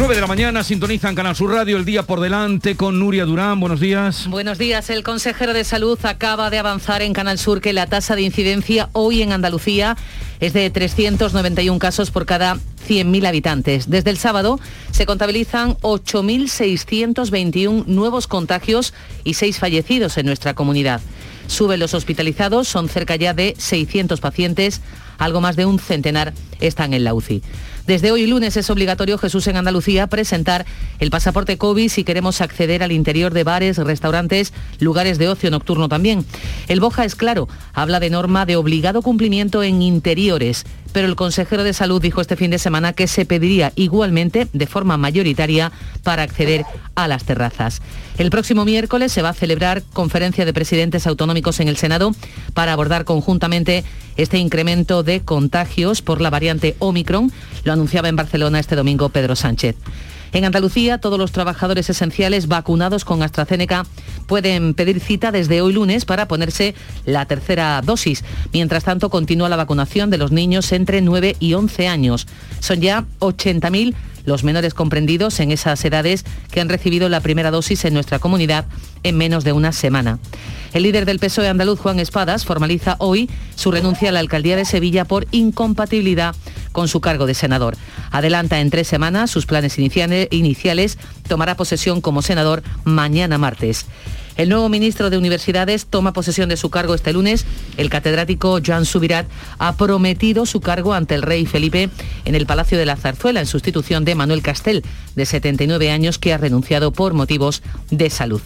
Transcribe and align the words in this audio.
9 0.00 0.14
de 0.14 0.20
la 0.22 0.26
mañana 0.26 0.64
sintonizan 0.64 1.14
Canal 1.14 1.36
Sur 1.36 1.52
Radio, 1.52 1.76
el 1.76 1.84
día 1.84 2.04
por 2.04 2.20
delante 2.20 2.74
con 2.74 2.98
Nuria 2.98 3.26
Durán. 3.26 3.60
Buenos 3.60 3.80
días. 3.80 4.28
Buenos 4.28 4.56
días. 4.56 4.88
El 4.88 5.02
consejero 5.02 5.52
de 5.52 5.62
Salud 5.62 5.98
acaba 6.04 6.48
de 6.48 6.58
avanzar 6.58 7.02
en 7.02 7.12
Canal 7.12 7.36
Sur 7.36 7.60
que 7.60 7.74
la 7.74 7.86
tasa 7.86 8.16
de 8.16 8.22
incidencia 8.22 8.88
hoy 8.94 9.20
en 9.20 9.32
Andalucía 9.32 9.98
es 10.40 10.54
de 10.54 10.70
391 10.70 11.78
casos 11.78 12.10
por 12.10 12.24
cada 12.24 12.56
100.000 12.88 13.26
habitantes. 13.26 13.90
Desde 13.90 14.08
el 14.08 14.16
sábado 14.16 14.58
se 14.90 15.04
contabilizan 15.04 15.76
8.621 15.82 17.84
nuevos 17.84 18.26
contagios 18.26 18.94
y 19.22 19.34
6 19.34 19.58
fallecidos 19.58 20.16
en 20.16 20.24
nuestra 20.24 20.54
comunidad. 20.54 21.02
Suben 21.46 21.78
los 21.78 21.92
hospitalizados, 21.92 22.68
son 22.68 22.88
cerca 22.88 23.16
ya 23.16 23.34
de 23.34 23.54
600 23.58 24.18
pacientes, 24.18 24.80
algo 25.18 25.42
más 25.42 25.56
de 25.56 25.66
un 25.66 25.78
centenar 25.78 26.32
están 26.58 26.94
en 26.94 27.04
la 27.04 27.12
UCI. 27.12 27.42
Desde 27.86 28.12
hoy 28.12 28.26
lunes 28.26 28.56
es 28.56 28.70
obligatorio, 28.70 29.18
Jesús, 29.18 29.46
en 29.46 29.56
Andalucía 29.56 30.06
presentar 30.06 30.66
el 30.98 31.10
pasaporte 31.10 31.58
COVID 31.58 31.88
si 31.88 32.04
queremos 32.04 32.40
acceder 32.40 32.82
al 32.82 32.92
interior 32.92 33.32
de 33.32 33.44
bares, 33.44 33.78
restaurantes, 33.78 34.52
lugares 34.78 35.18
de 35.18 35.28
ocio 35.28 35.50
nocturno 35.50 35.88
también. 35.88 36.24
El 36.68 36.80
Boja 36.80 37.04
es 37.04 37.14
claro, 37.14 37.48
habla 37.72 38.00
de 38.00 38.10
norma 38.10 38.46
de 38.46 38.56
obligado 38.56 39.02
cumplimiento 39.02 39.62
en 39.62 39.82
interiores, 39.82 40.66
pero 40.92 41.06
el 41.08 41.16
consejero 41.16 41.64
de 41.64 41.72
salud 41.72 42.00
dijo 42.00 42.20
este 42.20 42.36
fin 42.36 42.50
de 42.50 42.58
semana 42.58 42.92
que 42.92 43.06
se 43.06 43.24
pediría 43.24 43.72
igualmente 43.76 44.48
de 44.52 44.66
forma 44.66 44.96
mayoritaria 44.96 45.72
para 46.02 46.22
acceder 46.22 46.64
a 46.94 47.08
las 47.08 47.24
terrazas. 47.24 47.80
El 48.18 48.30
próximo 48.30 48.64
miércoles 48.64 49.12
se 49.12 49.22
va 49.22 49.30
a 49.30 49.34
celebrar 49.34 49.82
conferencia 49.92 50.44
de 50.44 50.52
presidentes 50.52 51.06
autonómicos 51.06 51.60
en 51.60 51.68
el 51.68 51.76
Senado 51.76 52.12
para 52.54 52.72
abordar 52.72 53.04
conjuntamente 53.04 53.84
este 54.16 54.38
incremento 54.38 55.02
de 55.02 55.20
contagios 55.20 56.02
por 56.02 56.20
la 56.20 56.30
variante 56.30 56.76
Omicron. 56.78 57.32
Lo 57.64 57.72
anunciaba 57.72 58.08
en 58.08 58.16
Barcelona 58.16 58.60
este 58.60 58.76
domingo 58.76 59.08
Pedro 59.08 59.36
Sánchez. 59.36 59.76
En 60.32 60.44
Andalucía, 60.44 60.98
todos 60.98 61.18
los 61.18 61.32
trabajadores 61.32 61.90
esenciales 61.90 62.46
vacunados 62.46 63.04
con 63.04 63.22
AstraZeneca 63.22 63.84
pueden 64.26 64.74
pedir 64.74 65.00
cita 65.00 65.32
desde 65.32 65.60
hoy 65.60 65.72
lunes 65.72 66.04
para 66.04 66.28
ponerse 66.28 66.74
la 67.04 67.26
tercera 67.26 67.82
dosis. 67.82 68.24
Mientras 68.52 68.84
tanto, 68.84 69.10
continúa 69.10 69.48
la 69.48 69.56
vacunación 69.56 70.10
de 70.10 70.18
los 70.18 70.30
niños 70.30 70.70
entre 70.72 71.00
9 71.00 71.36
y 71.40 71.54
11 71.54 71.88
años. 71.88 72.26
Son 72.60 72.80
ya 72.80 73.04
80.000 73.18 73.94
los 74.24 74.44
menores 74.44 74.74
comprendidos 74.74 75.40
en 75.40 75.50
esas 75.50 75.84
edades 75.84 76.24
que 76.50 76.60
han 76.60 76.68
recibido 76.68 77.08
la 77.08 77.20
primera 77.20 77.50
dosis 77.50 77.84
en 77.84 77.94
nuestra 77.94 78.18
comunidad 78.18 78.66
en 79.02 79.16
menos 79.16 79.44
de 79.44 79.52
una 79.52 79.72
semana. 79.72 80.18
El 80.72 80.84
líder 80.84 81.04
del 81.04 81.18
PSOE 81.18 81.48
andaluz, 81.48 81.80
Juan 81.80 81.98
Espadas, 81.98 82.44
formaliza 82.44 82.94
hoy 82.98 83.28
su 83.56 83.72
renuncia 83.72 84.10
a 84.10 84.12
la 84.12 84.20
alcaldía 84.20 84.56
de 84.56 84.64
Sevilla 84.64 85.04
por 85.04 85.26
incompatibilidad 85.32 86.36
con 86.72 86.88
su 86.88 87.00
cargo 87.00 87.26
de 87.26 87.34
senador. 87.34 87.76
Adelanta 88.10 88.60
en 88.60 88.70
tres 88.70 88.88
semanas 88.88 89.30
sus 89.30 89.46
planes 89.46 89.78
iniciales, 89.78 90.98
tomará 91.28 91.56
posesión 91.56 92.00
como 92.00 92.22
senador 92.22 92.62
mañana 92.84 93.38
martes. 93.38 93.86
El 94.36 94.48
nuevo 94.48 94.70
ministro 94.70 95.10
de 95.10 95.18
Universidades 95.18 95.84
toma 95.84 96.14
posesión 96.14 96.48
de 96.48 96.56
su 96.56 96.70
cargo 96.70 96.94
este 96.94 97.12
lunes. 97.12 97.44
El 97.76 97.90
catedrático 97.90 98.58
Joan 98.64 98.86
Subirat 98.86 99.26
ha 99.58 99.76
prometido 99.76 100.46
su 100.46 100.60
cargo 100.60 100.94
ante 100.94 101.14
el 101.14 101.20
rey 101.20 101.44
Felipe 101.44 101.90
en 102.24 102.34
el 102.34 102.46
Palacio 102.46 102.78
de 102.78 102.86
la 102.86 102.96
Zarzuela 102.96 103.40
en 103.40 103.46
sustitución 103.46 104.06
de 104.06 104.14
Manuel 104.14 104.40
Castel, 104.40 104.82
de 105.14 105.26
79 105.26 105.90
años, 105.90 106.18
que 106.18 106.32
ha 106.32 106.38
renunciado 106.38 106.90
por 106.90 107.12
motivos 107.12 107.62
de 107.90 108.08
salud. 108.08 108.40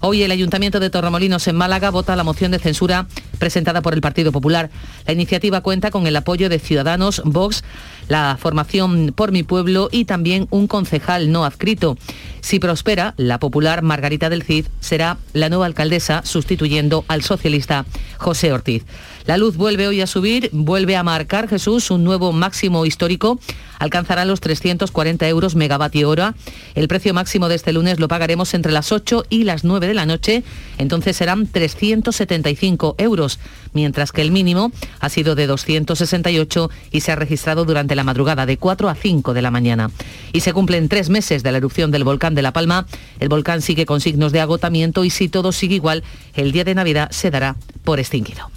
Hoy 0.00 0.22
el 0.22 0.30
Ayuntamiento 0.30 0.78
de 0.78 0.90
Torremolinos 0.90 1.48
en 1.48 1.56
Málaga 1.56 1.90
vota 1.90 2.16
la 2.16 2.24
moción 2.24 2.50
de 2.50 2.58
censura 2.58 3.06
presentada 3.38 3.82
por 3.82 3.94
el 3.94 4.00
Partido 4.00 4.30
Popular. 4.30 4.70
La 5.06 5.12
iniciativa 5.12 5.62
cuenta 5.62 5.90
con 5.90 6.06
el 6.06 6.16
apoyo 6.16 6.48
de 6.48 6.58
Ciudadanos, 6.58 7.22
Vox, 7.24 7.64
la 8.08 8.36
formación 8.38 9.12
Por 9.14 9.32
mi 9.32 9.42
Pueblo 9.42 9.88
y 9.90 10.04
también 10.04 10.48
un 10.50 10.66
concejal 10.66 11.32
no 11.32 11.44
adscrito. 11.44 11.96
Si 12.40 12.58
prospera, 12.58 13.14
la 13.16 13.40
popular 13.40 13.82
Margarita 13.82 14.28
del 14.28 14.42
Cid 14.42 14.66
será 14.80 15.16
la 15.32 15.48
nueva 15.48 15.66
alcaldesa 15.66 16.22
sustituyendo 16.24 17.04
al 17.08 17.22
socialista 17.22 17.86
José 18.18 18.52
Ortiz. 18.52 18.84
La 19.26 19.38
luz 19.38 19.56
vuelve 19.56 19.88
hoy 19.88 20.00
a 20.00 20.06
subir, 20.06 20.50
vuelve 20.52 20.94
a 20.94 21.02
marcar 21.02 21.48
Jesús 21.48 21.90
un 21.90 22.04
nuevo 22.04 22.32
máximo 22.32 22.86
histórico, 22.86 23.40
alcanzará 23.80 24.24
los 24.24 24.40
340 24.40 25.28
euros 25.28 25.56
megavatio 25.56 26.08
hora. 26.08 26.36
El 26.76 26.86
precio 26.86 27.12
máximo 27.12 27.48
de 27.48 27.56
este 27.56 27.72
lunes 27.72 27.98
lo 27.98 28.06
pagaremos 28.06 28.54
entre 28.54 28.70
las 28.70 28.92
8 28.92 29.24
y 29.28 29.42
las 29.42 29.64
9 29.64 29.88
de 29.88 29.94
la 29.94 30.06
noche, 30.06 30.44
entonces 30.78 31.16
serán 31.16 31.48
375 31.48 32.94
euros, 32.98 33.40
mientras 33.72 34.12
que 34.12 34.22
el 34.22 34.30
mínimo 34.30 34.70
ha 35.00 35.08
sido 35.08 35.34
de 35.34 35.48
268 35.48 36.70
y 36.92 37.00
se 37.00 37.10
ha 37.10 37.16
registrado 37.16 37.64
durante 37.64 37.96
la 37.96 38.04
madrugada 38.04 38.46
de 38.46 38.58
4 38.58 38.88
a 38.88 38.94
5 38.94 39.34
de 39.34 39.42
la 39.42 39.50
mañana. 39.50 39.90
Y 40.32 40.40
se 40.40 40.52
cumplen 40.52 40.88
tres 40.88 41.08
meses 41.08 41.42
de 41.42 41.50
la 41.50 41.58
erupción 41.58 41.90
del 41.90 42.04
volcán 42.04 42.36
de 42.36 42.42
La 42.42 42.52
Palma. 42.52 42.86
El 43.18 43.28
volcán 43.28 43.60
sigue 43.60 43.86
con 43.86 44.00
signos 44.00 44.30
de 44.30 44.40
agotamiento 44.40 45.02
y 45.02 45.10
si 45.10 45.28
todo 45.28 45.50
sigue 45.50 45.74
igual, 45.74 46.04
el 46.34 46.52
día 46.52 46.62
de 46.62 46.76
Navidad 46.76 47.10
se 47.10 47.32
dará 47.32 47.56
por 47.82 47.98
extinguido. 47.98 48.52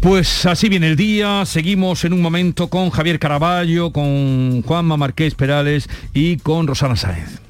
Pues 0.00 0.46
así 0.46 0.70
viene 0.70 0.88
el 0.88 0.96
día, 0.96 1.44
seguimos 1.44 2.06
en 2.06 2.14
un 2.14 2.22
momento 2.22 2.68
con 2.68 2.88
Javier 2.88 3.18
Caraballo, 3.18 3.92
con 3.92 4.62
Juanma 4.62 4.96
Marqués 4.96 5.34
Perales 5.34 5.90
y 6.14 6.38
con 6.38 6.66
Rosana 6.66 6.96
Sáenz. 6.96 7.49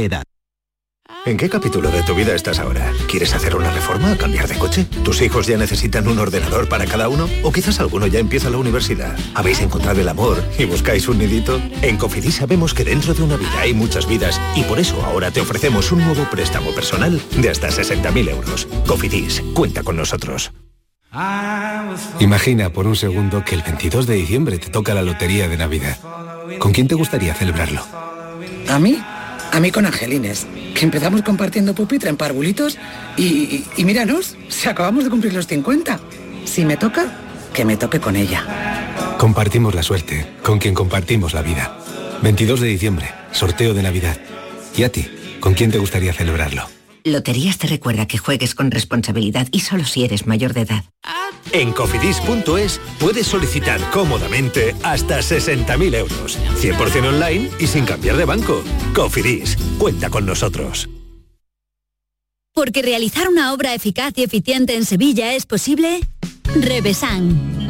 edad. 0.05 0.23
¿En 1.25 1.37
qué 1.37 1.49
capítulo 1.49 1.91
de 1.91 2.01
tu 2.03 2.15
vida 2.15 2.33
estás 2.33 2.57
ahora? 2.57 2.91
¿Quieres 3.07 3.33
hacer 3.35 3.55
una 3.55 3.71
reforma 3.71 4.17
cambiar 4.17 4.47
de 4.47 4.57
coche? 4.57 4.85
¿Tus 5.03 5.21
hijos 5.21 5.45
ya 5.45 5.57
necesitan 5.57 6.07
un 6.07 6.17
ordenador 6.17 6.67
para 6.67 6.85
cada 6.85 7.09
uno? 7.09 7.29
¿O 7.43 7.51
quizás 7.51 7.79
alguno 7.79 8.07
ya 8.07 8.19
empieza 8.19 8.49
la 8.49 8.57
universidad? 8.57 9.15
¿Habéis 9.35 9.61
encontrado 9.61 10.01
el 10.01 10.09
amor 10.09 10.43
y 10.57 10.65
buscáis 10.65 11.07
un 11.07 11.19
nidito? 11.19 11.61
En 11.81 11.97
Cofidis 11.97 12.35
sabemos 12.35 12.73
que 12.73 12.85
dentro 12.85 13.13
de 13.13 13.21
una 13.21 13.37
vida 13.37 13.59
hay 13.59 13.73
muchas 13.73 14.07
vidas 14.07 14.41
y 14.55 14.63
por 14.63 14.79
eso 14.79 15.03
ahora 15.05 15.29
te 15.29 15.41
ofrecemos 15.41 15.91
un 15.91 16.03
nuevo 16.03 16.27
préstamo 16.29 16.71
personal 16.71 17.21
de 17.37 17.49
hasta 17.49 17.69
60.000 17.69 18.29
euros. 18.29 18.67
Cofidis, 18.87 19.43
cuenta 19.53 19.83
con 19.83 19.97
nosotros. 19.97 20.51
Imagina 22.19 22.71
por 22.71 22.87
un 22.87 22.95
segundo 22.95 23.43
que 23.43 23.55
el 23.55 23.61
22 23.61 24.07
de 24.07 24.15
diciembre 24.15 24.57
te 24.57 24.69
toca 24.69 24.95
la 24.95 25.01
lotería 25.01 25.47
de 25.47 25.57
Navidad. 25.57 25.97
¿Con 26.57 26.71
quién 26.71 26.87
te 26.87 26.95
gustaría 26.95 27.35
celebrarlo? 27.35 27.85
¿A 28.69 28.79
mí? 28.79 28.97
A 29.51 29.59
mí 29.59 29.71
con 29.71 29.85
Angelines, 29.85 30.47
que 30.73 30.85
empezamos 30.85 31.21
compartiendo 31.21 31.75
pupitre 31.75 32.09
en 32.09 32.17
parvulitos 32.17 32.77
y, 33.17 33.23
y, 33.23 33.67
y 33.77 33.85
míranos, 33.85 34.37
si 34.47 34.69
acabamos 34.69 35.03
de 35.03 35.09
cumplir 35.09 35.33
los 35.33 35.47
50. 35.47 35.99
Si 36.45 36.65
me 36.65 36.77
toca, 36.77 37.05
que 37.53 37.65
me 37.65 37.77
toque 37.77 37.99
con 37.99 38.15
ella. 38.15 39.15
Compartimos 39.17 39.75
la 39.75 39.83
suerte, 39.83 40.25
con 40.41 40.57
quien 40.57 40.73
compartimos 40.73 41.33
la 41.33 41.41
vida. 41.41 41.77
22 42.23 42.61
de 42.61 42.67
diciembre, 42.67 43.11
sorteo 43.31 43.73
de 43.73 43.83
Navidad. 43.83 44.17
¿Y 44.75 44.83
a 44.83 44.91
ti? 44.91 45.07
¿Con 45.39 45.53
quién 45.53 45.71
te 45.71 45.77
gustaría 45.77 46.13
celebrarlo? 46.13 46.80
Loterías 47.03 47.57
te 47.57 47.67
recuerda 47.67 48.07
que 48.07 48.17
juegues 48.17 48.55
con 48.55 48.71
responsabilidad 48.71 49.47
y 49.51 49.61
solo 49.61 49.85
si 49.85 50.03
eres 50.03 50.27
mayor 50.27 50.53
de 50.53 50.61
edad. 50.61 50.83
En 51.51 51.71
cofidis.es 51.73 52.79
puedes 52.99 53.27
solicitar 53.27 53.79
cómodamente 53.91 54.75
hasta 54.83 55.19
60.000 55.19 55.95
euros. 55.95 56.37
100% 56.59 57.07
online 57.07 57.49
y 57.59 57.67
sin 57.67 57.85
cambiar 57.85 58.17
de 58.17 58.25
banco. 58.25 58.63
Cofidis, 58.93 59.57
cuenta 59.77 60.09
con 60.09 60.25
nosotros. 60.25 60.89
Porque 62.53 62.81
realizar 62.81 63.29
una 63.29 63.53
obra 63.53 63.73
eficaz 63.73 64.13
y 64.17 64.23
eficiente 64.23 64.75
en 64.75 64.85
Sevilla 64.85 65.33
es 65.33 65.45
posible. 65.45 66.01
Revesan. 66.53 67.60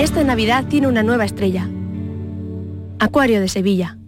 Esta 0.00 0.24
Navidad 0.24 0.64
tiene 0.64 0.88
una 0.88 1.02
nueva 1.02 1.26
estrella. 1.26 1.68
Acuario 3.00 3.38
de 3.38 3.48
Sevilla. 3.48 3.98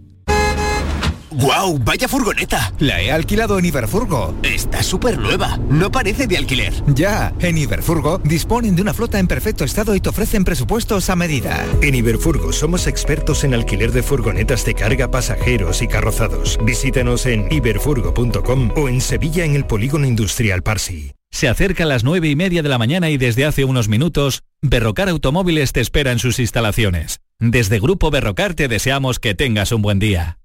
¡Guau! 1.29 1.77
¡Vaya 1.77 2.07
furgoneta! 2.07 2.73
La 2.79 2.99
he 2.99 3.11
alquilado 3.11 3.59
en 3.59 3.65
Iberfurgo. 3.65 4.33
Está 4.41 4.81
súper 4.81 5.19
nueva. 5.19 5.59
No 5.69 5.91
parece 5.91 6.25
de 6.25 6.37
alquiler. 6.37 6.73
Ya, 6.87 7.31
en 7.39 7.59
Iberfurgo 7.59 8.17
disponen 8.17 8.75
de 8.75 8.81
una 8.81 8.95
flota 8.95 9.19
en 9.19 9.27
perfecto 9.27 9.65
estado 9.65 9.93
y 9.93 10.01
te 10.01 10.09
ofrecen 10.09 10.43
presupuestos 10.43 11.11
a 11.11 11.15
medida. 11.15 11.63
En 11.83 11.93
Iberfurgo 11.93 12.53
somos 12.53 12.87
expertos 12.87 13.43
en 13.43 13.53
alquiler 13.53 13.91
de 13.91 14.01
furgonetas 14.01 14.65
de 14.65 14.73
carga, 14.73 15.11
pasajeros 15.11 15.83
y 15.83 15.87
carrozados. 15.87 16.57
Visítanos 16.63 17.27
en 17.27 17.45
iberfurgo.com 17.51 18.71
o 18.75 18.89
en 18.89 18.99
Sevilla 18.99 19.45
en 19.45 19.53
el 19.53 19.67
Polígono 19.67 20.07
Industrial 20.07 20.63
Parsi. 20.63 21.13
Se 21.33 21.49
acerca 21.49 21.83
a 21.83 21.87
las 21.87 22.03
nueve 22.03 22.29
y 22.29 22.35
media 22.35 22.61
de 22.61 22.69
la 22.69 22.77
mañana 22.77 23.09
y 23.09 23.17
desde 23.17 23.43
hace 23.43 23.65
unos 23.65 23.89
minutos, 23.89 24.43
Berrocar 24.61 25.09
Automóviles 25.09 25.73
te 25.73 25.81
espera 25.81 26.11
en 26.11 26.19
sus 26.19 26.37
instalaciones. 26.37 27.21
Desde 27.39 27.79
Grupo 27.79 28.11
Berrocar 28.11 28.53
te 28.53 28.67
deseamos 28.67 29.19
que 29.19 29.33
tengas 29.33 29.71
un 29.71 29.81
buen 29.81 29.97
día. 29.97 30.37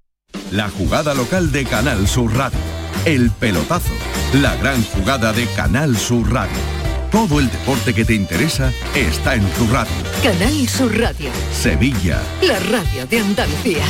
La 0.51 0.67
jugada 0.67 1.13
local 1.13 1.51
de 1.51 1.63
Canal 1.65 2.07
Sur 2.07 2.35
Radio. 2.35 2.57
El 3.05 3.29
pelotazo. 3.29 3.93
La 4.41 4.55
gran 4.55 4.83
jugada 4.83 5.31
de 5.31 5.45
Canal 5.55 5.95
Sur 5.95 6.33
Radio. 6.33 6.57
Todo 7.11 7.39
el 7.39 7.51
deporte 7.51 7.93
que 7.93 8.03
te 8.03 8.15
interesa 8.15 8.73
está 8.95 9.35
en 9.35 9.47
tu 9.51 9.67
radio. 9.67 9.93
Canal 10.23 10.67
Sur 10.67 10.99
Radio. 10.99 11.29
Sevilla. 11.53 12.19
La 12.41 12.59
radio 12.61 13.05
de 13.05 13.19
Andalucía. 13.19 13.85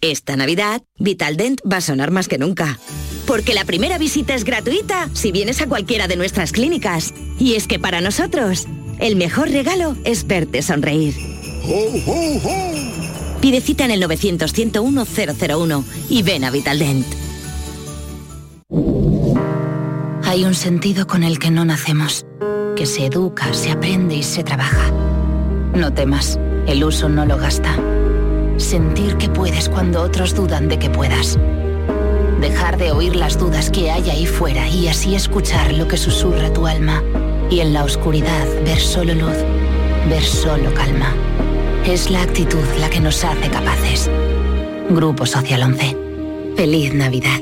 Esta 0.00 0.34
Navidad, 0.34 0.80
Vitaldent 0.98 1.60
va 1.70 1.76
a 1.76 1.82
sonar 1.82 2.10
más 2.10 2.26
que 2.26 2.38
nunca. 2.38 2.78
Porque 3.28 3.52
la 3.52 3.66
primera 3.66 3.98
visita 3.98 4.34
es 4.34 4.42
gratuita 4.42 5.10
si 5.12 5.32
vienes 5.32 5.60
a 5.60 5.68
cualquiera 5.68 6.08
de 6.08 6.16
nuestras 6.16 6.50
clínicas. 6.50 7.12
Y 7.38 7.56
es 7.56 7.66
que 7.66 7.78
para 7.78 8.00
nosotros, 8.00 8.66
el 9.00 9.16
mejor 9.16 9.50
regalo 9.50 9.96
es 10.04 10.26
verte 10.26 10.62
sonreír. 10.62 11.14
Pide 13.42 13.60
cita 13.60 13.84
en 13.84 13.90
el 13.90 14.02
900-101-001 14.02 15.84
y 16.08 16.22
ven 16.22 16.44
a 16.44 16.50
Vitaldent. 16.50 17.06
Hay 20.24 20.44
un 20.44 20.54
sentido 20.54 21.06
con 21.06 21.22
el 21.22 21.38
que 21.38 21.50
no 21.50 21.66
nacemos, 21.66 22.24
que 22.76 22.86
se 22.86 23.04
educa, 23.04 23.52
se 23.52 23.70
aprende 23.70 24.14
y 24.14 24.22
se 24.22 24.42
trabaja. 24.42 24.90
No 25.74 25.92
temas, 25.92 26.40
el 26.66 26.82
uso 26.82 27.10
no 27.10 27.26
lo 27.26 27.36
gasta. 27.36 27.78
Sentir 28.56 29.18
que 29.18 29.28
puedes 29.28 29.68
cuando 29.68 30.00
otros 30.00 30.34
dudan 30.34 30.68
de 30.68 30.78
que 30.78 30.88
puedas. 30.88 31.38
Dejar 32.40 32.78
de 32.78 32.92
oír 32.92 33.16
las 33.16 33.36
dudas 33.36 33.68
que 33.68 33.90
hay 33.90 34.08
ahí 34.10 34.24
fuera 34.24 34.68
y 34.68 34.86
así 34.86 35.16
escuchar 35.16 35.74
lo 35.74 35.88
que 35.88 35.96
susurra 35.96 36.52
tu 36.52 36.68
alma. 36.68 37.02
Y 37.50 37.60
en 37.60 37.72
la 37.72 37.82
oscuridad 37.82 38.46
ver 38.64 38.78
solo 38.78 39.12
luz, 39.14 39.36
ver 40.08 40.22
solo 40.22 40.72
calma. 40.72 41.12
Es 41.84 42.10
la 42.10 42.22
actitud 42.22 42.62
la 42.78 42.90
que 42.90 43.00
nos 43.00 43.24
hace 43.24 43.48
capaces. 43.48 44.08
Grupo 44.88 45.26
Social 45.26 45.64
11. 45.64 45.96
Feliz 46.56 46.94
Navidad. 46.94 47.40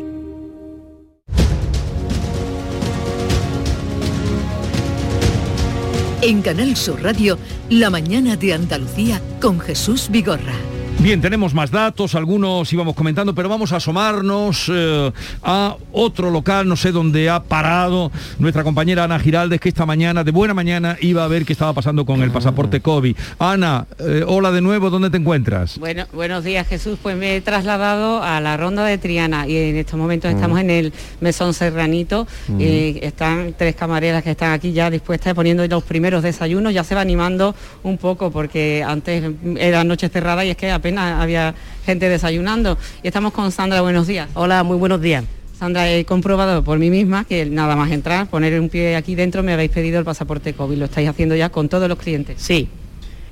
En 6.22 6.40
Canal 6.40 6.74
Sur 6.74 7.02
Radio, 7.02 7.38
La 7.68 7.90
mañana 7.90 8.36
de 8.36 8.54
Andalucía 8.54 9.20
con 9.40 9.60
Jesús 9.60 10.08
Vigorra. 10.10 10.54
Bien, 10.98 11.20
tenemos 11.20 11.54
más 11.54 11.70
datos, 11.70 12.14
algunos 12.14 12.72
íbamos 12.72 12.96
comentando, 12.96 13.32
pero 13.34 13.48
vamos 13.48 13.70
a 13.72 13.76
asomarnos 13.76 14.70
eh, 14.74 15.12
a 15.42 15.76
otro 15.92 16.30
local, 16.30 16.66
no 16.66 16.74
sé 16.74 16.90
dónde 16.90 17.30
ha 17.30 17.44
parado 17.44 18.10
nuestra 18.38 18.64
compañera 18.64 19.04
Ana 19.04 19.20
Giraldes, 19.20 19.60
que 19.60 19.68
esta 19.68 19.86
mañana, 19.86 20.24
de 20.24 20.32
buena 20.32 20.52
mañana, 20.52 20.96
iba 21.00 21.22
a 21.22 21.28
ver 21.28 21.44
qué 21.44 21.52
estaba 21.52 21.74
pasando 21.74 22.04
con 22.04 22.22
el 22.22 22.32
pasaporte 22.32 22.80
COVID. 22.80 23.14
Ana, 23.38 23.86
eh, 24.00 24.24
hola 24.26 24.50
de 24.50 24.62
nuevo, 24.62 24.90
¿dónde 24.90 25.10
te 25.10 25.18
encuentras? 25.18 25.78
Bueno, 25.78 26.06
buenos 26.12 26.42
días 26.42 26.66
Jesús, 26.66 26.98
pues 27.00 27.16
me 27.16 27.36
he 27.36 27.40
trasladado 27.40 28.22
a 28.22 28.40
la 28.40 28.56
ronda 28.56 28.84
de 28.84 28.98
Triana 28.98 29.46
y 29.46 29.56
en 29.56 29.76
estos 29.76 30.00
momentos 30.00 30.32
estamos 30.32 30.58
en 30.58 30.70
el 30.70 30.92
mesón 31.20 31.54
serranito, 31.54 32.26
y 32.58 32.98
están 33.04 33.54
tres 33.56 33.76
camareras 33.76 34.24
que 34.24 34.32
están 34.32 34.52
aquí 34.52 34.72
ya 34.72 34.90
dispuestas 34.90 35.34
poniendo 35.34 35.64
los 35.68 35.84
primeros 35.84 36.24
desayunos, 36.24 36.74
ya 36.74 36.82
se 36.82 36.96
va 36.96 37.02
animando 37.02 37.54
un 37.84 37.98
poco 37.98 38.32
porque 38.32 38.82
antes 38.84 39.22
era 39.56 39.84
noche 39.84 40.08
cerrada 40.08 40.44
y 40.44 40.50
es 40.50 40.56
que 40.56 40.70
apenas 40.70 40.85
había 40.96 41.54
gente 41.84 42.08
desayunando. 42.08 42.78
Y 43.02 43.08
estamos 43.08 43.32
con 43.32 43.50
Sandra, 43.52 43.80
buenos 43.80 44.06
días. 44.06 44.28
Hola, 44.34 44.62
muy 44.62 44.76
buenos 44.76 45.00
días. 45.00 45.24
Sandra, 45.58 45.90
he 45.90 46.04
comprobado 46.04 46.62
por 46.62 46.78
mí 46.78 46.90
misma 46.90 47.24
que 47.24 47.46
nada 47.46 47.76
más 47.76 47.90
entrar, 47.90 48.26
poner 48.28 48.60
un 48.60 48.68
pie 48.68 48.94
aquí 48.94 49.14
dentro, 49.14 49.42
me 49.42 49.52
habéis 49.54 49.70
pedido 49.70 49.98
el 49.98 50.04
pasaporte 50.04 50.52
COVID. 50.52 50.76
Lo 50.76 50.84
estáis 50.84 51.08
haciendo 51.08 51.34
ya 51.34 51.48
con 51.48 51.68
todos 51.68 51.88
los 51.88 51.98
clientes. 51.98 52.36
Sí, 52.42 52.68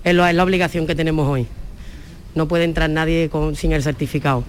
es, 0.03 0.15
la 0.15 0.43
obligación 0.43 0.87
que 0.87 0.95
tenemos 0.95 1.29
hoy. 1.29 1.47
No 2.35 2.49
puede 2.49 2.65
entrar 2.65 2.89
nadie 2.91 3.29
con- 3.29 3.55
sin 3.57 3.73
el 3.73 3.83
certificado. 3.83 4.43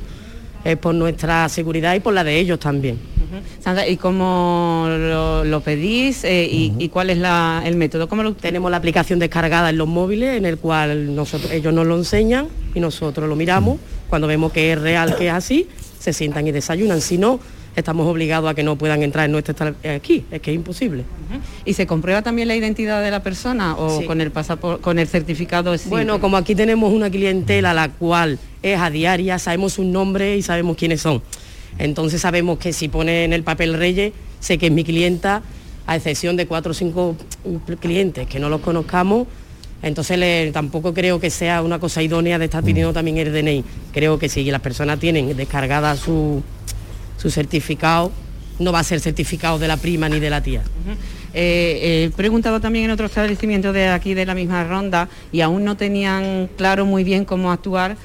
Es 0.63 0.77
por 0.77 0.95
nuestra 0.95 1.47
seguridad 1.49 1.93
y 1.93 1.99
por 1.99 2.13
la 2.13 2.23
de 2.23 2.39
ellos 2.39 2.59
también. 2.59 2.97
Sandra, 3.59 3.87
¿y 3.87 3.97
cómo 3.97 4.85
lo, 4.89 5.43
lo 5.43 5.61
pedís 5.61 6.23
eh, 6.23 6.47
y, 6.49 6.73
y 6.79 6.87
cuál 6.89 7.09
es 7.09 7.17
la- 7.17 7.61
el 7.65 7.75
método? 7.75 8.07
¿Cómo 8.07 8.23
lo... 8.23 8.33
Tenemos 8.33 8.71
la 8.71 8.77
aplicación 8.77 9.19
descargada 9.19 9.69
en 9.69 9.77
los 9.77 9.87
móviles 9.87 10.37
en 10.37 10.45
el 10.45 10.57
cual 10.57 11.13
nosotros, 11.13 11.51
ellos 11.51 11.73
nos 11.73 11.85
lo 11.85 11.97
enseñan 11.97 12.47
y 12.75 12.79
nosotros 12.79 13.27
lo 13.27 13.35
miramos. 13.35 13.79
Cuando 14.09 14.27
vemos 14.27 14.51
que 14.51 14.71
es 14.73 14.79
real, 14.79 15.15
que 15.15 15.27
es 15.27 15.33
así, 15.33 15.67
se 15.99 16.13
sientan 16.13 16.45
y 16.47 16.51
desayunan. 16.51 17.01
Si 17.01 17.17
no, 17.17 17.39
estamos 17.75 18.07
obligados 18.07 18.49
a 18.49 18.53
que 18.53 18.63
no 18.63 18.75
puedan 18.77 19.01
entrar 19.01 19.25
en 19.25 19.31
nuestra 19.31 19.73
aquí. 19.95 20.25
Es 20.29 20.41
que 20.41 20.51
es 20.51 20.55
imposible. 20.55 21.03
¿Y 21.65 21.73
se 21.73 21.87
comprueba 21.87 22.21
también 22.21 22.47
la 22.47 22.55
identidad 22.55 23.01
de 23.01 23.11
la 23.11 23.23
persona 23.23 23.75
o 23.75 23.99
Sí. 23.99 24.05
con 24.05 24.21
el 24.21 24.31
pasaporte, 24.31 24.81
con 24.83 24.99
el 24.99 25.07
certificado? 25.07 25.73
es 25.73 25.89
Bueno, 25.89 26.19
como 26.21 26.37
aquí 26.37 26.53
tenemos 26.53 26.93
una 26.93 27.09
clientela 27.09 27.73
la 27.73 27.89
cual 27.89 28.37
es 28.61 28.79
a 28.79 28.89
diaria, 28.89 29.39
sabemos 29.39 29.73
sus 29.73 29.85
nombres 29.85 30.37
y 30.37 30.41
sabemos 30.41 30.77
quiénes 30.77 31.01
son. 31.01 31.21
Entonces 31.77 32.21
sabemos 32.21 32.59
que 32.59 32.71
si 32.71 32.87
pone 32.87 33.23
en 33.25 33.33
el 33.33 33.43
papel 33.43 33.73
Reyes, 33.73 34.13
sé 34.39 34.57
que 34.57 34.67
es 34.67 34.71
mi 34.71 34.83
clienta, 34.83 35.41
a 35.87 35.95
excepción 35.97 36.35
de 36.37 36.47
cuatro 36.47 36.71
o 36.71 36.73
cinco 36.73 37.15
clientes 37.79 38.27
que 38.27 38.39
no 38.39 38.49
los 38.49 38.61
conozcamos, 38.61 39.27
entonces 39.85 40.17
le- 40.17 40.51
tampoco 40.51 40.93
creo 40.93 41.19
que 41.19 41.29
sea 41.29 41.61
una 41.61 41.79
cosa 41.79 42.01
idónea 42.03 42.37
de 42.37 42.45
estar 42.45 42.63
pidiendo 42.63 42.91
también 42.91 43.17
el 43.17 43.31
DNI. 43.31 43.63
Creo 43.93 44.19
que 44.19 44.27
si 44.27 44.43
las 44.51 44.59
personas 44.61 44.99
tienen 44.99 45.37
descargada 45.37 45.95
su, 45.95 46.43
su 47.17 47.29
certificado, 47.29 48.11
no 48.59 48.71
va 48.71 48.79
a 48.79 48.83
ser 48.83 48.99
certificado 48.99 49.59
de 49.59 49.67
la 49.67 49.77
prima 49.77 50.09
ni 50.09 50.19
de 50.19 50.29
la 50.29 50.41
tía. 50.41 50.63
Eh, 51.33 52.05
he 52.05 52.15
preguntado 52.15 52.59
también 52.61 52.85
en 52.85 52.91
otros 52.91 53.11
establecimientos 53.11 53.73
de 53.73 53.87
aquí 53.89 54.13
de 54.13 54.25
la 54.25 54.33
misma 54.35 54.63
ronda 54.63 55.09
y 55.31 55.41
aún 55.41 55.63
no 55.65 55.75
tenían 55.77 56.49
claro 56.57 56.85
muy 56.85 57.03
bien 57.03 57.25
cómo 57.25 57.51
actuar 57.51 57.97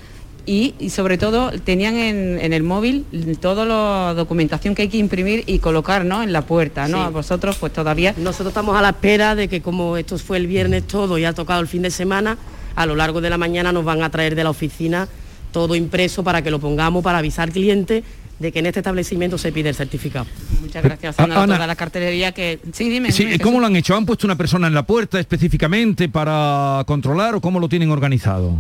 y, 0.50 0.75
y 0.81 0.91
sobre 0.91 1.17
todo 1.17 1.52
tenían 1.61 1.95
en, 1.95 2.37
en 2.40 2.52
el 2.52 2.64
móvil 2.64 3.04
toda 3.40 3.64
la 3.64 4.14
documentación 4.14 4.75
que 4.75 4.83
hay 4.83 4.88
que 4.88 4.99
imprimir 4.99 5.45
y 5.47 5.61
colocar 5.61 6.04
¿no? 6.04 6.25
en 6.25 6.33
la 6.33 6.42
puerta. 6.42 6.88
¿no? 6.88 6.97
Sí. 6.97 7.02
A 7.04 7.09
vosotros 7.11 7.57
pues 7.61 7.73
todavía... 7.73 8.14
Nosotros 8.16 8.49
estamos 8.49 8.76
a 8.76 8.83
la 8.83 8.88
espera 8.88 9.37
de 9.37 9.47
que 9.47 9.62
como 9.62 9.97
esto 9.97 10.19
fue 10.19 10.38
el 10.38 10.49
viernes 10.49 10.88
todo 10.88 11.19
y 11.19 11.25
ha 11.25 11.35
tocado 11.35 11.61
el 11.61 11.69
fin 11.69 11.83
de 11.83 11.92
semana, 11.92 12.37
a 12.75 12.85
lo 12.85 12.97
largo 12.97 13.21
de 13.21 13.30
la 13.30 13.38
mañana 13.38 13.71
nos 13.71 13.85
van 13.85 14.02
a 14.02 14.11
traer 14.11 14.35
de 14.35 14.42
la 14.42 14.50
oficina 14.50 15.07
todo 15.52 15.76
impreso 15.76 16.25
para 16.25 16.42
que 16.42 16.50
lo 16.50 16.59
pongamos 16.59 17.04
para 17.04 17.19
avisar 17.19 17.47
al 17.49 17.52
cliente 17.52 18.02
de 18.40 18.50
que 18.50 18.59
en 18.59 18.66
este 18.66 18.80
establecimiento 18.80 19.38
se 19.38 19.52
pide 19.52 19.69
el 19.69 19.76
certificado. 19.76 20.26
Muchas 20.62 20.83
gracias, 20.83 21.16
Ana, 21.21 21.45
Ana. 21.45 21.54
toda 21.54 21.66
la 21.69 21.76
cartelería 21.76 22.33
que... 22.33 22.59
Sí, 22.73 22.88
dime. 22.88 23.12
Sí, 23.12 23.25
dime, 23.25 23.38
¿Cómo 23.38 23.61
lo 23.61 23.66
han 23.66 23.76
hecho? 23.76 23.95
¿Han 23.95 24.04
puesto 24.04 24.26
una 24.26 24.37
persona 24.37 24.66
en 24.66 24.75
la 24.75 24.85
puerta 24.85 25.21
específicamente 25.21 26.09
para 26.09 26.83
controlar 26.88 27.37
o 27.37 27.40
cómo 27.40 27.61
lo 27.61 27.69
tienen 27.69 27.92
organizado? 27.92 28.57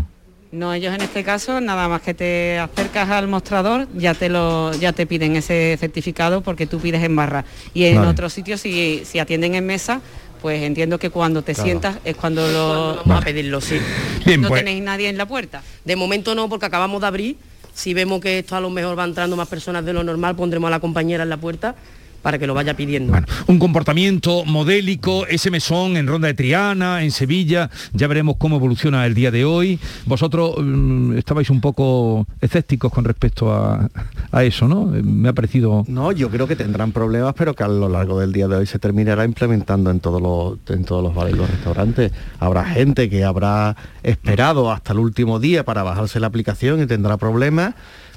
No, 0.52 0.74
ellos 0.74 0.92
en 0.92 1.00
este 1.00 1.22
caso, 1.22 1.60
nada 1.60 1.86
más 1.88 2.02
que 2.02 2.12
te 2.12 2.58
acercas 2.58 3.08
al 3.10 3.28
mostrador, 3.28 3.86
ya 3.94 4.14
te 4.14 4.28
lo, 4.28 4.72
ya 4.74 4.92
te 4.92 5.06
piden 5.06 5.36
ese 5.36 5.76
certificado 5.78 6.40
porque 6.40 6.66
tú 6.66 6.80
pides 6.80 7.04
en 7.04 7.14
barra. 7.14 7.44
Y 7.72 7.84
en 7.84 7.96
Vale. 7.98 8.08
otros 8.08 8.32
sitios, 8.32 8.60
si, 8.60 9.02
si 9.04 9.20
atienden 9.20 9.54
en 9.54 9.64
mesa, 9.64 10.00
pues 10.42 10.62
entiendo 10.64 10.98
que 10.98 11.10
cuando 11.10 11.42
te 11.42 11.54
Claro. 11.54 11.66
sientas 11.66 11.96
es 12.04 12.16
cuando 12.16 12.48
lo 12.50 12.96
Vamos 13.04 13.22
a 13.22 13.24
pedirlo, 13.24 13.60
sí. 13.60 13.78
Bien, 14.26 14.40
no 14.40 14.48
pues- 14.48 14.60
tenéis 14.64 14.82
nadie 14.82 15.08
en 15.08 15.18
la 15.18 15.26
puerta. 15.26 15.62
De 15.84 15.94
momento 15.94 16.34
no, 16.34 16.48
porque 16.48 16.66
acabamos 16.66 17.00
de 17.00 17.06
abrir. 17.06 17.36
Si 17.72 17.94
vemos 17.94 18.20
que 18.20 18.40
esto 18.40 18.56
a 18.56 18.60
lo 18.60 18.70
mejor 18.70 18.98
va 18.98 19.04
entrando 19.04 19.36
más 19.36 19.46
personas 19.46 19.84
de 19.84 19.92
lo 19.92 20.02
normal, 20.02 20.34
pondremos 20.34 20.66
a 20.66 20.70
la 20.72 20.80
compañera 20.80 21.22
en 21.22 21.28
la 21.30 21.36
puerta 21.36 21.76
para 22.22 22.38
que 22.38 22.46
lo 22.46 22.54
vaya 22.54 22.74
pidiendo. 22.74 23.12
Un 23.46 23.58
comportamiento 23.58 24.44
modélico, 24.44 25.26
ese 25.26 25.50
mesón 25.50 25.96
en 25.96 26.06
Ronda 26.06 26.28
de 26.28 26.34
Triana, 26.34 27.02
en 27.02 27.10
Sevilla, 27.10 27.70
ya 27.92 28.06
veremos 28.06 28.36
cómo 28.38 28.56
evoluciona 28.56 29.06
el 29.06 29.14
día 29.14 29.30
de 29.30 29.44
hoy. 29.44 29.78
Vosotros 30.06 30.54
mm, 30.58 31.16
estabais 31.16 31.50
un 31.50 31.60
poco 31.60 32.26
escépticos 32.40 32.92
con 32.92 33.04
respecto 33.04 33.52
a, 33.52 33.88
a 34.32 34.44
eso, 34.44 34.68
¿no? 34.68 34.94
Eh, 34.94 35.02
Me 35.02 35.28
ha 35.28 35.32
parecido... 35.32 35.84
No, 35.88 36.12
yo 36.12 36.30
creo 36.30 36.46
que 36.46 36.56
tendrán 36.56 36.92
problemas, 36.92 37.34
pero 37.36 37.54
que 37.54 37.62
a 37.62 37.68
lo 37.68 37.88
largo 37.88 38.20
del 38.20 38.32
día 38.32 38.48
de 38.48 38.56
hoy 38.56 38.66
se 38.66 38.78
terminará 38.78 39.24
implementando 39.24 39.90
en 39.90 40.00
todos 40.00 40.20
los, 40.20 40.58
en 40.76 40.84
todos 40.84 41.02
los 41.02 41.14
bares 41.14 41.34
y 41.34 41.36
los 41.36 41.50
restaurantes. 41.50 42.12
Habrá 42.38 42.64
gente 42.64 43.08
que 43.08 43.24
habrá 43.24 43.76
esperado 44.02 44.70
hasta 44.70 44.92
el 44.92 44.98
último 44.98 45.40
día 45.40 45.64
para 45.64 45.82
bajarse 45.82 46.20
la 46.20 46.26
aplicación 46.26 46.82
y 46.82 46.86
tendrá 46.86 47.16
problemas. 47.16 47.74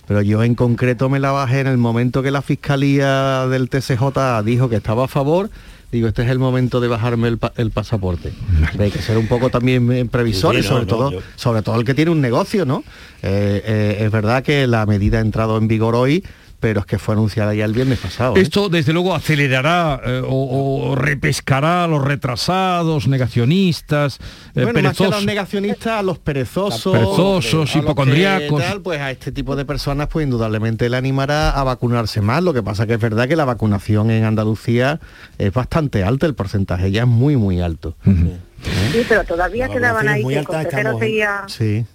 Pero 0.08 0.22
yo 0.22 0.44
en 0.44 0.56
concreto 0.56 1.10
me 1.10 1.20
la 1.20 1.32
bajé 1.32 1.62
en 1.62 1.68
el 1.68 1.78
momento 1.78 2.22
que 2.24 2.32
la 2.32 2.42
Fiscalía 2.42 3.48
del 3.48 3.70
TCJ 3.70 4.42
dijo 4.44 4.68
que 4.70 4.76
estaba 4.76 5.06
a 5.06 5.08
favor, 5.08 5.50
digo, 5.92 6.08
este 6.08 6.24
es 6.24 6.30
el 6.30 6.40
momento 6.40 6.82
de 6.82 6.88
bajarme 6.90 7.28
el, 7.30 7.38
pa- 7.38 7.54
el 7.56 7.72
pasaporte. 7.72 8.34
Hay 8.80 8.92
que 8.92 9.00
ser 9.02 9.18
un 9.18 9.28
poco 9.28 9.50
también 9.50 9.90
eh, 9.92 10.06
previsores, 10.06 10.66
Sí, 10.66 10.68
sí, 10.68 10.74
no, 10.74 10.80
sobre, 10.82 10.92
no, 10.92 10.98
todo, 10.98 11.12
yo- 11.12 11.20
sobre 11.36 11.62
todo 11.62 11.76
el 11.80 11.86
que 11.86 11.94
tiene 11.94 12.12
un 12.12 12.20
negocio, 12.20 12.66
¿no? 12.66 12.84
Eh, 13.22 13.62
eh, 13.66 13.98
es 14.02 14.12
verdad 14.12 14.44
que 14.44 14.68
la 14.68 14.86
medida 14.86 15.20
ha 15.20 15.22
entrado 15.22 15.58
en 15.58 15.68
vigor 15.68 15.96
hoy, 15.96 16.24
pero 16.63 16.79
es 16.79 16.86
que 16.86 16.98
fue 16.98 17.13
anunciada 17.13 17.53
ya 17.53 17.65
el 17.65 17.74
viernes 17.74 18.00
pasado. 18.00 18.38
¿eh? 18.38 18.39
Esto, 18.39 18.70
desde 18.70 18.93
luego, 18.93 19.13
acelerará 19.13 20.00
eh, 20.05 20.22
o, 20.25 20.91
o 20.91 20.96
repescará 20.96 21.84
a 21.84 21.88
los 21.88 22.01
retrasados, 22.01 23.05
negacionistas, 23.05 24.17
eh, 24.55 24.63
bueno, 24.63 24.67
más 24.67 24.74
que 24.74 24.79
a 24.79 24.82
perezosos. 24.84 25.15
los 25.15 25.25
negacionistas, 25.25 26.00
a 26.00 26.03
los 26.03 26.20
perezosos, 26.20 26.93
Perezosos, 26.93 27.53
a 27.53 27.58
los 27.58 27.72
que 27.74 27.79
hipocondríacos. 27.79 28.62
tal, 28.62 28.82
pues 28.82 29.01
a 29.01 29.12
este 29.12 29.34
tipo 29.34 29.58
de 29.58 29.65
personas, 29.65 30.08
pues 30.08 30.24
indudablemente 30.24 30.88
le 30.89 30.96
animará 30.96 31.50
a 31.50 31.65
vacunarse 31.65 32.22
más. 32.22 32.41
Lo 32.41 32.53
que 32.53 32.63
pasa 32.63 32.88
que 32.88 32.93
es 32.93 33.00
verdad 33.01 33.27
que 33.27 33.36
la 33.36 33.43
vacunación 33.43 34.10
en 34.10 34.24
Andalucía 34.24 35.01
es 35.38 35.51
bastante 35.51 36.05
alta, 36.05 36.27
el 36.27 36.34
porcentaje 36.34 36.91
ya 36.91 37.01
es 37.01 37.10
muy, 37.10 37.36
muy 37.36 37.60
alto. 37.60 37.98
Sí, 38.05 39.05
pero 39.10 39.25
todavía 39.25 39.67
quedaban 39.67 40.08
ahí 40.08 40.24
muy 40.24 40.36
que 40.36 40.39
el 40.39 40.46
alta, 40.46 40.63
consejero 40.63 40.98
estamos. 41.01 41.51
Sí. 41.51 41.86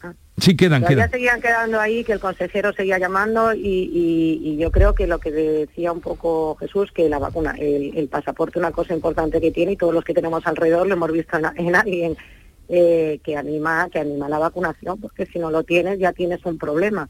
Sí, 0.40 0.56
quedan, 0.56 0.82
Todavía 0.82 0.96
quedan. 1.06 1.10
seguían 1.10 1.40
quedando 1.40 1.80
ahí, 1.80 2.04
que 2.04 2.12
el 2.12 2.20
consejero 2.20 2.72
seguía 2.72 2.98
llamando 2.98 3.52
y, 3.54 3.60
y- 3.60 4.40
y 4.42 4.56
yo 4.56 4.70
creo 4.70 4.94
que 4.94 5.06
lo 5.06 5.18
que 5.18 5.30
decía 5.32 5.92
un 5.92 6.00
poco 6.00 6.54
Jesús, 6.60 6.90
que 6.92 7.08
la 7.08 7.18
vacuna, 7.18 7.54
el, 7.58 7.96
el 7.96 8.08
pasaporte, 8.08 8.58
una 8.58 8.70
cosa 8.72 8.94
importante 8.94 9.40
que 9.40 9.50
tiene 9.50 9.72
y 9.72 9.76
todos 9.76 9.92
los 9.94 10.04
que 10.04 10.14
tenemos 10.14 10.46
alrededor 10.46 10.86
lo 10.86 10.94
hemos 10.94 11.12
visto 11.12 11.36
en, 11.36 11.46
en 11.66 11.74
alguien 11.74 12.16
eh, 12.68 13.18
que 13.24 13.36
anima 13.36 13.88
que 13.90 13.98
anima 13.98 14.28
la 14.28 14.38
vacunación, 14.38 15.00
porque 15.00 15.26
si 15.26 15.38
no 15.38 15.50
lo 15.50 15.64
tienes 15.64 15.98
ya 15.98 16.12
tienes 16.12 16.44
un 16.44 16.58
problema. 16.58 17.08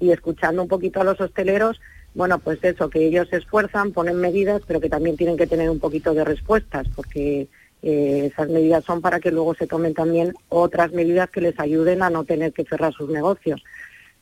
Y 0.00 0.10
escuchando 0.10 0.62
un 0.62 0.68
poquito 0.68 1.00
a 1.00 1.04
los 1.04 1.20
hosteleros, 1.20 1.80
bueno, 2.14 2.38
pues 2.38 2.58
eso, 2.62 2.90
que 2.90 3.06
ellos 3.06 3.28
se 3.28 3.36
esfuerzan, 3.36 3.92
ponen 3.92 4.16
medidas, 4.16 4.62
pero 4.66 4.80
que 4.80 4.88
también 4.88 5.16
tienen 5.16 5.36
que 5.36 5.46
tener 5.46 5.70
un 5.70 5.78
poquito 5.78 6.12
de 6.14 6.24
respuestas, 6.24 6.86
porque 6.94 7.48
eh, 7.82 8.30
esas 8.32 8.48
medidas 8.48 8.84
son 8.84 9.00
para 9.00 9.18
que 9.20 9.30
luego 9.32 9.54
se 9.54 9.66
tomen 9.66 9.92
también 9.94 10.32
otras 10.48 10.92
medidas 10.92 11.28
que 11.30 11.40
les 11.40 11.58
ayuden 11.58 12.02
a 12.02 12.10
no 12.10 12.24
tener 12.24 12.52
que 12.52 12.64
cerrar 12.64 12.92
sus 12.92 13.10
negocios. 13.10 13.62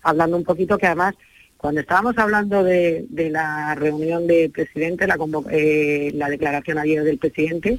Hablando 0.03 0.37
un 0.37 0.45
poquito 0.45 0.79
que 0.79 0.87
además, 0.87 1.15
cuando 1.59 1.81
estábamos 1.83 2.17
hablando 2.17 2.65
de, 2.65 3.05
de 3.11 3.29
la 3.31 3.75
reunión 3.75 4.27
del 4.27 4.51
presidente, 4.51 5.07
la, 5.07 5.17
convo- 5.19 5.47
eh, 5.51 6.11
la 6.15 6.29
declaración 6.31 6.79
ayer 6.79 7.05
del 7.05 7.19
presidente, 7.19 7.79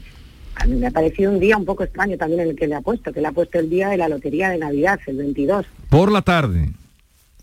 a 0.56 0.66
mí 0.68 0.76
me 0.76 0.88
ha 0.88 0.92
parecido 0.92 1.32
un 1.32 1.40
día 1.40 1.58
un 1.58 1.66
poco 1.66 1.84
extraño 1.84 2.18
también 2.18 2.42
en 2.42 2.50
el 2.50 2.56
que 2.56 2.68
le 2.68 2.76
ha 2.76 2.82
puesto, 2.82 3.12
que 3.12 3.22
le 3.22 3.28
ha 3.28 3.32
puesto 3.32 3.58
el 3.58 3.70
día 3.70 3.90
de 3.90 3.98
la 3.98 4.08
lotería 4.08 4.50
de 4.50 4.60
Navidad, 4.60 5.00
el 5.08 5.18
22 5.18 5.66
Por 5.90 6.12
la 6.12 6.22
tarde. 6.22 6.70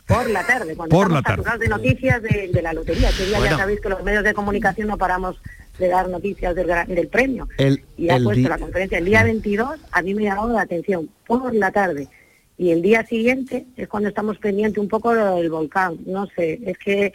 por 0.06 0.30
la 0.30 0.46
tarde, 0.46 0.76
cuando 0.76 0.94
Por 0.94 1.08
estamos 1.08 1.38
la 1.38 1.52
tarde. 1.52 1.58
de 1.64 1.68
noticias 1.68 2.22
de, 2.22 2.50
de 2.52 2.62
la 2.62 2.72
lotería. 2.72 3.08
Ese 3.08 3.26
día 3.26 3.38
Bueno. 3.38 3.56
ya 3.56 3.62
sabéis 3.62 3.80
que 3.80 3.88
los 3.88 4.04
medios 4.04 4.22
de 4.22 4.32
comunicación 4.34 4.86
no 4.88 4.96
paramos 4.96 5.40
de 5.78 5.88
dar 5.88 6.08
noticias 6.08 6.54
del, 6.54 6.68
del 6.88 7.08
premio. 7.08 7.48
El, 7.58 7.84
Y 7.96 8.08
ha 8.10 8.16
el 8.16 8.24
puesto 8.24 8.48
la 8.48 8.58
conferencia 8.58 8.98
el 8.98 9.04
día 9.04 9.22
22, 9.22 9.78
a 9.90 10.02
mí 10.02 10.14
me 10.14 10.28
ha 10.28 10.34
llamado 10.34 10.54
la 10.54 10.62
atención, 10.62 11.08
por 11.26 11.54
la 11.54 11.70
tarde. 11.70 12.08
Y 12.56 12.70
el 12.70 12.82
día 12.82 13.06
siguiente 13.06 13.66
es 13.76 13.88
cuando 13.88 14.08
estamos 14.08 14.38
pendientes 14.38 14.78
un 14.78 14.88
poco 14.88 15.14
del 15.14 15.48
volcán. 15.48 15.98
No 16.06 16.26
sé, 16.26 16.60
es 16.66 16.76
que 16.78 17.12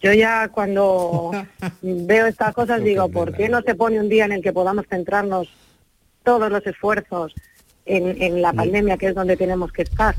yo 0.00 0.12
ya 0.12 0.48
cuando 0.48 1.30
veo 1.82 2.26
estas 2.26 2.54
cosas 2.54 2.82
digo, 2.82 3.08
¿por 3.08 3.34
qué 3.34 3.48
no 3.48 3.60
se 3.62 3.74
pone 3.74 4.00
un 4.00 4.08
día 4.08 4.24
en 4.24 4.32
el 4.32 4.42
que 4.42 4.52
podamos 4.52 4.86
centrarnos 4.88 5.48
todos 6.24 6.50
los 6.50 6.66
esfuerzos 6.66 7.34
en, 7.84 8.20
en 8.22 8.40
la 8.40 8.52
pandemia, 8.52 8.96
que 8.96 9.08
es 9.08 9.14
donde 9.14 9.36
tenemos 9.36 9.72
que 9.72 9.82
estar? 9.82 10.14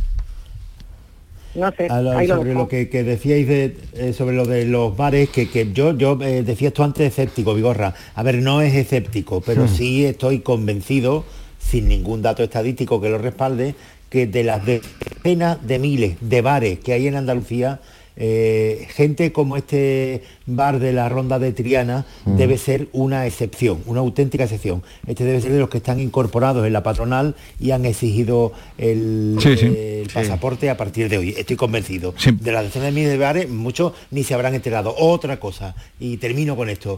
No 1.55 1.71
sé, 1.77 1.87
A 1.87 2.01
lo- 2.01 2.17
ahí 2.17 2.25
lo 2.27 2.35
sobre 2.37 2.49
dejo. 2.49 2.61
lo 2.61 2.67
que, 2.67 2.89
que 2.89 3.03
decíais 3.03 3.47
de, 3.47 3.77
eh, 3.93 4.13
sobre 4.13 4.35
lo 4.35 4.45
de 4.45 4.65
los 4.65 4.97
bares, 4.97 5.29
que, 5.29 5.49
que 5.49 5.71
yo, 5.71 5.95
yo 5.95 6.17
eh, 6.21 6.41
decía 6.43 6.69
esto 6.69 6.83
antes 6.83 7.07
escéptico, 7.07 7.53
Vigorra. 7.53 7.93
A 8.15 8.23
ver, 8.23 8.35
no 8.35 8.61
es 8.61 8.73
escéptico, 8.73 9.41
pero 9.41 9.65
Hmm. 9.65 9.67
sí 9.69 10.05
estoy 10.05 10.39
convencido, 10.39 11.23
sin 11.59 11.87
ningún 11.87 12.21
dato 12.23 12.43
estadístico 12.43 12.99
que 12.99 13.09
lo 13.09 13.19
respalde, 13.19 13.75
que 14.09 14.25
de 14.27 14.43
las 14.43 14.65
decenas 14.65 15.65
de 15.65 15.79
miles 15.79 16.17
de 16.21 16.41
bares 16.41 16.79
que 16.79 16.93
hay 16.93 17.07
en 17.07 17.15
Andalucía, 17.15 17.79
eh, 18.15 18.87
gente 18.91 19.31
como 19.31 19.57
este 19.57 20.23
bar 20.45 20.79
de 20.79 20.93
la 20.93 21.09
Ronda 21.09 21.39
de 21.39 21.51
Triana 21.51 22.05
Hmm. 22.25 22.35
debe 22.37 22.57
ser 22.57 22.87
una 22.93 23.25
excepción, 23.25 23.79
una 23.85 24.01
auténtica 24.01 24.43
excepción. 24.43 24.83
Este 25.07 25.23
debe 25.23 25.41
ser 25.41 25.51
de 25.51 25.59
los 25.59 25.69
que 25.69 25.77
están 25.77 25.99
incorporados 25.99 26.65
en 26.67 26.73
la 26.73 26.83
patronal 26.83 27.35
y 27.59 27.71
han 27.71 27.85
exigido 27.85 28.53
el, 28.77 29.37
Sí, 29.41 29.57
sí. 29.57 29.65
el 29.65 30.07
Sí. 30.09 30.13
pasaporte 30.13 30.69
a 30.69 30.77
partir 30.77 31.09
de 31.09 31.17
hoy. 31.17 31.29
Estoy 31.37 31.55
convencido. 31.55 32.13
De 32.39 32.51
las 32.51 32.65
decenas 32.65 32.87
de 32.87 32.91
miles 32.91 33.11
de 33.11 33.17
bares, 33.17 33.49
muchos 33.49 33.93
ni 34.11 34.23
se 34.23 34.33
habrán 34.33 34.53
enterado. 34.53 34.93
Otra 34.97 35.39
cosa, 35.39 35.75
y 35.99 36.17
termino 36.17 36.55
con 36.55 36.69
esto. 36.69 36.95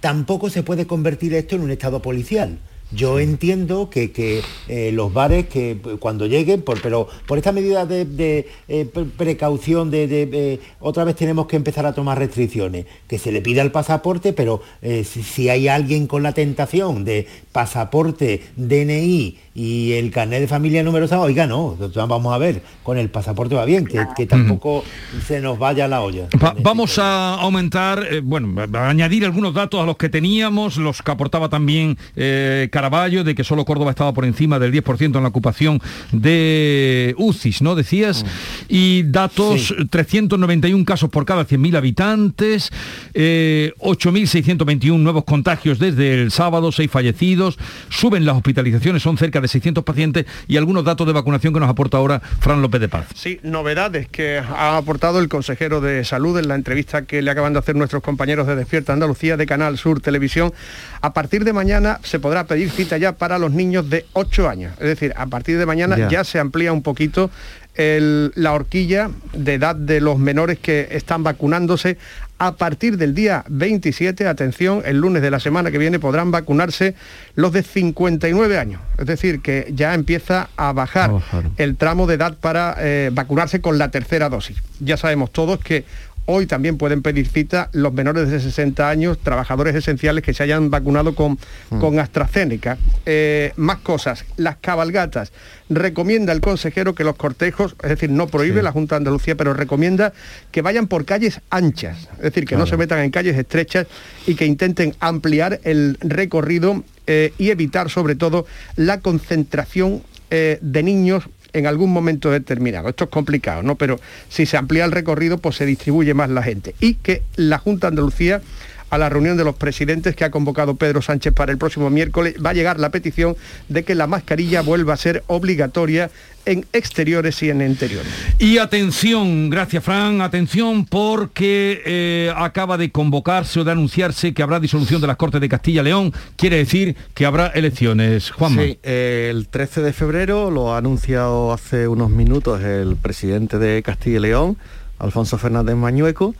Tampoco 0.00 0.48
se 0.50 0.62
puede 0.62 0.86
convertir 0.86 1.34
esto 1.34 1.56
en 1.56 1.62
un 1.62 1.70
estado 1.70 2.00
policial. 2.00 2.58
Yo 2.90 3.18
entiendo 3.20 3.90
que, 3.90 4.12
que, 4.12 4.40
eh, 4.66 4.92
los 4.92 5.12
bares 5.12 5.46
que 5.48 5.72
eh, 5.72 5.78
cuando 6.00 6.26
lleguen, 6.26 6.62
por, 6.62 6.80
pero 6.80 7.06
por 7.26 7.36
esta 7.36 7.52
medida 7.52 7.84
de, 7.84 8.06
de, 8.06 8.46
eh, 8.66 8.86
pre- 8.86 9.04
precaución, 9.04 9.90
de, 9.90 10.06
de, 10.08 10.28
eh, 10.32 10.60
otra 10.80 11.04
vez 11.04 11.14
tenemos 11.14 11.46
que 11.46 11.56
empezar 11.56 11.84
a 11.84 11.92
tomar 11.92 12.18
restricciones, 12.18 12.86
que 13.06 13.18
se 13.18 13.30
le 13.30 13.42
pida 13.42 13.60
el 13.60 13.72
pasaporte, 13.72 14.32
pero 14.32 14.62
si, 14.80 15.22
si 15.22 15.50
hay 15.50 15.68
alguien 15.68 16.06
con 16.06 16.22
la 16.22 16.32
tentación 16.32 17.04
de 17.04 17.26
pasaporte, 17.58 18.40
DNI 18.56 19.36
y 19.52 19.92
el 19.94 20.12
carnet 20.12 20.40
de 20.42 20.46
familia 20.46 20.84
numerosa, 20.84 21.18
oiga, 21.18 21.44
no, 21.48 21.76
vamos 22.06 22.32
a 22.32 22.38
ver, 22.38 22.62
con 22.84 22.96
el 22.98 23.10
pasaporte 23.10 23.56
va 23.56 23.64
bien, 23.64 23.84
que, 23.84 23.98
que 24.16 24.26
tampoco 24.26 24.84
se 25.26 25.40
nos 25.40 25.58
vaya 25.58 25.88
la 25.88 26.00
olla. 26.02 26.28
Va- 26.40 26.54
vamos 26.62 26.96
a 27.00 27.34
aumentar, 27.34 28.06
eh, 28.08 28.20
bueno, 28.22 28.54
a 28.74 28.88
añadir 28.88 29.24
algunos 29.24 29.54
datos 29.54 29.80
a 29.82 29.86
los 29.86 29.96
que 29.96 30.08
teníamos, 30.08 30.76
los 30.76 31.02
que 31.02 31.10
aportaba 31.10 31.48
también 31.48 31.98
eh, 32.14 32.68
Caraballo, 32.70 33.24
de 33.24 33.34
que 33.34 33.42
solo 33.42 33.64
Córdoba 33.64 33.90
estaba 33.90 34.14
por 34.14 34.24
encima 34.24 34.60
del 34.60 34.70
10% 34.72 35.16
en 35.16 35.22
la 35.22 35.28
ocupación 35.28 35.80
de 36.12 37.16
UCIs, 37.18 37.60
¿no? 37.60 37.74
Decías. 37.74 38.24
Y 38.68 39.02
datos, 39.02 39.74
391 39.90 40.84
casos 40.84 41.10
por 41.10 41.24
cada 41.24 41.44
100.000 41.44 41.76
habitantes, 41.76 42.70
eh, 43.14 43.72
8.621 43.80 44.96
nuevos 44.98 45.24
contagios 45.24 45.80
desde 45.80 46.14
el 46.22 46.30
sábado, 46.30 46.70
6 46.70 46.88
fallecidos, 46.88 47.47
suben 47.88 48.24
las 48.26 48.36
hospitalizaciones, 48.36 49.02
son 49.02 49.16
cerca 49.16 49.40
de 49.40 49.48
600 49.48 49.84
pacientes 49.84 50.26
y 50.48 50.56
algunos 50.56 50.84
datos 50.84 51.06
de 51.06 51.12
vacunación 51.12 51.54
que 51.54 51.60
nos 51.60 51.68
aporta 51.70 51.96
ahora 51.98 52.20
Fran 52.40 52.60
López 52.60 52.80
de 52.80 52.88
Paz. 52.88 53.06
Sí, 53.14 53.38
novedades 53.42 54.08
que 54.08 54.38
ha 54.38 54.76
aportado 54.76 55.20
el 55.20 55.28
consejero 55.28 55.80
de 55.80 56.04
salud 56.04 56.38
en 56.38 56.48
la 56.48 56.54
entrevista 56.54 57.02
que 57.02 57.22
le 57.22 57.30
acaban 57.30 57.52
de 57.52 57.60
hacer 57.60 57.76
nuestros 57.76 58.02
compañeros 58.02 58.46
de 58.46 58.56
Despierta 58.56 58.92
Andalucía 58.92 59.36
de 59.36 59.46
Canal 59.46 59.78
Sur 59.78 60.00
Televisión. 60.00 60.52
A 61.00 61.12
partir 61.12 61.44
de 61.44 61.52
mañana 61.52 62.00
se 62.02 62.18
podrá 62.18 62.44
pedir 62.44 62.70
cita 62.70 62.98
ya 62.98 63.12
para 63.12 63.38
los 63.38 63.52
niños 63.52 63.88
de 63.88 64.04
8 64.14 64.48
años. 64.48 64.72
Es 64.80 64.86
decir, 64.86 65.12
a 65.16 65.26
partir 65.26 65.58
de 65.58 65.66
mañana 65.66 65.96
Ya. 65.96 66.08
ya, 66.08 66.24
se 66.24 66.38
amplía 66.38 66.72
un 66.72 66.82
poquito 66.82 67.30
el- 67.74 68.32
la 68.34 68.52
horquilla 68.54 69.10
de 69.32 69.54
edad 69.54 69.76
de 69.76 70.00
los 70.00 70.18
menores 70.18 70.58
que 70.58 70.88
están 70.90 71.22
vacunándose. 71.22 71.96
A 72.40 72.52
partir 72.52 72.98
del 72.98 73.16
día 73.16 73.44
27, 73.48 74.28
atención, 74.28 74.82
el 74.84 74.98
lunes 74.98 75.22
de 75.22 75.30
la 75.30 75.40
semana 75.40 75.72
que 75.72 75.78
viene 75.78 75.98
podrán 75.98 76.30
vacunarse 76.30 76.94
los 77.34 77.52
de 77.52 77.64
59 77.64 78.58
años. 78.58 78.80
Es 78.96 79.06
decir, 79.06 79.40
que 79.40 79.72
ya 79.74 79.92
empieza 79.94 80.48
a 80.56 80.72
bajar 80.72 81.10
el 81.56 81.76
tramo 81.76 82.06
de 82.06 82.14
edad 82.14 82.36
para 82.40 82.76
eh, 82.78 83.10
vacunarse 83.12 83.60
con 83.60 83.76
la 83.76 83.90
tercera 83.90 84.28
dosis. 84.28 84.62
Ya 84.78 84.96
sabemos 84.96 85.32
todos 85.32 85.58
que 85.58 85.84
hoy 86.30 86.46
también 86.46 86.76
pueden 86.76 87.00
pedir 87.00 87.26
cita 87.26 87.70
los 87.72 87.94
menores 87.94 88.28
de 88.28 88.38
60 88.38 88.88
años, 88.90 89.18
trabajadores 89.18 89.74
esenciales 89.74 90.22
que 90.22 90.34
se 90.34 90.42
hayan 90.42 90.70
vacunado 90.70 91.14
con, 91.14 91.38
con 91.80 91.98
AstraZeneca. 91.98 92.76
Eh, 93.06 93.52
más 93.56 93.78
cosas, 93.78 94.26
las 94.36 94.56
cabalgatas. 94.56 95.32
Recomienda 95.70 96.34
el 96.34 96.42
consejero 96.42 96.94
que 96.94 97.02
los 97.02 97.16
cortejos, 97.16 97.76
es 97.82 97.88
decir, 97.88 98.10
no 98.10 98.26
prohíbe 98.26 98.62
la 98.62 98.72
Junta 98.72 98.94
de 98.94 98.98
Andalucía, 98.98 99.36
pero 99.36 99.54
recomienda 99.54 100.12
que 100.52 100.60
vayan 100.60 100.86
por 100.86 101.06
calles 101.06 101.40
anchas, 101.48 102.08
es 102.18 102.24
decir, 102.24 102.44
que 102.44 102.56
no 102.56 102.66
se 102.66 102.76
metan 102.76 102.98
en 102.98 103.10
calles 103.10 103.36
estrechas 103.36 103.86
y 104.26 104.34
que 104.34 104.44
intenten 104.44 104.94
ampliar 105.00 105.60
el 105.64 105.96
recorrido 106.00 106.84
eh, 107.06 107.32
y 107.38 107.48
evitar 107.48 107.88
sobre 107.88 108.16
todo 108.16 108.44
la 108.76 109.00
concentración 109.00 110.02
eh, 110.30 110.58
de 110.60 110.82
niños 110.82 111.24
en 111.52 111.66
algún 111.66 111.92
momento 111.92 112.30
determinado. 112.30 112.88
Esto 112.88 113.04
es 113.04 113.10
complicado, 113.10 113.62
¿no? 113.62 113.76
Pero 113.76 114.00
si 114.28 114.46
se 114.46 114.56
amplía 114.56 114.84
el 114.84 114.92
recorrido, 114.92 115.38
pues 115.38 115.56
se 115.56 115.66
distribuye 115.66 116.14
más 116.14 116.30
la 116.30 116.42
gente. 116.42 116.74
Y 116.80 116.94
que 116.94 117.22
la 117.36 117.58
Junta 117.58 117.86
de 117.86 117.92
Andalucía 117.92 118.42
a 118.90 118.98
la 118.98 119.08
reunión 119.08 119.36
de 119.36 119.44
los 119.44 119.54
presidentes 119.54 120.16
que 120.16 120.24
ha 120.24 120.30
convocado 120.30 120.76
Pedro 120.76 121.02
Sánchez 121.02 121.32
para 121.32 121.52
el 121.52 121.58
próximo 121.58 121.90
miércoles, 121.90 122.34
va 122.44 122.50
a 122.50 122.54
llegar 122.54 122.78
la 122.80 122.90
petición 122.90 123.36
de 123.68 123.84
que 123.84 123.94
la 123.94 124.06
mascarilla 124.06 124.62
vuelva 124.62 124.94
a 124.94 124.96
ser 124.96 125.24
obligatoria 125.26 126.10
en 126.48 126.64
exteriores 126.72 127.42
y 127.42 127.50
en 127.50 127.60
interiores. 127.60 128.10
Y 128.38 128.56
atención, 128.56 129.50
gracias 129.50 129.84
Fran, 129.84 130.22
atención 130.22 130.86
porque 130.86 131.82
eh, 131.84 132.32
acaba 132.34 132.78
de 132.78 132.90
convocarse 132.90 133.60
o 133.60 133.64
de 133.64 133.72
anunciarse 133.72 134.32
que 134.32 134.42
habrá 134.42 134.58
disolución 134.58 135.00
de 135.00 135.06
las 135.06 135.16
Cortes 135.16 135.42
de 135.42 135.48
Castilla-León, 135.48 136.14
quiere 136.36 136.56
decir 136.56 136.96
que 137.12 137.26
habrá 137.26 137.48
elecciones. 137.48 138.30
Juanma. 138.30 138.62
Sí, 138.62 138.78
eh, 138.82 139.28
el 139.30 139.48
13 139.48 139.82
de 139.82 139.92
febrero 139.92 140.50
lo 140.50 140.72
ha 140.72 140.78
anunciado 140.78 141.52
hace 141.52 141.86
unos 141.86 142.08
minutos 142.08 142.62
el 142.62 142.96
presidente 142.96 143.58
de 143.58 143.82
Castilla 143.82 144.16
y 144.16 144.20
León, 144.20 144.56
Alfonso 144.98 145.36
Fernández 145.36 145.76
Mañueco, 145.76 146.34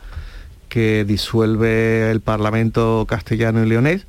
que 0.69 1.03
disuelve 1.05 2.09
el 2.11 2.21
Parlamento 2.21 3.05
castellano 3.07 3.63
y 3.63 3.69
leonés. 3.69 4.05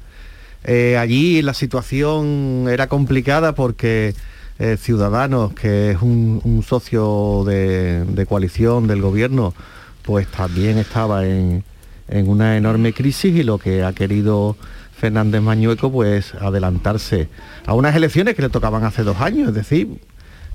Eh, 0.64 0.96
allí 0.98 1.42
la 1.42 1.54
situación 1.54 2.66
era 2.70 2.86
complicada 2.86 3.54
porque 3.54 4.14
eh, 4.58 4.76
Ciudadanos, 4.78 5.54
que 5.54 5.92
es 5.92 6.02
un, 6.02 6.62
socio 6.66 7.44
de, 7.46 8.26
coalición 8.28 8.86
del 8.86 9.00
gobierno, 9.00 9.54
pues 10.02 10.26
también 10.28 10.78
estaba 10.78 11.26
en, 11.26 11.64
en 12.08 12.28
una 12.28 12.56
enorme 12.56 12.92
crisis 12.92 13.34
y 13.34 13.42
lo 13.42 13.58
que 13.58 13.82
ha 13.82 13.92
querido 13.94 14.56
Fernández 15.00 15.40
Mañueco 15.40 15.90
pues 15.90 16.34
adelantarse 16.34 17.28
a 17.64 17.72
unas 17.72 17.96
elecciones 17.96 18.34
que 18.34 18.42
le 18.42 18.50
tocaban 18.50 18.84
hace 18.84 19.02
dos 19.02 19.18
años, 19.20 19.48
es 19.48 19.54
decir, 19.54 19.98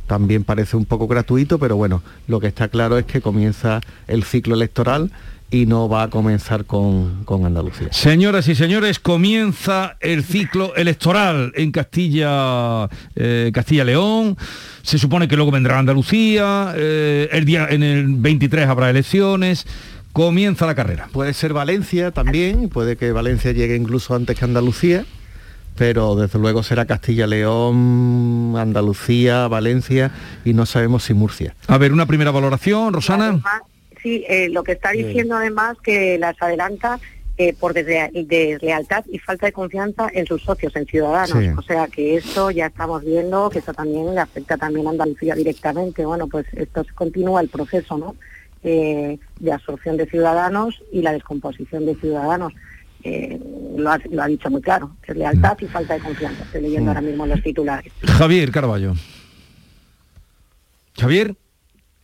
también 0.05 0.43
parece 0.43 0.77
un 0.77 0.85
poco 0.85 1.07
gratuito, 1.07 1.57
pero 1.57 1.75
bueno, 1.75 2.03
lo 2.27 2.39
que 2.39 2.47
está 2.47 2.67
claro 2.67 3.00
es 3.00 3.05
que 3.05 3.21
comienza 3.21 3.81
el 4.07 4.24
ciclo 4.24 4.53
electoral 4.53 5.12
y 5.51 5.65
no 5.65 5.87
va 5.87 6.03
a 6.03 6.09
comenzar 6.09 6.65
con, 6.65 7.25
Andalucía. 7.29 7.89
Señoras 7.91 8.47
y 8.47 8.55
señores, 8.55 8.99
comienza 8.99 9.97
el 9.99 10.23
ciclo 10.23 10.75
electoral 10.75 11.51
en 11.55 11.71
Castilla, 11.71 12.89
eh, 13.15 13.51
Castilla 13.53 13.83
León. 13.83 14.37
Se 14.81 14.97
supone 14.97 15.27
que 15.27 15.35
luego 15.35 15.51
vendrá 15.51 15.79
Andalucía. 15.79 16.73
Eh, 16.75 17.29
el 17.31 17.45
día 17.45 17.67
en 17.69 17.83
el 17.83 18.07
23 18.07 18.67
habrá 18.67 18.89
elecciones. 18.89 19.65
Comienza 20.11 20.65
la 20.65 20.75
carrera. 20.75 21.09
Puede 21.11 21.33
ser 21.33 21.53
Valencia 21.53 22.11
también, 22.11 22.69
puede 22.69 22.95
que 22.95 23.11
Valencia 23.11 23.51
llegue 23.51 23.75
incluso 23.75 24.15
antes 24.15 24.37
que 24.37 24.45
Andalucía 24.45 25.05
pero 25.77 26.15
desde 26.15 26.39
luego 26.39 26.63
será 26.63 26.85
Castilla-León, 26.85 28.55
Andalucía, 28.57 29.47
Valencia 29.49 30.11
y 30.45 30.53
no 30.53 30.65
sabemos 30.65 31.03
si 31.03 31.13
Murcia. 31.13 31.53
A 31.67 31.77
ver, 31.77 31.91
una 31.91 32.05
primera 32.05 32.31
valoración, 32.31 32.93
Rosana. 32.93 33.41
Sí, 34.05 34.24
eh, 34.29 34.50
lo 34.50 34.63
que 34.63 34.74
está 34.74 34.91
diciendo 34.91 35.35
además 35.35 35.77
que 35.81 36.19
las 36.19 36.39
adelanta 36.39 37.00
eh, 37.38 37.53
por 37.59 37.74
deslealtad 37.74 39.03
y 39.12 39.17
falta 39.17 39.47
de 39.47 39.51
confianza 39.51 40.07
en 40.13 40.27
sus 40.27 40.43
socios, 40.43 40.75
en 40.75 40.85
ciudadanos. 40.85 41.57
O 41.57 41.62
sea 41.63 41.88
que 41.88 42.15
esto 42.15 42.51
ya 42.51 42.67
estamos 42.67 43.03
viendo 43.03 43.50
que 43.50 43.59
esto 43.59 43.74
también 43.74 44.13
le 44.13 44.21
afecta 44.21 44.57
también 44.57 44.85
a 44.85 44.91
Andalucía 44.91 45.33
directamente. 45.33 46.05
Bueno, 46.05 46.27
pues 46.27 46.45
esto 46.53 46.85
continúa 46.93 47.41
el 47.41 47.50
proceso 47.50 47.97
¿no? 47.97 48.15
Eh, 48.63 49.17
de 49.39 49.51
absorción 49.51 49.97
de 49.97 50.05
ciudadanos 50.05 50.81
y 50.91 51.01
la 51.01 51.13
descomposición 51.13 51.85
de 51.88 51.95
ciudadanos. 51.95 52.53
Eh, 53.03 53.39
lo, 53.75 53.91
ha, 53.91 54.27
dicho 54.27 54.50
muy 54.50 54.62
claro, 54.62 54.95
que 55.01 55.12
es 55.12 55.17
lealtad 55.17 55.57
y 55.59 55.65
falta 55.65 55.95
de 55.95 56.01
confianza. 56.01 56.43
Estoy 56.43 56.62
leyendo 56.62 56.91
ahora 56.91 57.01
mismo 57.01 57.25
los 57.25 57.41
titulares. 57.41 57.91
Javier 58.03 58.51
Carballo. 58.51 58.93
Javier, 60.97 61.35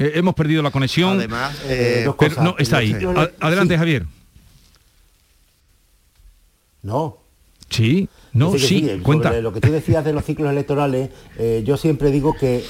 eh, 0.01 0.11
hemos 0.15 0.35
perdido 0.35 0.61
la 0.63 0.71
conexión. 0.71 1.17
Además, 1.17 1.55
eh, 1.65 2.09
no, 2.41 2.55
está 2.57 2.77
ahí. 2.77 2.95
adelante, 3.39 3.77
Javier. 3.77 4.05
No. 6.83 7.17
Sí, 7.69 8.09
no, 8.33 8.57
sí, 8.57 8.99
cuenta. 9.01 9.31
lo 9.39 9.53
que 9.53 9.61
tú 9.61 9.71
decías 9.71 10.03
de 10.03 10.11
los 10.11 10.25
ciclos 10.25 10.51
electorales, 10.51 11.09
yo 11.63 11.77
siempre 11.77 12.11
digo 12.11 12.35
que, 12.37 12.63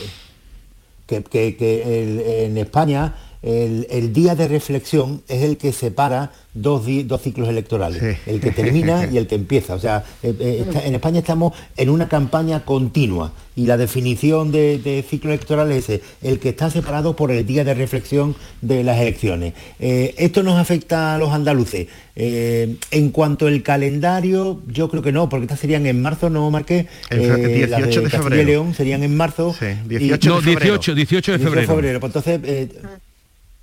que, 1.08 2.46
en 2.46 2.58
España 2.58 3.16
el, 3.44 4.14
día 4.14 4.36
de 4.36 4.48
reflexión 4.48 5.24
es 5.28 5.42
el 5.42 5.58
que 5.58 5.72
separa 5.72 6.32
dos, 6.54 6.84
dos 7.06 7.22
ciclos 7.22 7.50
electorales, 7.50 8.18
el 8.28 8.40
que 8.40 8.52
termina 8.52 9.08
y 9.12 9.18
el 9.18 9.26
que 9.26 9.36
empieza. 9.36 9.74
O 9.74 9.80
sea, 9.80 10.04
eh, 10.22 10.36
eh, 10.40 10.66
en 10.86 10.94
España 10.94 11.20
estamos 11.20 11.54
en 11.76 11.90
una 11.90 12.08
campaña 12.08 12.64
continua 12.66 13.34
y 13.56 13.66
la 13.66 13.78
definición 13.78 14.52
de, 14.52 15.04
ciclo 15.10 15.32
electoral 15.32 15.72
es 15.72 15.90
ese, 15.90 16.02
el 16.22 16.40
que 16.40 16.50
está 16.50 16.70
separado 16.70 17.16
por 17.16 17.32
el 17.32 17.46
día 17.46 17.64
de 17.64 17.74
reflexión 17.74 18.36
de 18.62 18.84
las 18.84 19.00
elecciones. 19.00 19.54
Eh, 19.80 20.14
esto 20.18 20.44
nos 20.44 20.60
afecta 20.60 21.16
a 21.16 21.18
los 21.18 21.32
andaluces. 21.32 21.88
en 22.16 23.10
cuanto 23.12 23.48
al 23.48 23.64
calendario, 23.64 24.62
yo 24.68 24.90
creo 24.90 25.02
que 25.02 25.12
no, 25.12 25.30
porque 25.30 25.46
estas 25.46 25.60
serían 25.60 25.88
en 25.88 26.00
marzo, 26.00 26.30
¿no, 26.30 26.52
Marqué? 26.52 26.86
El 27.10 27.20
18 27.20 28.02
de, 28.02 28.10
febrero. 28.10 28.44
León 28.44 28.76
serían 28.76 29.02
en 29.02 29.18
marzo. 29.18 29.56
18, 29.88 30.30
no, 30.30 30.42
18, 30.42 30.94
18 30.94 31.32
de 31.32 31.40
febrero. 31.40 31.68
febrero. 31.68 32.00
Pues 32.00 32.16
entonces, 32.16 32.70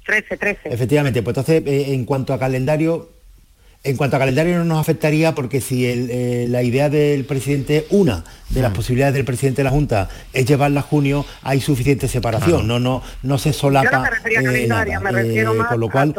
13, 0.09 0.39
13. 0.39 0.61
Efectivamente, 0.71 1.23
pues 1.23 1.37
entonces 1.37 1.63
eh, 1.67 1.93
en 1.93 2.07
cuanto 2.07 2.33
a 2.33 2.39
calendario, 2.39 3.11
en 3.85 3.99
cuanto 3.99 4.17
a 4.17 4.19
calendario 4.19 4.57
no 4.57 4.65
nos 4.65 4.79
afectaría 4.79 5.35
porque 5.35 5.61
si 5.61 5.85
eh, 5.85 6.47
la 6.49 6.63
idea 6.63 6.89
del 6.89 7.27
presidente, 7.27 7.87
una 7.91 8.25
de 8.49 8.63
las 8.63 8.73
mm. 8.73 8.75
posibilidades 8.75 9.15
del 9.15 9.27
presidente 9.27 9.59
de 9.59 9.65
la 9.65 9.71
Junta 9.71 10.09
es 10.33 10.47
llevarla 10.47 10.81
a 10.81 10.83
junio, 10.83 11.27
hay 11.43 11.61
suficiente 11.61 12.09
separación, 12.09 12.67
no, 12.67 12.81
no, 12.81 13.03
no 13.23 13.37
se 13.37 13.53
solapa. 13.53 13.91
Yo 13.91 13.97
no 13.99 14.03
me 14.03 14.11
refería 14.11 14.39
a 14.39 14.43
eh, 14.43 14.45
calendario, 14.47 15.01
me 15.03 15.13
refiero 15.13 15.55
más 15.55 15.69
con 15.69 15.81
lo 15.81 15.91
cual, 15.91 16.15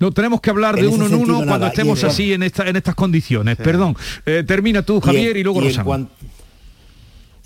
No, 0.00 0.10
tenemos 0.10 0.40
que 0.40 0.48
hablar 0.48 0.76
de 0.76 0.86
uno 0.86 1.08
en 1.08 1.14
uno 1.14 1.44
cuando 1.44 1.66
estemos 1.66 2.02
así 2.04 2.32
en, 2.32 2.42
esta, 2.42 2.66
en 2.66 2.76
estas 2.76 2.94
condiciones. 2.94 3.58
Perdón. 3.58 3.94
termina 4.46 4.80
tú, 4.80 4.98
Javier, 5.02 5.36
y, 5.36 5.42
luego 5.42 5.60
Rosana. 5.60 6.08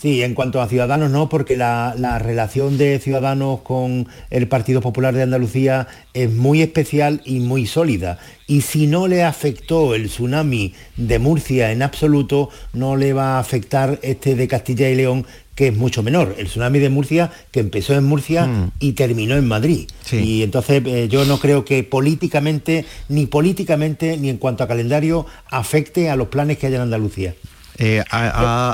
Sí, 0.02 0.20
en 0.24 0.34
cuanto 0.34 0.60
a 0.60 0.66
Ciudadanos 0.66 1.12
no, 1.12 1.28
porque 1.28 1.56
la, 1.56 2.18
relación 2.18 2.76
de 2.76 2.98
Ciudadanos 2.98 3.60
con 3.60 4.08
el 4.30 4.48
Partido 4.48 4.80
Popular 4.80 5.14
de 5.14 5.22
Andalucía 5.22 5.86
es 6.12 6.28
muy 6.28 6.60
especial 6.60 7.22
y 7.24 7.38
muy 7.38 7.66
sólida. 7.66 8.18
Y 8.48 8.62
si 8.62 8.88
no 8.88 9.06
le 9.06 9.22
afectó 9.22 9.94
el 9.94 10.08
tsunami 10.08 10.74
de 10.96 11.20
Murcia 11.20 11.70
en 11.70 11.82
absoluto, 11.82 12.50
no 12.72 12.96
le 12.96 13.12
va 13.12 13.36
a 13.36 13.38
afectar 13.38 14.00
este 14.02 14.34
de 14.34 14.48
Castilla 14.48 14.90
y 14.90 14.96
León, 14.96 15.24
que 15.54 15.68
es 15.68 15.76
mucho 15.76 16.02
menor. 16.02 16.34
El 16.36 16.48
tsunami 16.48 16.80
de 16.80 16.90
Murcia, 16.90 17.30
que 17.52 17.60
empezó 17.60 17.94
en 17.94 18.02
Murcia 18.02 18.44
mm. 18.44 18.72
y 18.80 18.94
terminó 18.94 19.36
en 19.36 19.46
Madrid. 19.46 19.88
Y 20.10 20.42
entonces 20.42 20.82
eh, 20.84 21.06
yo 21.08 21.24
no 21.26 21.38
creo 21.38 21.64
que 21.64 21.84
políticamente, 21.84 22.86
ni 23.08 23.26
políticamente, 23.26 24.16
ni 24.16 24.30
en 24.30 24.38
cuanto 24.38 24.64
a 24.64 24.66
calendario, 24.66 25.26
afecte 25.48 26.10
a 26.10 26.16
los 26.16 26.26
planes 26.26 26.58
que 26.58 26.66
hay 26.66 26.74
en 26.74 26.80
Andalucía. 26.80 27.36
Eh, 27.78 28.04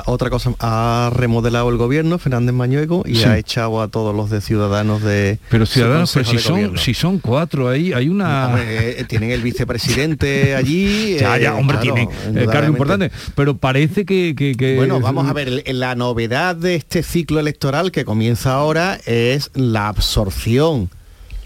otra 0.05 0.29
cosa, 0.29 0.53
ha 0.59 1.11
remodelado 1.13 1.69
el 1.69 1.77
gobierno, 1.77 2.19
Fernández 2.19 2.53
Mañueco, 2.53 3.03
y 3.05 3.23
ha 3.23 3.37
echado 3.37 3.81
a 3.81 3.87
todos 3.87 4.15
los 4.15 4.29
de 4.29 4.41
Ciudadanos 4.41 5.01
de... 5.01 5.39
Pero 5.49 5.65
Ciudadanos, 5.65 6.11
si, 6.11 6.37
son, 6.37 6.77
si 6.77 6.93
son 6.93 7.19
cuatro 7.19 7.69
ahí, 7.69 7.93
hay 7.93 8.09
una... 8.09 8.55
Eh, 8.59 9.05
tienen 9.07 9.31
el 9.31 9.41
vicepresidente 9.41 10.55
allí... 10.57 11.17
ya, 11.17 11.37
ya, 11.37 11.55
hombre, 11.55 11.77
tienen 11.77 12.09
cargo 12.51 12.67
importante, 12.67 13.11
pero 13.35 13.57
parece 13.57 14.05
que, 14.05 14.75
Bueno, 14.77 14.99
vamos 14.99 15.27
a 15.27 15.33
ver, 15.33 15.63
la 15.73 15.95
novedad 15.95 16.55
de 16.55 16.75
este 16.75 17.03
ciclo 17.03 17.39
electoral 17.39 17.91
que 17.91 18.05
comienza 18.05 18.53
ahora 18.53 18.99
es 19.05 19.51
la 19.53 19.87
absorción 19.87 20.89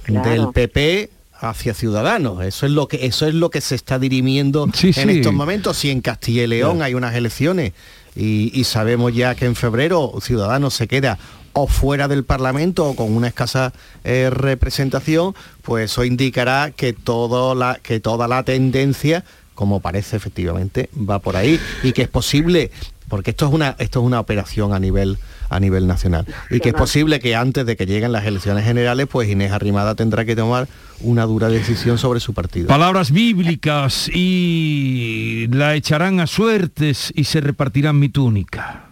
del 0.07 0.49
PP 0.53 1.12
hacia 1.43 1.73
Ciudadanos. 1.73 2.43
Eso 2.43 2.65
es 2.65 2.71
lo 2.71 2.87
que 2.87 3.05
eso 3.05 3.27
es 3.27 3.33
lo 3.33 3.49
que 3.49 3.61
se 3.61 3.75
está 3.75 3.99
dirimiendo 3.99 4.67
en 4.81 5.09
estos 5.09 5.33
momentos. 5.33 5.77
Si 5.77 5.89
en 5.89 6.01
Castilla 6.01 6.43
y 6.43 6.47
León 6.47 6.81
hay 6.81 6.93
unas 6.93 7.13
elecciones 7.15 7.73
y, 8.15 8.63
sabemos 8.63 9.13
ya 9.13 9.35
que 9.35 9.45
en 9.45 9.55
febrero 9.55 10.13
Ciudadanos 10.21 10.73
se 10.73 10.87
queda 10.87 11.19
o 11.51 11.67
fuera 11.67 12.07
del 12.07 12.23
Parlamento 12.23 12.85
o 12.85 12.95
con 12.95 13.13
una 13.13 13.27
escasa 13.27 13.73
eh, 14.03 14.29
representación, 14.31 15.35
pues 15.61 15.91
eso 15.91 16.03
indicará 16.03 16.71
que, 16.75 16.93
todo 16.93 17.53
la, 17.53 17.79
que 17.83 17.99
toda 17.99 18.27
la 18.27 18.43
tendencia, 18.43 19.23
como 19.53 19.79
parece 19.79 20.15
efectivamente, 20.15 20.89
va 20.97 21.19
por 21.19 21.35
ahí 21.35 21.59
y 21.83 21.91
que 21.91 22.03
es 22.03 22.07
posible, 22.07 22.71
porque 23.13 23.29
esto 23.29 23.45
es 23.45 23.53
una, 23.53 23.75
esto 23.77 23.99
es 23.99 24.05
una 24.07 24.19
operación 24.19 24.73
a 24.73 24.79
nivel 24.79 25.19
a 25.47 25.59
nivel 25.59 25.85
nacional. 25.85 26.25
Y 26.49 26.59
que 26.61 26.69
es 26.69 26.73
posible 26.73 27.19
que 27.19 27.35
antes 27.35 27.63
de 27.63 27.77
que 27.77 27.85
lleguen 27.85 28.11
las 28.11 28.25
elecciones 28.25 28.65
generales, 28.65 29.05
pues 29.05 29.29
Inés 29.29 29.51
Arrimada 29.51 29.93
tendrá 29.93 30.25
que 30.25 30.35
tomar 30.35 30.67
una 30.99 31.25
dura 31.25 31.47
decisión 31.47 31.99
sobre 31.99 32.19
su 32.19 32.33
partido. 32.33 32.69
Palabras 32.69 33.11
bíblicas 33.11 34.09
y 34.11 35.45
la 35.51 35.75
echarán 35.75 36.21
a 36.21 36.25
suertes 36.25 37.13
y 37.15 37.25
se 37.25 37.39
repartirán 37.39 37.99
mi 37.99 38.09
túnica. 38.09 38.87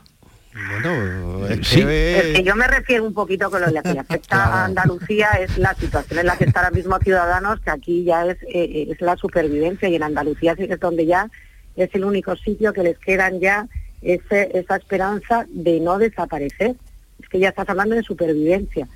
Bueno, 0.53 1.47
es 1.47 1.67
que... 1.67 2.43
yo 2.45 2.55
me 2.55 2.67
refiero 2.67 3.05
un 3.05 3.15
poquito 3.15 3.49
con 3.49 3.59
lo 3.59 3.81
que 3.81 3.93
le 3.93 3.99
afecta 4.01 4.35
a 4.35 4.65
Andalucía 4.65 5.31
es 5.31 5.57
la 5.57 5.73
situación 5.73 6.19
en 6.19 6.27
la 6.27 6.37
que 6.37 6.43
está 6.43 6.59
ahora 6.59 6.69
mismo 6.69 6.99
Ciudadanos, 6.99 7.59
que 7.61 7.71
aquí 7.71 8.03
ya 8.03 8.27
es, 8.27 8.37
eh, 8.43 8.85
es 8.91 9.01
la 9.01 9.17
supervivencia 9.17 9.89
y 9.89 9.95
en 9.95 10.03
Andalucía 10.03 10.55
sí 10.55 10.67
que 10.67 10.73
es 10.75 10.79
donde 10.79 11.07
ya 11.07 11.27
es 11.75 11.89
el 11.93 12.03
único 12.03 12.35
sitio 12.35 12.71
que 12.71 12.83
les 12.83 12.99
quedan 12.99 13.39
ya 13.39 13.67
esa 14.01 14.75
esperanza 14.75 15.45
de 15.49 15.79
no 15.79 15.97
desaparecer. 15.97 16.75
Es 17.21 17.29
que 17.29 17.39
ya 17.39 17.49
estás 17.49 17.69
hablando 17.69 17.95
de 17.95 18.03
supervivencia. 18.03 18.87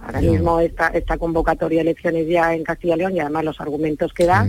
Ahora 0.00 0.20
mismo 0.20 0.60
esta, 0.60 0.88
esta 0.88 1.16
convocatoria 1.18 1.78
de 1.78 1.90
elecciones 1.90 2.26
ya 2.28 2.54
en 2.54 2.64
Castilla 2.64 2.94
y 2.94 2.98
León 2.98 3.16
y 3.16 3.20
además 3.20 3.44
los 3.44 3.60
argumentos 3.60 4.12
que 4.12 4.26
da 4.26 4.46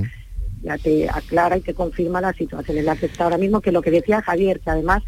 ya 0.64 0.78
te 0.78 1.08
aclara 1.08 1.58
y 1.58 1.62
te 1.62 1.74
confirma 1.74 2.22
la 2.22 2.34
situación 2.34 2.78
en 2.78 2.86
la 2.86 2.96
que 2.96 3.06
está 3.06 3.26
ahora 3.26 3.38
mismo, 3.38 3.62
que 3.62 3.72
lo 3.72 3.82
que 3.82 3.92
decía 3.92 4.22
Javier, 4.22 4.60
que 4.60 4.72
además 4.72 5.04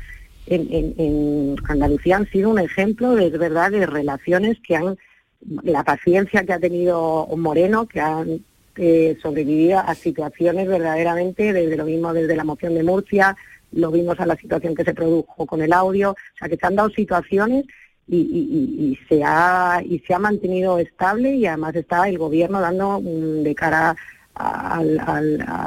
en, 0.45 1.55
Andalucía 1.67 2.17
han 2.17 2.29
sido 2.29 2.51
un 2.51 2.59
ejemplo 2.59 3.15
de 3.15 3.29
verdad 3.31 3.71
de 3.71 3.85
relaciones 3.85 4.57
que 4.65 4.75
han, 4.75 4.97
la 5.63 5.83
paciencia 5.83 6.43
que 6.43 6.53
ha 6.53 6.59
tenido 6.59 7.27
Moreno, 7.35 7.87
que 7.87 7.99
han 7.99 8.45
eh, 8.77 9.17
sobrevivido 9.21 9.79
a 9.79 9.95
situaciones 9.95 10.67
verdaderamente 10.67 11.51
desde 11.51 11.75
lo 11.75 11.85
mismo 11.85 12.13
desde 12.13 12.35
la 12.35 12.43
moción 12.43 12.75
de 12.75 12.83
Murcia, 12.83 13.35
lo 13.71 13.91
vimos 13.91 14.19
a 14.19 14.25
la 14.25 14.35
situación 14.35 14.75
que 14.75 14.83
se 14.83 14.93
produjo 14.93 15.45
con 15.45 15.61
el 15.61 15.73
audio, 15.73 16.11
o 16.11 16.37
sea 16.37 16.49
que 16.49 16.57
se 16.57 16.65
han 16.65 16.75
dado 16.75 16.89
situaciones 16.89 17.65
y, 18.07 18.97
se 19.09 19.21
ha 19.23 19.81
y 19.83 19.99
se 19.99 20.13
ha 20.13 20.19
mantenido 20.19 20.79
estable 20.79 21.35
y 21.35 21.45
además 21.45 21.75
está 21.75 22.07
el 22.07 22.17
gobierno 22.17 22.61
dando 22.61 23.01
mm, 23.01 23.43
de 23.43 23.55
cara 23.55 23.95
a, 24.35 24.81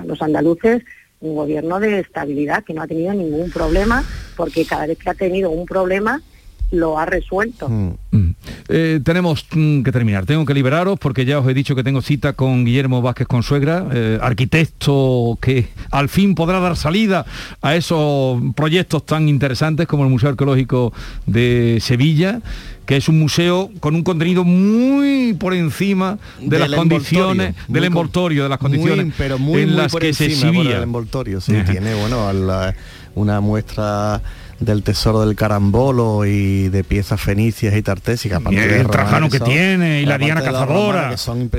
los 0.07 0.23
andaluces 0.23 0.83
un 1.21 1.35
gobierno 1.35 1.81
de 1.81 2.01
estabilidad 2.01 2.65
que 2.65 2.73
no 2.73 2.83
ha 2.83 2.87
tenido 2.87 3.13
ningún 3.13 3.51
problema, 3.51 4.03
porque 4.37 4.65
cada 4.65 4.87
vez 4.87 4.97
que 4.97 5.11
ha 5.11 5.15
tenido 5.15 5.51
un 5.51 5.67
problema 5.67 6.23
lo 6.73 6.99
ha 6.99 7.07
resuelto. 7.07 7.69
Mm. 7.69 7.91
Mm. 8.13 8.35
Eh, 8.69 9.01
tenemos 9.05 9.45
mm, 9.53 9.83
que 9.83 9.91
terminar, 9.93 10.25
tengo 10.27 10.45
que 10.45 10.55
liberaros 10.55 10.99
porque 10.99 11.25
ya 11.25 11.39
os 11.41 11.49
he 11.49 11.55
dicho 11.55 11.75
que 11.75 11.83
tengo 11.83 12.01
cita 12.03 12.33
con 12.35 12.65
Guillermo 12.65 13.03
Vázquez 13.03 13.27
Consuegra, 13.27 13.87
eh, 13.93 14.19
arquitecto 14.23 15.39
que 15.41 15.69
al 15.91 16.09
fin 16.09 16.35
podrá 16.35 16.61
dar 16.61 16.77
salida 16.77 17.25
a 17.63 17.75
esos 17.75 18.41
proyectos 18.55 19.05
tan 19.07 19.29
interesantes 19.29 19.87
como 19.87 20.05
el 20.05 20.11
Museo 20.11 20.29
Arqueológico 20.31 20.93
de 21.27 21.79
Sevilla 21.81 22.41
que 22.87 22.97
es 22.97 23.09
un 23.09 23.21
museo 23.21 23.71
con 23.79 23.95
un 23.95 24.03
contenido 24.03 24.43
muy 24.43 25.35
por 25.35 25.55
encima 25.55 26.19
de 26.41 26.59
las 26.59 26.71
condiciones 26.73 27.55
del 27.69 27.85
envoltorio, 27.85 28.43
de 28.43 28.49
las 28.49 28.59
condiciones 28.59 29.15
pero 29.17 29.39
muy, 29.39 29.63
en 29.63 29.77
las 29.77 29.93
por 29.93 30.01
que 30.01 30.13
se 30.13 30.25
encima, 30.25 30.51
exhibía. 30.51 30.77
el 30.79 30.83
envoltorio, 30.83 31.41
sí, 31.41 31.55
tiene 31.71 31.95
bueno 31.95 32.33
la- 32.33 32.75
una 33.15 33.41
muestra 33.41 34.21
del 34.61 34.83
tesoro 34.83 35.21
del 35.27 35.35
carambolo 35.37 36.25
y 36.27 36.69
de 36.69 36.85
piezas 36.85 37.21
fenicias 37.21 37.75
y 37.77 37.83
tartésicas. 37.83 38.41
Y 38.51 38.57
el 38.57 38.87
trajano 38.89 39.29
que 39.31 39.39
son- 39.39 39.49
tiene, 39.49 40.03
y 40.03 40.07
la 40.07 40.19
diana 40.19 40.43
cazadora, 40.53 41.09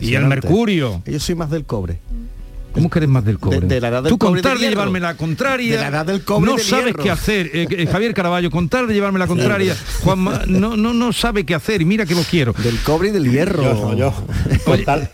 y 0.01 0.15
el 0.15 0.25
mercurio. 0.27 1.01
Yo 1.05 1.19
soy 1.19 1.35
más 1.35 1.49
del 1.49 1.65
cobre. 1.65 1.99
¿Cómo 2.73 2.89
que 2.89 2.99
eres 2.99 3.09
más 3.09 3.25
del 3.25 3.37
cobre? 3.39 3.61
De- 3.61 3.67
de 3.67 3.81
la 3.81 3.87
edad 3.89 4.03
del 4.03 4.09
Tú 4.11 4.17
cobre 4.17 4.41
contar 4.41 4.57
de 4.59 4.69
llevarme 4.69 4.99
la 4.99 5.15
contraria, 5.15 5.75
De 5.77 5.81
la 5.83 5.87
edad 5.89 6.05
del 6.05 6.23
cobre 6.23 6.49
no 6.51 6.57
del 6.57 6.65
sabes 6.65 6.85
hierro. 6.87 7.03
qué 7.03 7.11
hacer. 7.11 7.49
Eh, 7.53 7.67
eh, 7.69 7.87
Javier 7.91 8.13
Caraballo, 8.13 8.49
contar 8.49 8.87
de 8.87 8.93
llevarme 8.93 9.19
la 9.19 9.27
contraria, 9.27 9.75
Juanma 10.03 10.43
no, 10.47 10.77
no, 10.77 10.93
no 10.93 11.11
sabe 11.13 11.45
qué 11.45 11.53
hacer 11.55 11.81
y 11.81 11.85
mira 11.85 12.05
que 12.05 12.15
lo 12.15 12.21
quiero. 12.23 12.53
Del 12.53 12.77
cobre 12.79 13.09
y 13.09 13.11
del 13.11 13.29
hierro. 13.29 13.63
Yo, 13.63 13.95
yo. 13.97 14.25
Con 14.65 14.83
tal, 14.85 15.09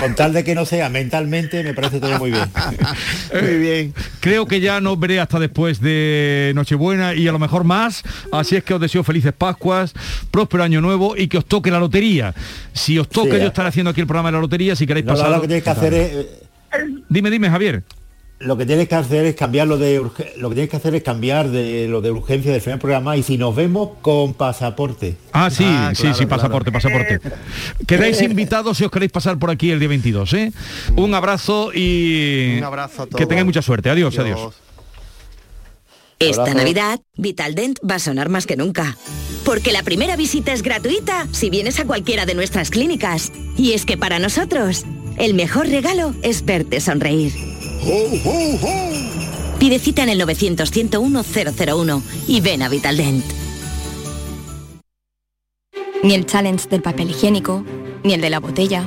con 0.00 0.14
tal 0.14 0.32
de 0.34 0.44
que 0.44 0.54
no 0.54 0.64
sea 0.66 0.88
mentalmente, 0.88 1.64
me 1.64 1.74
parece 1.74 1.98
todo 2.00 2.18
muy 2.18 2.30
bien. 2.30 2.44
Muy 3.42 3.58
bien. 3.58 3.94
Creo 4.20 4.46
que 4.46 4.60
ya 4.60 4.80
no 4.80 4.92
os 4.92 5.00
veré 5.00 5.20
hasta 5.20 5.38
después 5.38 5.80
de 5.80 6.52
Nochebuena 6.54 7.14
y 7.14 7.28
a 7.28 7.32
lo 7.32 7.38
mejor 7.38 7.64
más. 7.64 8.02
Así 8.32 8.56
es 8.56 8.64
que 8.64 8.74
os 8.74 8.80
deseo 8.80 9.04
felices 9.04 9.32
Pascuas, 9.36 9.92
próspero 10.30 10.62
año 10.64 10.80
nuevo 10.80 11.16
y 11.16 11.28
que 11.28 11.38
os 11.38 11.44
toque 11.46 11.70
la 11.70 11.78
lotería. 11.78 12.34
Si 12.72 12.98
os 12.98 13.08
toca 13.08 13.32
Sí, 13.32 13.38
yo 13.38 13.44
eh. 13.44 13.48
estar 13.48 13.66
haciendo 13.66 13.90
aquí 13.90 14.00
el 14.00 14.06
programa 14.06 14.28
de 14.30 14.32
la 14.36 14.40
lotería, 14.40 14.74
si 14.76 14.86
queréis 14.86 15.04
No, 15.06 15.12
pasar. 15.14 15.30
lo 15.30 15.40
que 15.42 15.46
tienes 15.48 15.64
que 15.64 15.70
hacer 15.70 15.94
es 15.94 16.12
eh, 16.12 16.28
Dime, 17.08 17.30
dime, 17.30 17.50
Javier. 17.50 17.82
lo 18.40 18.56
que 18.56 18.64
tienes 18.66 18.88
que 18.88 18.94
hacer 18.94 19.24
es 19.26 19.34
cambiar 19.34 19.66
lo 19.66 19.78
de 19.78 19.96
lo 20.36 20.48
que 20.48 20.54
tienes 20.54 20.70
que 20.70 20.76
hacer 20.76 20.94
es 20.94 21.02
cambiar 21.02 21.48
de 21.48 21.88
lo 21.88 22.00
de 22.00 22.10
urgencia 22.12 22.52
del 22.52 22.60
primer 22.60 22.78
programa 22.78 23.16
y 23.16 23.22
si 23.24 23.36
nos 23.36 23.54
vemos 23.56 23.90
con 24.00 24.34
pasaporte. 24.34 25.16
Ah, 25.32 25.50
sí, 25.50 25.64
Ah, 25.66 25.90
sí, 25.94 26.02
claro, 26.02 26.16
sí, 26.16 26.24
claro. 26.26 26.36
pasaporte, 26.42 26.70
pasaporte. 26.72 27.20
Quedáis 27.86 28.22
invitados 28.22 28.78
si 28.78 28.84
os 28.84 28.90
queréis 28.92 29.10
pasar 29.10 29.38
por 29.38 29.50
aquí 29.50 29.70
el 29.70 29.80
día 29.80 29.88
22, 29.88 30.32
¿eh? 30.34 30.52
Un 30.96 31.14
abrazo 31.14 31.70
y 31.74 32.56
Un 32.58 32.64
abrazo 32.64 33.02
a 33.02 33.06
que 33.06 33.10
todos. 33.12 33.28
tengáis 33.28 33.46
mucha 33.46 33.62
suerte. 33.62 33.90
Adiós, 33.90 34.16
adiós. 34.18 34.54
Esta 36.20 36.42
Abrazo. 36.42 36.58
Navidad, 36.58 37.00
Vitaldent 37.16 37.78
va 37.88 37.94
a 37.96 37.98
sonar 38.00 38.28
más 38.28 38.44
que 38.46 38.56
nunca. 38.56 38.96
Porque 39.44 39.70
la 39.72 39.84
primera 39.84 40.16
visita 40.16 40.52
es 40.52 40.62
gratuita 40.62 41.26
si 41.30 41.48
vienes 41.48 41.78
a 41.78 41.84
cualquiera 41.84 42.26
de 42.26 42.34
nuestras 42.34 42.70
clínicas. 42.70 43.32
Y 43.56 43.72
es 43.72 43.84
que 43.86 43.96
para 43.96 44.18
nosotros, 44.18 44.84
el 45.18 45.34
mejor 45.34 45.68
regalo 45.68 46.14
es 46.22 46.44
verte 46.44 46.80
sonreír. 46.80 47.32
Pide 49.58 49.78
cita 49.78 50.04
en 50.04 50.08
el 50.10 50.20
900-101-001 50.20 52.02
y 52.28 52.40
ven 52.40 52.62
a 52.62 52.68
Vitaldent. 52.68 53.24
Ni 56.02 56.14
el 56.14 56.26
challenge 56.26 56.68
del 56.68 56.80
papel 56.80 57.10
higiénico, 57.10 57.64
ni 58.04 58.14
el 58.14 58.20
de 58.20 58.30
la 58.30 58.38
botella. 58.38 58.84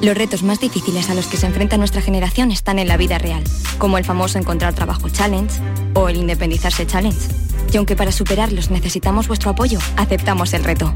Los 0.00 0.16
retos 0.16 0.42
más 0.42 0.60
difíciles 0.60 1.10
a 1.10 1.14
los 1.14 1.26
que 1.26 1.36
se 1.36 1.46
enfrenta 1.46 1.76
nuestra 1.76 2.00
generación 2.00 2.50
están 2.50 2.78
en 2.78 2.88
la 2.88 2.96
vida 2.96 3.18
real, 3.18 3.44
como 3.78 3.98
el 3.98 4.04
famoso 4.04 4.38
encontrar 4.38 4.74
trabajo 4.74 5.10
challenge 5.10 5.60
o 5.94 6.08
el 6.08 6.16
independizarse 6.16 6.86
challenge. 6.86 7.28
Y 7.72 7.76
aunque 7.76 7.96
para 7.96 8.12
superarlos 8.12 8.70
necesitamos 8.70 9.28
vuestro 9.28 9.50
apoyo, 9.50 9.78
aceptamos 9.96 10.54
el 10.54 10.64
reto. 10.64 10.92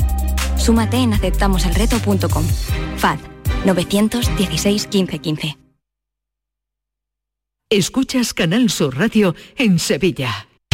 Súmate 0.57 0.97
en 0.97 1.13
aceptamoselreto.com. 1.13 2.45
FAD 2.97 3.38
916 3.65 4.87
15 4.87 5.19
15. 5.19 5.59
Escuchas 7.71 8.33
Canal 8.33 8.71
Sur 8.71 8.97
Radio 8.97 9.35
en 9.57 9.79
Sevilla. 9.79 10.48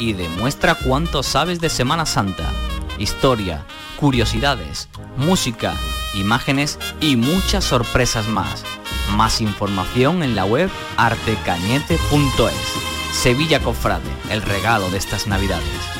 y 0.00 0.14
demuestra 0.14 0.74
cuánto 0.74 1.22
sabes 1.22 1.60
de 1.60 1.68
Semana 1.68 2.06
Santa. 2.06 2.50
Historia, 2.98 3.64
curiosidades, 3.96 4.88
música, 5.16 5.74
imágenes 6.14 6.78
y 7.00 7.16
muchas 7.16 7.64
sorpresas 7.64 8.26
más. 8.26 8.64
Más 9.14 9.40
información 9.40 10.22
en 10.22 10.34
la 10.34 10.44
web 10.44 10.70
artecañete.es. 10.96 13.12
Sevilla 13.12 13.60
Cofrade, 13.60 14.10
el 14.30 14.42
regalo 14.42 14.90
de 14.90 14.98
estas 14.98 15.26
navidades. 15.26 15.99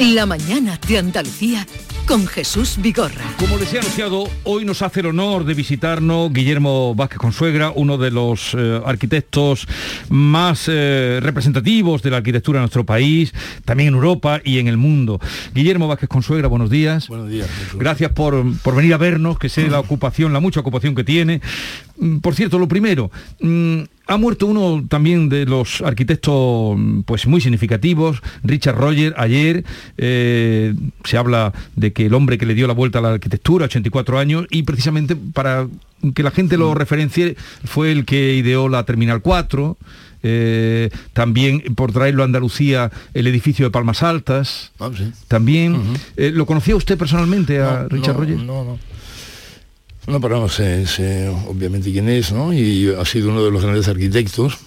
La 0.00 0.24
mañana 0.24 0.80
de 0.88 0.96
Andalucía 0.96 1.66
con 2.06 2.26
Jesús 2.26 2.78
Vigorra. 2.80 3.22
Como 3.38 3.58
les 3.58 3.74
he 3.74 3.80
anunciado, 3.80 4.30
hoy 4.44 4.64
nos 4.64 4.80
hace 4.80 5.00
el 5.00 5.06
honor 5.06 5.44
de 5.44 5.52
visitarnos 5.52 6.32
Guillermo 6.32 6.94
Vázquez 6.94 7.18
Consuegra, 7.18 7.70
uno 7.74 7.98
de 7.98 8.10
los 8.10 8.56
eh, 8.58 8.80
arquitectos 8.82 9.68
más 10.08 10.68
eh, 10.68 11.20
representativos 11.22 12.00
de 12.00 12.12
la 12.12 12.16
arquitectura 12.16 12.60
en 12.60 12.62
nuestro 12.62 12.86
país, 12.86 13.34
también 13.66 13.88
en 13.88 13.94
Europa 13.94 14.40
y 14.42 14.58
en 14.58 14.68
el 14.68 14.78
mundo. 14.78 15.20
Guillermo 15.54 15.86
Vázquez 15.86 16.08
Consuegra, 16.08 16.48
buenos 16.48 16.70
días. 16.70 17.06
Buenos 17.06 17.28
días. 17.28 17.50
Gracias 17.74 18.10
por, 18.12 18.42
por 18.62 18.74
venir 18.74 18.94
a 18.94 18.96
vernos, 18.96 19.38
que 19.38 19.50
sé 19.50 19.68
la 19.68 19.80
ocupación, 19.80 20.32
la 20.32 20.40
mucha 20.40 20.60
ocupación 20.60 20.94
que 20.94 21.04
tiene. 21.04 21.42
Mm, 21.98 22.20
Por 22.20 22.34
cierto, 22.34 22.58
lo 22.58 22.68
primero, 22.68 23.10
mm, 23.42 23.82
ha 24.10 24.16
muerto 24.16 24.46
uno 24.46 24.84
también 24.88 25.28
de 25.28 25.46
los 25.46 25.80
arquitectos 25.82 26.76
mm, 26.76 27.00
pues 27.02 27.26
muy 27.26 27.40
significativos, 27.40 28.20
Richard 28.42 28.76
Roger, 28.76 29.14
ayer 29.16 29.64
eh, 29.98 30.74
se 31.04 31.16
habla 31.16 31.52
de 31.76 31.92
que 31.92 32.06
el 32.06 32.14
hombre 32.14 32.36
que 32.36 32.44
le 32.46 32.54
dio 32.54 32.66
la 32.66 32.74
vuelta 32.74 32.98
a 32.98 33.02
la 33.02 33.12
arquitectura, 33.12 33.66
84 33.66 34.18
años, 34.18 34.46
y 34.50 34.64
precisamente 34.64 35.14
para 35.16 35.68
que 36.14 36.22
la 36.22 36.30
gente 36.30 36.56
lo 36.56 36.74
referencie, 36.74 37.36
fue 37.64 37.92
el 37.92 38.04
que 38.04 38.34
ideó 38.34 38.68
la 38.68 38.84
Terminal 38.84 39.20
4, 39.22 39.76
eh, 40.22 40.90
también 41.12 41.60
por 41.76 41.92
traerlo 41.92 42.22
a 42.22 42.26
Andalucía 42.26 42.90
el 43.14 43.26
edificio 43.26 43.66
de 43.66 43.70
Palmas 43.70 44.02
Altas, 44.02 44.72
Ah, 44.80 44.90
sí. 44.96 45.12
también. 45.28 45.80
Eh, 46.16 46.30
¿Lo 46.34 46.46
conocía 46.46 46.74
usted 46.76 46.98
personalmente 46.98 47.60
a 47.60 47.82
No, 47.84 47.88
Richard 47.88 48.14
no, 48.14 48.20
Roger? 48.20 48.36
No, 48.38 48.64
no. 48.64 48.78
No, 50.10 50.20
pero 50.20 50.40
no 50.40 50.48
sé, 50.48 50.88
sé 50.88 51.28
obviamente 51.28 51.92
quién 51.92 52.08
es, 52.08 52.32
¿no? 52.32 52.52
Y 52.52 52.92
ha 52.98 53.04
sido 53.04 53.28
uno 53.28 53.44
de 53.44 53.52
los 53.52 53.62
grandes 53.62 53.86
arquitectos, 53.86 54.58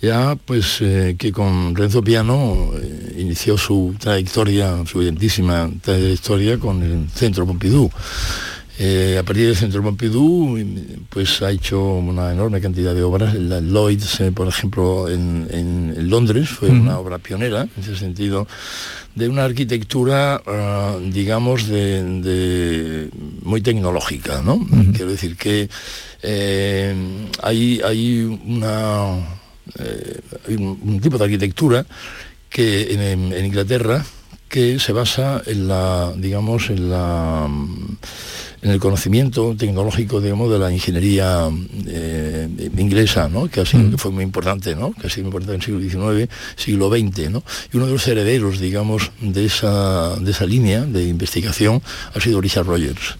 ya 0.00 0.34
pues 0.46 0.78
eh, 0.80 1.14
que 1.18 1.30
con 1.30 1.76
Renzo 1.76 2.02
Piano 2.02 2.70
eh, 2.74 3.16
inició 3.18 3.58
su 3.58 3.94
trayectoria, 3.98 4.82
su 4.86 4.96
brillantísima 4.96 5.70
trayectoria 5.82 6.56
con 6.56 6.82
el 6.82 7.10
Centro 7.10 7.46
Pompidou. 7.46 7.90
Eh, 8.78 9.16
a 9.18 9.22
partir 9.22 9.46
del 9.46 9.56
Centro 9.56 9.82
Pompidou, 9.82 10.58
pues 11.08 11.40
ha 11.40 11.50
hecho 11.50 11.80
una 11.94 12.30
enorme 12.32 12.60
cantidad 12.60 12.94
de 12.94 13.02
obras. 13.02 13.34
La 13.34 13.60
Lloyds, 13.60 14.20
eh, 14.20 14.32
por 14.32 14.48
ejemplo, 14.48 15.08
en, 15.08 15.48
en- 15.50 16.10
Londres, 16.10 16.50
fue 16.50 16.68
una 16.68 16.98
obra 16.98 17.18
pionera 17.18 17.62
en 17.62 17.82
ese 17.82 17.96
sentido, 17.96 18.46
de 19.14 19.28
una 19.30 19.44
arquitectura, 19.44 20.42
ah, 20.46 20.96
digamos, 21.02 21.66
de, 21.68 22.02
de- 22.20 23.08
muy 23.42 23.62
tecnológica, 23.62 24.42
¿no? 24.42 24.58
Quiero 24.94 25.10
decir 25.10 25.36
que 25.36 25.70
eh, 26.22 26.94
hay, 27.42 27.80
hay 27.82 28.24
una 28.46 29.38
eh, 29.78 30.20
un, 30.48 30.78
un 30.82 31.00
tipo 31.00 31.16
de 31.16 31.24
arquitectura 31.24 31.86
que 32.50 32.92
en, 32.92 33.00
en- 33.00 33.32
en 33.32 33.46
Inglaterra 33.46 34.04
que 34.50 34.78
se 34.78 34.92
basa 34.92 35.42
en 35.46 35.66
la, 35.66 36.12
digamos, 36.16 36.70
en 36.70 36.90
la 36.90 37.48
en 38.66 38.72
el 38.72 38.80
conocimiento 38.80 39.54
tecnológico, 39.56 40.20
digamos, 40.20 40.50
de 40.50 40.58
la 40.58 40.72
ingeniería 40.72 41.48
eh, 41.86 42.48
inglesa, 42.76 43.28
¿no? 43.28 43.46
Que 43.46 43.60
ha 43.60 43.64
sido, 43.64 43.92
que 43.92 43.96
fue 43.96 44.10
muy 44.10 44.24
importante, 44.24 44.74
¿no? 44.74 44.92
Que 44.92 45.06
ha 45.06 45.10
sido 45.10 45.22
muy 45.22 45.28
importante 45.28 45.54
en 45.54 45.76
el 45.76 45.88
siglo 45.88 46.18
XIX, 46.18 46.28
siglo 46.56 46.90
XX, 46.90 47.30
¿no? 47.30 47.44
Y 47.72 47.76
uno 47.76 47.86
de 47.86 47.92
los 47.92 48.08
herederos, 48.08 48.58
digamos, 48.58 49.12
de 49.20 49.44
esa, 49.44 50.16
de 50.16 50.32
esa 50.32 50.46
línea 50.46 50.84
de 50.84 51.04
investigación 51.04 51.80
ha 52.12 52.20
sido 52.20 52.40
Richard 52.40 52.66
Rogers. 52.66 53.16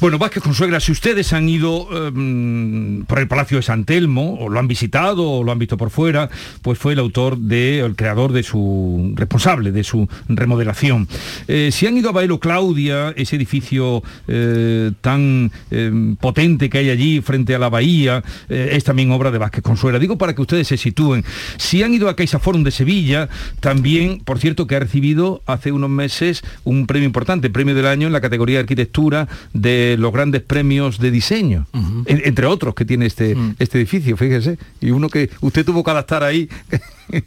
Bueno, 0.00 0.18
Vázquez 0.18 0.42
Consuegra, 0.42 0.80
si 0.80 0.90
ustedes 0.90 1.32
han 1.32 1.48
ido 1.48 1.86
em, 2.08 3.04
por 3.04 3.20
el 3.20 3.28
Palacio 3.28 3.58
de 3.58 3.62
San 3.62 3.84
Telmo, 3.84 4.36
o 4.40 4.48
lo 4.48 4.58
han 4.58 4.66
visitado, 4.66 5.30
o 5.30 5.44
lo 5.44 5.52
han 5.52 5.60
visto 5.60 5.76
por 5.76 5.90
fuera, 5.90 6.28
pues 6.62 6.76
fue 6.76 6.94
el 6.94 6.98
autor 6.98 7.38
de, 7.38 7.78
el 7.78 7.94
creador 7.94 8.32
de 8.32 8.42
su, 8.42 9.12
responsable 9.14 9.70
de 9.70 9.84
su 9.84 10.08
remodelación. 10.28 11.06
Eh, 11.46 11.70
si 11.70 11.86
han 11.86 11.96
ido 11.96 12.08
a 12.08 12.12
Baelo 12.12 12.40
Claudia, 12.40 13.14
ese 13.16 13.36
edificio 13.36 14.02
eh, 14.26 14.54
tan 15.00 15.50
em, 15.70 16.16
potente 16.16 16.68
que 16.70 16.78
hay 16.78 16.90
allí 16.90 17.20
frente 17.20 17.54
a 17.54 17.58
la 17.58 17.68
bahía, 17.68 18.22
eh, 18.48 18.70
es 18.72 18.84
también 18.84 19.10
obra 19.10 19.30
de 19.30 19.38
Vázquez 19.38 19.62
Consuegra. 19.62 19.98
Digo 19.98 20.16
para 20.18 20.34
que 20.34 20.42
ustedes 20.42 20.68
se 20.68 20.76
sitúen. 20.76 21.24
Si 21.56 21.82
han 21.82 21.94
ido 21.94 22.08
a 22.08 22.16
Caixa 22.16 22.38
Forum 22.38 22.62
de 22.64 22.70
Sevilla, 22.70 23.28
también, 23.60 24.20
por 24.24 24.38
cierto, 24.38 24.66
que 24.66 24.76
ha 24.76 24.80
recibido 24.80 25.42
hace 25.46 25.72
unos 25.72 25.90
meses 25.90 26.42
un 26.64 26.86
premio 26.86 27.06
importante, 27.06 27.50
premio 27.50 27.74
del 27.74 27.86
año 27.86 28.06
en 28.06 28.12
la 28.12 28.20
categoría 28.20 28.56
de 28.56 28.60
arquitectura 28.60 29.28
de 29.52 29.96
los 29.98 30.12
grandes 30.12 30.42
premios 30.42 30.98
de 30.98 31.10
diseño, 31.10 31.66
en- 32.06 32.22
entre 32.24 32.46
otros 32.46 32.74
que 32.74 32.84
tiene 32.84 33.06
este, 33.06 33.36
este 33.58 33.78
edificio, 33.78 34.16
fíjese. 34.16 34.58
Y 34.80 34.90
uno 34.90 35.08
que 35.08 35.30
usted 35.40 35.64
tuvo 35.64 35.82
que 35.84 35.90
adaptar 35.90 36.22
ahí. 36.22 36.48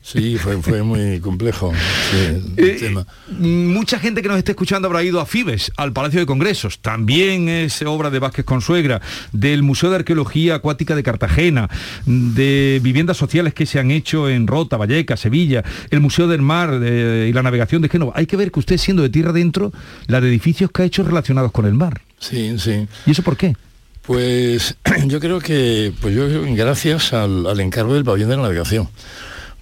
Sí, 0.01 0.37
fue, 0.37 0.61
fue 0.61 0.83
muy 0.83 1.19
complejo 1.19 1.71
sí, 2.11 2.17
el 2.57 2.69
Eh, 2.69 2.77
tema. 2.79 3.05
Mucha 3.37 3.99
gente 3.99 4.21
que 4.21 4.27
nos 4.27 4.37
esté 4.37 4.51
escuchando 4.51 4.87
habrá 4.87 5.03
ido 5.03 5.19
a 5.19 5.25
Fibes, 5.25 5.71
al 5.77 5.93
Palacio 5.93 6.19
de 6.19 6.25
Congresos. 6.25 6.79
También 6.79 7.47
es 7.49 7.81
obra 7.83 8.09
de 8.09 8.19
Vázquez 8.19 8.45
Consuegra, 8.45 9.01
del 9.31 9.63
Museo 9.63 9.89
de 9.89 9.97
Arqueología 9.97 10.55
Acuática 10.55 10.95
de 10.95 11.03
Cartagena, 11.03 11.69
de 12.05 12.79
viviendas 12.83 13.17
sociales 13.17 13.53
que 13.53 13.65
se 13.65 13.79
han 13.79 13.91
hecho 13.91 14.29
en 14.29 14.47
Rota, 14.47 14.77
Vallecas, 14.77 15.19
Sevilla, 15.19 15.63
el 15.91 15.99
Museo 16.01 16.27
del 16.27 16.41
Mar 16.41 16.71
eh, 16.83 17.27
y 17.29 17.33
la 17.33 17.43
Navegación 17.43 17.81
de 17.81 17.89
Génova. 17.89 18.13
Hay 18.15 18.25
que 18.25 18.35
ver 18.37 18.51
que 18.51 18.59
usted, 18.59 18.77
siendo 18.77 19.01
de 19.03 19.09
tierra 19.09 19.29
adentro, 19.31 19.71
la 20.07 20.19
de 20.21 20.27
edificios 20.29 20.71
que 20.71 20.81
ha 20.81 20.85
hecho 20.85 21.03
relacionados 21.03 21.51
con 21.51 21.65
el 21.65 21.73
mar. 21.73 22.01
Sí, 22.19 22.57
sí. 22.59 22.85
¿Y 23.05 23.11
eso 23.11 23.23
por 23.23 23.37
qué? 23.37 23.55
Pues 24.01 24.75
yo 25.07 25.19
creo 25.19 25.39
que, 25.39 25.93
pues 26.01 26.15
yo 26.15 26.25
gracias 26.55 27.13
al, 27.13 27.45
al 27.45 27.59
encargo 27.59 27.93
del 27.93 28.03
pabellón 28.03 28.29
de 28.29 28.35
la 28.37 28.41
navegación. 28.43 28.89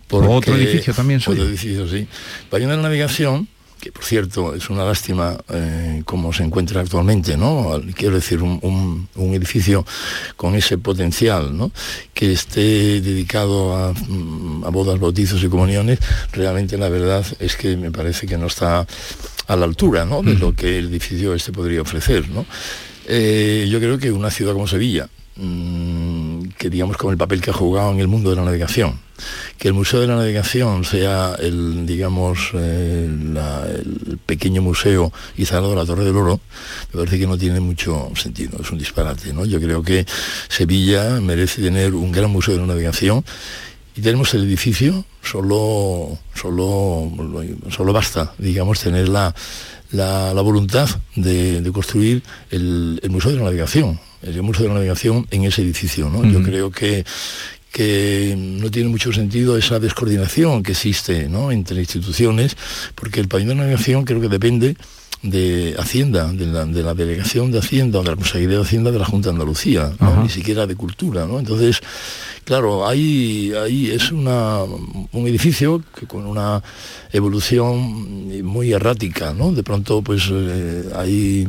Otro 0.10 0.56
edificio 0.56 0.94
también 0.94 1.20
suyo. 1.20 1.42
Otro 1.42 1.50
edificio, 1.50 1.88
sí. 1.88 2.08
Pabellón 2.50 2.72
de 2.72 2.78
la 2.78 2.84
navegación, 2.84 3.48
que 3.80 3.92
por 3.92 4.04
cierto 4.04 4.56
es 4.56 4.70
una 4.72 4.84
lástima 4.84 5.38
eh, 5.50 6.02
como 6.06 6.34
se 6.34 6.44
encuentra 6.44 6.82
actualmente, 6.82 7.38
¿no? 7.38 7.80
Quiero 7.96 8.16
decir, 8.16 8.42
un, 8.42 8.60
un- 8.64 9.08
un 9.16 9.34
edificio 9.36 9.86
con 10.36 10.56
ese 10.56 10.78
potencial, 10.80 11.56
¿no? 11.56 11.72
Que 12.14 12.32
esté 12.32 13.02
dedicado 13.02 13.76
a, 13.76 13.94
mm, 13.94 14.64
a 14.66 14.70
bodas, 14.70 15.00
bautizos 15.00 15.44
y 15.44 15.48
comuniones, 15.48 16.00
realmente 16.32 16.78
la 16.78 16.90
verdad 16.90 17.24
es 17.40 17.56
que 17.56 17.78
me 17.78 17.92
parece 17.92 18.26
que 18.26 18.38
no 18.38 18.48
está 18.48 18.88
a 19.48 19.56
la 19.56 19.66
altura, 19.66 20.06
¿no? 20.06 20.24
De 20.24 20.34
lo 20.34 20.54
que 20.56 20.80
el 20.80 20.88
edificio 20.88 21.34
este 21.36 21.52
podría 21.52 21.82
ofrecer, 21.82 22.28
¿no? 22.30 22.46
Eh, 23.08 23.68
yo 23.70 23.80
creo 23.80 23.98
que 24.00 24.12
una 24.12 24.30
ciudad 24.32 24.54
como 24.54 24.68
Sevilla, 24.68 25.08
mm, 25.36 25.87
que 26.58 26.70
digamos 26.70 26.98
con 26.98 27.12
el 27.12 27.18
papel 27.18 27.42
que 27.42 27.52
ha 27.52 27.54
jugado 27.54 27.92
en 27.92 28.00
el 28.00 28.08
mundo 28.08 28.30
de 28.30 28.36
la 28.36 28.44
navegación, 28.44 29.00
que 29.58 29.68
el 29.68 29.74
Museo 29.74 30.00
de 30.00 30.08
la 30.08 30.16
Navegación 30.16 30.84
sea 30.84 31.36
el, 31.40 31.86
digamos, 31.86 32.52
eh, 32.54 33.06
el 33.06 34.20
pequeño 34.26 34.62
museo 34.62 35.12
instalado 35.38 35.72
en 35.72 35.80
la 35.80 35.86
Torre 35.86 36.06
del 36.06 36.16
Oro, 36.16 36.40
me 36.94 37.00
parece 37.00 37.20
que 37.20 37.28
no 37.28 37.38
tiene 37.38 37.60
mucho 37.60 38.12
sentido, 38.16 38.60
es 38.62 38.72
un 38.72 38.78
disparate, 38.78 39.34
¿no? 39.34 39.46
Yo 39.46 39.60
creo 39.60 39.82
que 39.84 40.06
Sevilla 40.50 41.20
merece 41.22 41.62
tener 41.62 41.94
un 41.94 42.12
gran 42.12 42.30
museo 42.30 42.56
de 42.56 42.62
la 42.62 42.68
navegación 42.68 43.24
y 43.96 44.02
tenemos 44.02 44.34
el 44.34 44.44
edificio, 44.44 45.06
solo, 45.24 46.20
solo, 46.36 47.12
solo 47.70 47.94
basta, 47.94 48.34
digamos, 48.38 48.80
tener 48.80 49.10
la, 49.10 49.34
la, 49.92 50.42
voluntad 50.42 50.88
de, 51.16 51.68
construir 51.74 52.22
el 52.52 53.02
Museo 53.10 53.32
de 53.32 53.38
la 53.38 53.46
Navegación, 53.46 54.00
el 54.22 54.42
Museo 54.42 54.64
de 54.64 54.70
la 54.70 54.76
Navegación 54.76 55.28
en 55.32 55.44
ese 55.44 55.62
edificio. 55.62 56.10
¿no? 56.10 56.26
Yo 56.26 56.44
creo 56.44 56.72
que 56.72 57.06
que 57.72 58.34
no 58.36 58.72
tiene 58.72 58.90
mucho 58.90 59.14
sentido 59.14 59.56
esa 59.56 59.80
descoordinación 59.80 60.64
que 60.64 60.72
existe 60.72 61.30
¿no? 61.30 61.52
entre 61.52 61.78
instituciones, 61.78 62.58
porque 62.96 63.20
el 63.20 63.28
pabellón 63.28 63.50
de 63.50 63.56
navegación 63.56 64.04
creo 64.04 64.20
que 64.20 64.30
depende 64.30 64.76
de 65.22 65.76
Hacienda, 65.78 66.32
de 66.32 66.46
la, 66.46 66.66
de 66.66 66.84
la 66.84 66.94
delegación 66.94 67.52
de 67.52 67.60
Hacienda 67.60 68.00
o 68.00 68.04
de 68.04 68.10
la 68.10 68.16
Consejería 68.16 68.58
de 68.58 68.64
Hacienda 68.64 68.92
de 68.92 69.00
la 69.00 69.06
Junta 69.06 69.30
de 69.30 69.34
Andalucía, 69.34 69.92
ni 70.22 70.30
siquiera 70.30 70.66
de 70.68 70.76
Cultura. 70.76 71.26
¿no? 71.26 71.40
Entonces, 71.40 71.82
claro, 72.44 72.88
ahí, 72.88 73.52
ahí 73.54 73.92
es 73.92 74.12
una, 74.12 74.64
un 74.64 75.28
edificio 75.28 75.84
que 75.98 76.06
con 76.06 76.26
una 76.26 76.62
evolución 77.12 78.44
muy 78.44 78.72
errática, 78.72 79.34
¿no? 79.34 79.52
De 79.52 79.64
pronto, 79.64 80.02
pues 80.02 80.30
eh, 80.32 80.84
hay, 80.96 81.48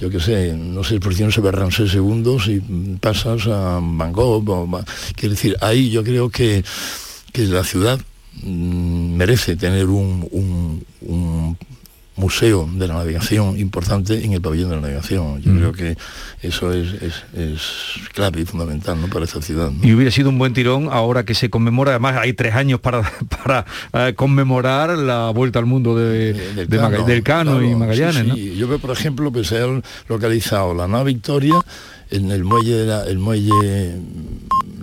yo 0.00 0.10
qué 0.10 0.20
sé, 0.20 0.54
no 0.56 0.84
sé, 0.84 1.00
se 1.32 1.40
verán 1.40 1.72
seis 1.72 1.90
segundos 1.90 2.48
y 2.48 2.60
pasas 3.00 3.46
a 3.48 3.80
Gogh. 4.12 4.48
o 4.48 4.84
quiero 5.16 5.34
decir, 5.34 5.56
ahí 5.60 5.90
yo 5.90 6.04
creo 6.04 6.30
que, 6.30 6.64
que 7.32 7.42
la 7.44 7.64
ciudad 7.64 7.98
mm, 8.42 9.16
merece 9.16 9.56
tener 9.56 9.86
un 9.86 11.56
museo 12.18 12.68
de 12.72 12.88
la 12.88 12.94
navegación 12.94 13.58
importante 13.58 14.24
en 14.24 14.32
el 14.32 14.40
pabellón 14.40 14.70
de 14.70 14.76
la 14.76 14.82
navegación. 14.82 15.40
Yo 15.40 15.52
creo 15.52 15.72
que 15.72 15.96
eso 16.42 16.72
es, 16.72 16.92
es- 17.02 17.24
es 17.34 17.62
clave 18.12 18.40
y 18.40 18.44
fundamental 18.44 19.00
¿no? 19.00 19.06
para 19.08 19.24
esta 19.24 19.40
ciudad. 19.40 19.70
¿no? 19.70 19.86
Y 19.86 19.94
hubiera 19.94 20.10
sido 20.10 20.28
un 20.28 20.38
buen 20.38 20.52
tirón 20.52 20.88
ahora 20.90 21.24
que 21.24 21.34
se 21.34 21.48
conmemora, 21.48 21.92
además 21.92 22.16
hay 22.18 22.32
tres 22.32 22.54
años 22.54 22.80
para, 22.80 23.02
para 23.44 23.64
eh, 23.92 24.14
conmemorar 24.14 24.98
la 24.98 25.30
vuelta 25.30 25.58
al 25.60 25.66
mundo 25.66 25.96
de, 25.96 26.32
de 26.66 26.78
Maga- 26.78 27.04
del 27.04 27.22
Cano 27.22 27.62
y 27.62 27.74
Magallanes, 27.74 28.34
sí. 28.34 28.54
Yo 28.56 28.68
veo, 28.68 28.78
por 28.78 28.90
ejemplo, 28.90 29.30
que 29.32 29.44
se 29.44 29.62
han 29.62 29.82
localizado 30.08 30.74
la 30.74 30.88
nave 30.88 31.12
Victoria 31.12 31.54
en 32.10 32.30
el 32.30 32.42
muelle, 32.44 32.74
de 32.74 32.86
la- 32.86 33.04
el 33.04 33.18
muelle 33.18 33.96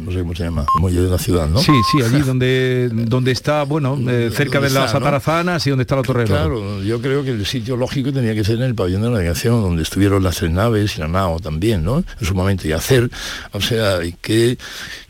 no 0.05 0.11
sé 0.11 0.19
cómo 0.19 0.35
se 0.35 0.43
llama, 0.43 0.65
el 0.75 0.81
muelle 0.81 1.01
de 1.01 1.09
la 1.09 1.17
ciudad, 1.17 1.49
¿no? 1.49 1.59
Sí, 1.59 1.71
sí, 1.91 2.01
allí 2.03 2.19
donde, 2.25 2.89
donde 2.91 3.31
está, 3.31 3.63
bueno, 3.63 3.97
eh, 4.07 4.29
cerca 4.31 4.61
de 4.61 4.69
las 4.69 4.93
atarazanas 4.93 5.65
y 5.65 5.71
donde 5.71 5.81
está 5.83 5.95
la 5.95 6.03
torre. 6.03 6.25
Claro, 6.25 6.83
yo 6.83 7.01
creo 7.01 7.23
que 7.23 7.31
el 7.31 7.45
sitio 7.45 7.75
lógico 7.75 8.13
tenía 8.13 8.35
que 8.35 8.43
ser 8.43 8.57
en 8.57 8.63
el 8.63 8.75
pabellón 8.75 9.01
de 9.01 9.09
navegación, 9.09 9.61
donde 9.61 9.81
estuvieron 9.81 10.23
las 10.23 10.37
tres 10.37 10.51
naves 10.51 10.97
y 10.97 10.99
la 11.01 11.07
nao 11.07 11.39
también, 11.39 11.83
¿no? 11.83 11.97
En 11.97 12.27
su 12.27 12.35
momento, 12.35 12.67
y 12.67 12.71
hacer, 12.71 13.09
o 13.51 13.61
sea, 13.61 13.99
que, 14.21 14.57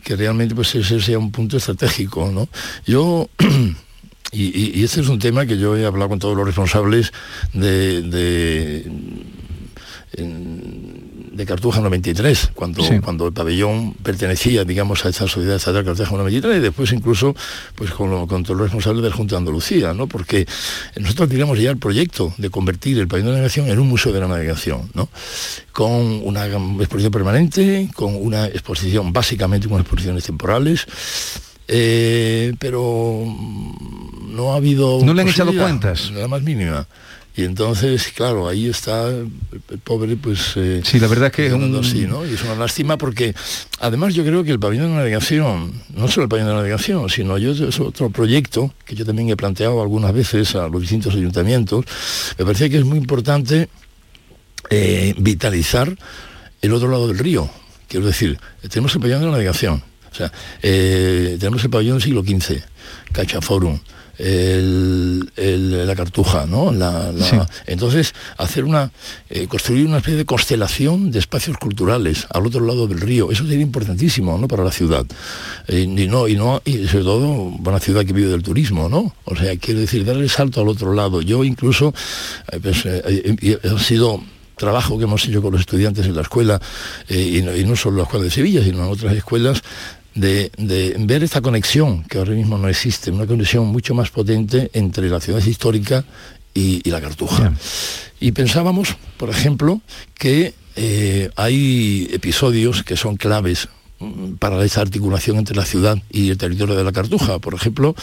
que 0.03 0.15
realmente 0.15 0.55
pues 0.55 0.73
ese 0.75 1.01
sea 1.01 1.19
un 1.19 1.31
punto 1.31 1.57
estratégico, 1.57 2.31
¿no? 2.31 2.47
Yo 2.85 3.29
Y, 4.31 4.83
este 4.83 4.99
es 4.99 5.07
un 5.07 5.19
tema 5.19 5.45
que 5.45 5.57
yo 5.57 5.77
he 5.77 5.85
hablado 5.85 6.09
con 6.09 6.19
todos 6.19 6.35
los 6.35 6.45
responsables 6.45 7.13
de, 7.53 8.01
de, 8.01 8.91
de 11.35 11.45
Cartuja 11.45 11.81
93, 11.81 12.51
cuando, 12.53 12.81
cuando 13.03 13.27
el 13.27 13.33
pabellón 13.33 13.93
pertenecía, 13.93 14.63
digamos, 14.63 15.05
a 15.05 15.09
esta 15.09 15.27
sociedad 15.27 15.57
estatal 15.57 15.83
Cartuja 15.83 16.11
93, 16.11 16.57
y 16.57 16.59
después 16.61 16.93
incluso 16.93 17.35
pues 17.75 17.91
con, 17.91 18.25
con 18.25 18.43
todos 18.43 18.57
los 18.57 18.67
responsables 18.67 19.03
de 19.03 19.09
la 19.09 19.15
Junta 19.15 19.35
de 19.35 19.39
Andalucía, 19.39 19.93
¿no? 19.93 20.07
porque 20.07 20.47
nosotros 20.95 21.27
teníamos 21.27 21.59
ya 21.59 21.71
el 21.71 21.77
proyecto 21.77 22.33
de 22.37 22.49
convertir 22.49 22.97
el 22.99 23.09
pabellón 23.09 23.31
de 23.31 23.33
navegación 23.33 23.67
en 23.67 23.79
un 23.79 23.89
museo 23.89 24.13
de 24.13 24.21
la 24.21 24.29
navegación, 24.29 24.89
¿no? 24.93 25.09
con 25.73 26.21
una 26.23 26.45
exposición 26.45 27.11
permanente, 27.11 27.89
con 27.93 28.15
una 28.15 28.47
exposición, 28.47 29.11
básicamente 29.11 29.67
con 29.67 29.81
exposiciones 29.81 30.23
temporales, 30.23 30.85
eh, 31.67 32.53
pero 32.59 33.25
no 33.25 34.53
ha 34.53 34.55
habido... 34.55 35.01
¿No 35.03 35.13
le 35.13 35.23
han 35.23 35.27
echado 35.27 35.53
cuentas? 35.53 36.11
La 36.11 36.29
más 36.29 36.41
mínima. 36.43 36.87
Y 37.37 37.43
entonces, 37.43 38.13
claro, 38.15 38.47
ahí 38.47 38.69
está 38.69 39.09
el, 39.09 39.29
pobre, 39.83 40.15
pues... 40.15 40.53
Eh, 40.55 40.81
sí, 40.85 40.99
la 41.01 41.07
verdad 41.07 41.27
es 41.27 41.33
que 41.33 41.47
es 41.47 41.53
un... 41.53 41.75
así, 41.75 42.07
¿no? 42.07 42.25
Y 42.25 42.33
es 42.33 42.43
una 42.43 42.55
lástima 42.55 42.97
porque, 42.97 43.35
además 43.79 44.13
yo 44.13 44.23
creo 44.23 44.45
que 44.45 44.51
el 44.51 44.59
pabellón 44.59 44.91
de 44.91 44.95
navegación, 44.95 45.73
no 45.93 46.07
solo 46.07 46.23
el 46.23 46.29
pabellón 46.29 46.49
de 46.49 46.55
navegación, 46.55 47.09
sino 47.09 47.37
yo 47.37 47.51
es 47.51 47.79
otro 47.81 48.09
proyecto 48.09 48.73
que 48.85 48.95
yo 48.95 49.05
también 49.05 49.29
he 49.29 49.35
planteado 49.35 49.81
algunas 49.81 50.13
veces 50.13 50.55
a 50.55 50.69
los 50.69 50.79
distintos 50.79 51.13
ayuntamientos, 51.13 51.83
me 52.37 52.45
parece 52.45 52.69
que 52.69 52.77
es 52.77 52.85
muy 52.85 52.97
importante 52.97 53.67
eh, 54.69 55.13
vitalizar 55.17 55.93
el 56.61 56.73
otro 56.73 56.89
lado 56.89 57.09
del 57.09 57.19
río. 57.19 57.49
Quiero 57.89 58.05
decir, 58.05 58.39
tenemos 58.69 58.95
el 58.95 59.01
pabellón 59.01 59.21
de 59.21 59.31
navegación, 59.31 59.83
o 60.09 60.15
sea, 60.15 60.31
eh, 60.61 61.35
tenemos 61.37 61.61
el 61.65 61.69
pabellón 61.69 61.97
del 61.97 62.03
siglo 62.03 62.23
XV, 62.23 62.63
Cachaforum, 63.11 63.77
el, 64.17 65.87
la 65.87 65.95
cartuja, 65.95 66.45
¿no? 66.45 66.71
La, 66.71 67.11
Entonces, 67.65 68.13
hacer 68.37 68.63
una, 68.63 68.91
eh, 69.29 69.47
construir 69.47 69.85
una 69.85 69.97
especie 69.97 70.17
de 70.17 70.25
constelación 70.25 71.11
de 71.11 71.19
espacios 71.19 71.57
culturales 71.57 72.27
al 72.29 72.45
otro 72.45 72.65
lado 72.65 72.87
del 72.87 73.01
río, 73.01 73.31
eso 73.31 73.45
sería 73.45 73.61
importantísimo, 73.61 74.37
¿no? 74.37 74.47
Para 74.47 74.63
la 74.63 74.71
ciudad. 74.71 75.05
Eh, 75.67 75.81
y 75.81 76.07
no, 76.07 76.27
y 76.27 76.35
no, 76.35 76.61
y 76.65 76.87
sobre 76.87 77.03
todo, 77.03 77.27
una 77.29 77.79
ciudad 77.79 78.05
que 78.05 78.13
vive 78.13 78.29
del 78.29 78.43
turismo, 78.43 78.89
¿no? 78.89 79.13
O 79.25 79.35
sea, 79.35 79.55
quiero 79.57 79.79
decir, 79.79 80.05
darle 80.05 80.29
salto 80.29 80.61
al 80.61 80.69
otro 80.69 80.93
lado. 80.93 81.21
Yo 81.21 81.43
incluso, 81.43 81.93
pues, 82.61 82.85
ha 82.85 83.79
sido 83.79 84.21
trabajo 84.55 84.97
que 84.97 85.03
hemos 85.03 85.25
hecho 85.27 85.41
con 85.41 85.51
los 85.51 85.61
estudiantes 85.61 86.05
en 86.05 86.15
la 86.15 86.21
escuela, 86.21 86.61
y, 87.09 87.41
no, 87.41 87.55
y, 87.55 87.65
no, 87.65 87.75
solo 87.75 87.95
en 87.95 87.97
la 87.97 88.03
escuela 88.03 88.25
de 88.25 88.31
Sevilla, 88.31 88.63
sino 88.63 88.85
en 88.85 88.91
otras 88.91 89.13
escuelas, 89.13 89.61
de, 90.15 90.95
ver 90.99 91.23
esta 91.23 91.41
conexión, 91.41 92.03
que 92.05 92.17
ahora 92.17 92.31
mismo 92.31 92.57
no 92.57 92.67
existe, 92.67 93.11
una 93.11 93.27
conexión 93.27 93.67
mucho 93.67 93.93
más 93.93 94.09
potente 94.09 94.71
entre 94.73 95.09
la 95.09 95.19
ciudad 95.19 95.45
histórica 95.45 96.05
y, 96.53 96.89
la 96.89 97.01
cartuja. 97.01 97.53
Y 98.19 98.31
pensábamos, 98.31 98.95
por 99.17 99.29
ejemplo, 99.29 99.81
que 100.15 100.53
eh, 100.77 101.29
hay 101.35 102.09
episodios 102.11 102.83
que 102.83 102.95
son 102.95 103.17
claves 103.17 103.67
para 104.39 104.63
esa 104.63 104.81
articulación 104.81 105.37
entre 105.37 105.55
la 105.55 105.65
ciudad 105.65 105.97
y 106.11 106.29
el 106.29 106.37
territorio 106.37 106.75
de 106.75 106.83
la 106.83 106.91
Cartuja. 106.91 107.39
Por 107.39 107.53
ejemplo, 107.53 107.95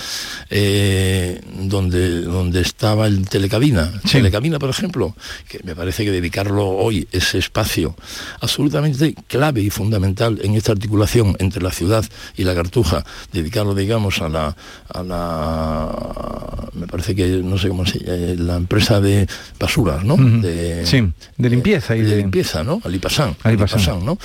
eh, 0.51 1.41
donde, 1.61 2.23
donde 2.23 2.61
estaba 2.61 3.07
el 3.07 3.29
telecabina. 3.29 3.93
Telecabina, 4.11 4.59
por 4.59 4.71
ejemplo, 4.71 5.15
que 5.49 5.61
me 5.65 5.75
parece 5.75 6.05
que 6.05 6.11
dedicarlo 6.11 6.69
hoy, 6.69 7.09
ese 7.13 7.39
espacio 7.39 7.95
absolutamente 8.41 9.15
clave 9.27 9.63
y 9.63 9.71
fundamental 9.71 10.41
en 10.43 10.55
esta 10.55 10.73
articulación 10.73 11.37
entre 11.39 11.63
la 11.63 11.71
ciudad 11.71 12.05
y 12.37 12.45
la 12.45 12.55
Cartuja, 12.55 13.05
dedicarlo, 13.33 13.75
digamos, 13.75 14.21
a 14.21 14.29
la, 14.29 14.57
a 14.89 15.03
la 15.03 16.71
me 16.75 16.87
parece 16.87 17.15
que, 17.15 17.27
no 17.29 17.59
sé 17.59 17.69
cómo 17.69 17.85
se 17.87 17.99
llama, 17.99 18.13
eh, 18.13 18.37
la 18.39 18.57
empresa 18.57 19.01
de 19.01 19.27
basuras, 19.59 20.05
¿no? 20.05 20.17
de, 20.17 20.87
sí, 20.87 21.13
de 21.37 21.51
limpieza. 21.51 21.97
y 21.97 22.03
de, 22.03 22.17
limpieza, 22.17 22.65
¿no? 22.65 22.81
Alipasán. 22.85 23.37
Alipasán, 23.43 24.05
¿no? 24.05 24.19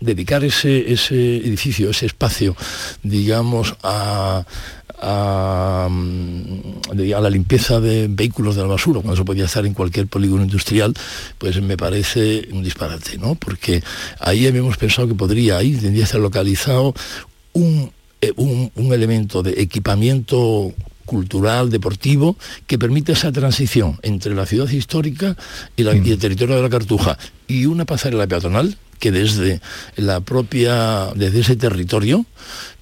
Dedicar 0.00 0.44
ese, 0.44 0.92
ese 0.92 1.36
edificio, 1.36 1.90
ese 1.90 2.06
espacio, 2.06 2.56
digamos, 3.02 3.74
a, 3.82 4.44
a, 5.00 5.86
a, 5.86 7.20
la 7.20 7.30
limpieza 7.30 7.80
de 7.80 8.08
vehículos 8.08 8.56
de 8.56 8.62
la 8.62 8.68
basura, 8.68 9.00
cuando 9.00 9.14
eso 9.14 9.24
podía 9.24 9.44
estar 9.44 9.66
en 9.66 9.74
cualquier 9.74 10.06
polígono 10.06 10.42
industrial, 10.42 10.94
pues 11.38 11.60
me 11.60 11.76
parece 11.76 12.48
un 12.52 12.62
disparate, 12.62 13.18
¿no? 13.18 13.34
Porque 13.34 13.82
ahí 14.20 14.46
habíamos 14.46 14.76
pensado 14.76 15.08
que 15.08 15.14
podría, 15.14 15.58
ahí 15.58 15.72
tendría 15.72 16.00
que 16.00 16.04
estar 16.04 16.20
localizado 16.20 16.94
un, 17.52 17.92
eh, 18.20 18.32
un, 18.36 18.70
un 18.74 18.92
elemento 18.92 19.42
de 19.42 19.60
equipamiento 19.60 20.72
cultural, 21.04 21.70
deportivo, 21.70 22.36
que 22.66 22.78
permite 22.78 23.12
esa 23.12 23.30
transición 23.30 23.98
entre 24.02 24.34
la 24.34 24.46
ciudad 24.46 24.68
histórica 24.68 25.36
y, 25.76 25.82
la, 25.82 25.94
y 25.94 26.10
el 26.10 26.18
territorio 26.18 26.56
de 26.56 26.62
la 26.62 26.70
Cartuja. 26.70 27.18
Y 27.46 27.66
una 27.66 27.84
pasarela 27.84 28.26
peatonal 28.26 28.76
que 28.98 29.10
desde 29.10 29.60
la 29.96 30.20
propia, 30.20 31.12
desde 31.14 31.40
ese 31.40 31.56
territorio, 31.56 32.24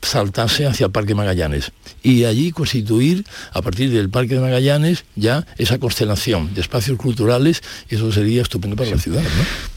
saltase 0.01 0.67
hacia 0.67 0.87
el 0.87 0.93
Parque 0.93 1.15
Magallanes 1.15 1.73
y 2.03 2.25
allí 2.25 2.51
constituir 2.51 3.25
a 3.53 3.63
partir 3.63 3.91
del 3.91 4.11
Parque 4.11 4.35
de 4.35 4.41
Magallanes 4.41 5.05
ya 5.15 5.47
esa 5.59 5.79
constelación 5.79 6.55
de 6.55 6.61
espacios 6.61 6.99
culturales 6.99 7.63
y 7.89 7.95
eso 7.97 8.11
sería 8.13 8.43
estupendo 8.43 8.77
para 8.77 8.91
la 8.91 8.99
ciudad. 8.99 9.23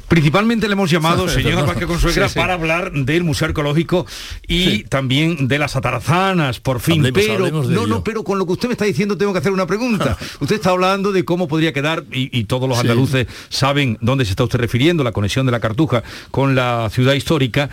Principalmente 0.08 0.68
le 0.68 0.74
hemos 0.74 0.92
llamado, 0.92 1.28
señor 1.28 1.66
Vázquez 1.66 1.88
Consuegra, 1.88 2.30
para 2.30 2.54
hablar 2.54 2.92
del 2.92 3.24
Museo 3.24 3.48
Arqueológico 3.48 4.06
y 4.48 4.84
también 4.84 5.48
de 5.48 5.58
las 5.58 5.76
atarzanas, 5.76 6.60
por 6.60 6.80
fin. 6.80 7.10
pero 7.14 7.50
no, 7.50 7.88
no, 7.88 8.04
pero 8.04 8.24
con 8.24 8.38
lo 8.38 8.46
que 8.46 8.54
usted 8.54 8.68
me 8.68 8.74
está 8.74 8.86
diciendo 8.86 9.18
tengo 9.18 9.34
que 9.34 9.40
hacer 9.40 9.52
una 9.52 9.66
pregunta. 9.66 10.18
usted 10.40 10.56
está 10.56 10.70
hablando 10.70 11.12
de 11.12 11.26
cómo 11.26 11.48
podría 11.48 11.74
quedar, 11.74 12.06
y, 12.12 12.44
todos 12.44 12.70
los 12.70 12.78
andaluces 12.78 13.26
saben 13.50 13.98
dónde 14.02 14.26
se 14.26 14.32
está 14.32 14.44
usted 14.44 14.60
refiriendo, 14.60 15.04
la 15.04 15.12
conexión 15.12 15.46
de 15.48 15.52
la 15.52 15.60
Cartuja 15.60 16.04
con 16.30 16.54
la 16.54 16.90
ciudad 16.92 17.14
histórica. 17.14 17.70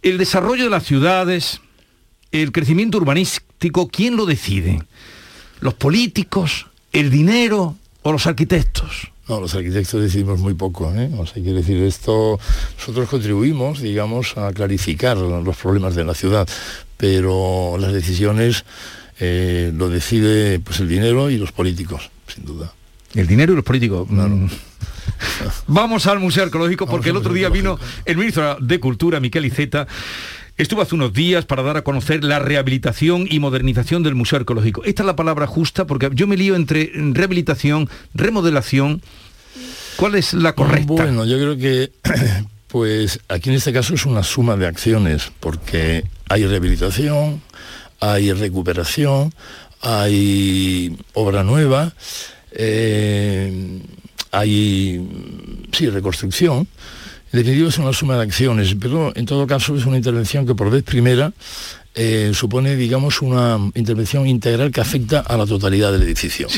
El 0.00 0.16
desarrollo 0.16 0.64
de 0.64 0.70
las 0.70 0.84
ciudades, 0.84 1.60
el 2.32 2.50
crecimiento 2.52 2.96
urbanístico, 2.96 3.88
¿quién 3.88 4.16
lo 4.16 4.24
decide? 4.24 4.82
¿Los 5.60 5.74
políticos? 5.74 6.66
¿El 6.92 7.10
dinero? 7.10 7.76
¿O 8.02 8.12
los 8.12 8.26
arquitectos? 8.26 9.13
No, 9.28 9.40
los 9.40 9.54
arquitectos 9.54 10.02
decidimos 10.02 10.40
muy 10.40 10.54
poco, 10.54 10.92
¿eh? 10.94 11.10
O 11.18 11.24
sea, 11.24 11.42
quiere 11.42 11.58
decir, 11.58 11.82
esto, 11.82 12.38
nosotros 12.76 13.08
contribuimos, 13.08 13.80
digamos, 13.80 14.36
a 14.36 14.52
clarificar 14.52 15.16
los 15.16 15.56
problemas 15.56 15.94
de 15.94 16.04
la 16.04 16.14
ciudad, 16.14 16.46
pero 16.98 17.76
las 17.78 17.92
decisiones 17.92 18.64
eh, 19.20 19.72
lo 19.74 19.88
decide 19.88 20.60
pues 20.60 20.80
el 20.80 20.88
dinero 20.88 21.30
y 21.30 21.38
los 21.38 21.52
políticos, 21.52 22.10
sin 22.26 22.44
duda. 22.44 22.72
El 23.14 23.26
dinero 23.26 23.52
y 23.52 23.56
los 23.56 23.64
políticos. 23.64 24.06
Mm. 24.10 24.46
Vamos 25.68 26.06
al 26.06 26.20
Museo 26.20 26.44
Arqueológico 26.44 26.86
porque 26.86 27.10
el 27.10 27.16
otro 27.16 27.32
día 27.32 27.48
vino 27.48 27.78
el 28.04 28.16
ministro 28.16 28.56
de 28.60 28.80
Cultura, 28.80 29.20
Miquel 29.20 29.46
Iceta, 29.46 29.86
Estuvo 30.56 30.82
hace 30.82 30.94
unos 30.94 31.12
días 31.12 31.46
para 31.46 31.64
dar 31.64 31.76
a 31.76 31.82
conocer 31.82 32.22
la 32.22 32.38
rehabilitación 32.38 33.26
y 33.28 33.40
modernización 33.40 34.04
del 34.04 34.14
Museo 34.14 34.38
Arqueológico. 34.38 34.84
Esta 34.84 35.02
es 35.02 35.06
la 35.06 35.16
palabra 35.16 35.48
justa 35.48 35.84
porque 35.84 36.08
yo 36.12 36.28
me 36.28 36.36
lío 36.36 36.54
entre 36.54 36.92
rehabilitación, 36.94 37.88
remodelación. 38.14 39.02
¿Cuál 39.96 40.14
es 40.14 40.32
la 40.32 40.54
correcta? 40.54 40.92
Bueno, 40.92 41.24
yo 41.24 41.38
creo 41.38 41.56
que 41.56 41.90
pues 42.68 43.18
aquí 43.28 43.50
en 43.50 43.56
este 43.56 43.72
caso 43.72 43.94
es 43.94 44.06
una 44.06 44.22
suma 44.22 44.56
de 44.56 44.68
acciones 44.68 45.32
porque 45.40 46.04
hay 46.28 46.46
rehabilitación, 46.46 47.42
hay 47.98 48.32
recuperación, 48.32 49.34
hay 49.80 50.96
obra 51.14 51.42
nueva, 51.42 51.94
eh, 52.52 53.80
hay 54.30 55.04
sí, 55.72 55.90
reconstrucción 55.90 56.68
en 57.40 57.66
es 57.66 57.78
una 57.78 57.92
suma 57.92 58.16
de 58.16 58.22
acciones, 58.22 58.76
pero 58.80 59.12
en 59.16 59.26
todo 59.26 59.46
caso 59.46 59.76
es 59.76 59.86
una 59.86 59.96
intervención 59.96 60.46
que 60.46 60.54
por 60.54 60.70
vez 60.70 60.84
primera 60.84 61.32
eh, 61.96 62.32
supone, 62.34 62.74
digamos, 62.76 63.22
una 63.22 63.58
intervención 63.74 64.26
integral 64.26 64.72
que 64.72 64.80
afecta 64.80 65.20
a 65.20 65.36
la 65.36 65.46
totalidad 65.46 65.92
del 65.92 66.02
edificio. 66.02 66.48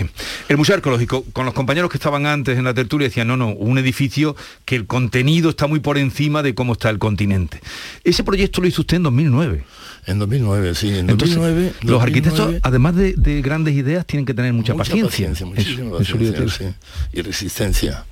El 0.48 0.56
Museo 0.56 0.76
Arqueológico, 0.76 1.24
con 1.32 1.44
los 1.44 1.54
compañeros 1.54 1.90
que 1.90 1.98
estaban 1.98 2.26
antes 2.26 2.56
en 2.58 2.64
la 2.64 2.72
tertulia, 2.74 3.08
decían, 3.08 3.28
no, 3.28 3.36
no, 3.36 3.50
un 3.50 3.78
edificio 3.78 4.36
que 4.64 4.76
el 4.76 4.86
contenido 4.86 5.50
está 5.50 5.66
muy 5.66 5.80
por 5.80 5.98
encima 5.98 6.42
de 6.42 6.54
cómo 6.54 6.72
está 6.72 6.88
el 6.90 6.98
continente. 6.98 7.60
Ese 8.02 8.24
proyecto 8.24 8.60
lo 8.60 8.68
hizo 8.68 8.82
usted 8.82 8.96
en 8.96 9.02
2009. 9.04 9.64
En 10.06 10.20
2009, 10.20 10.74
sí. 10.76 10.96
En 10.96 11.08
2009, 11.08 11.72
los 11.82 12.00
arquitectos, 12.00 12.54
además 12.62 12.94
de, 12.94 13.42
grandes 13.42 13.74
ideas, 13.74 14.06
tienen 14.06 14.24
que 14.24 14.34
tener 14.34 14.52
mucha, 14.52 14.74
paciencia. 14.74 15.32
y 17.12 17.22
resistencia. 17.22 18.04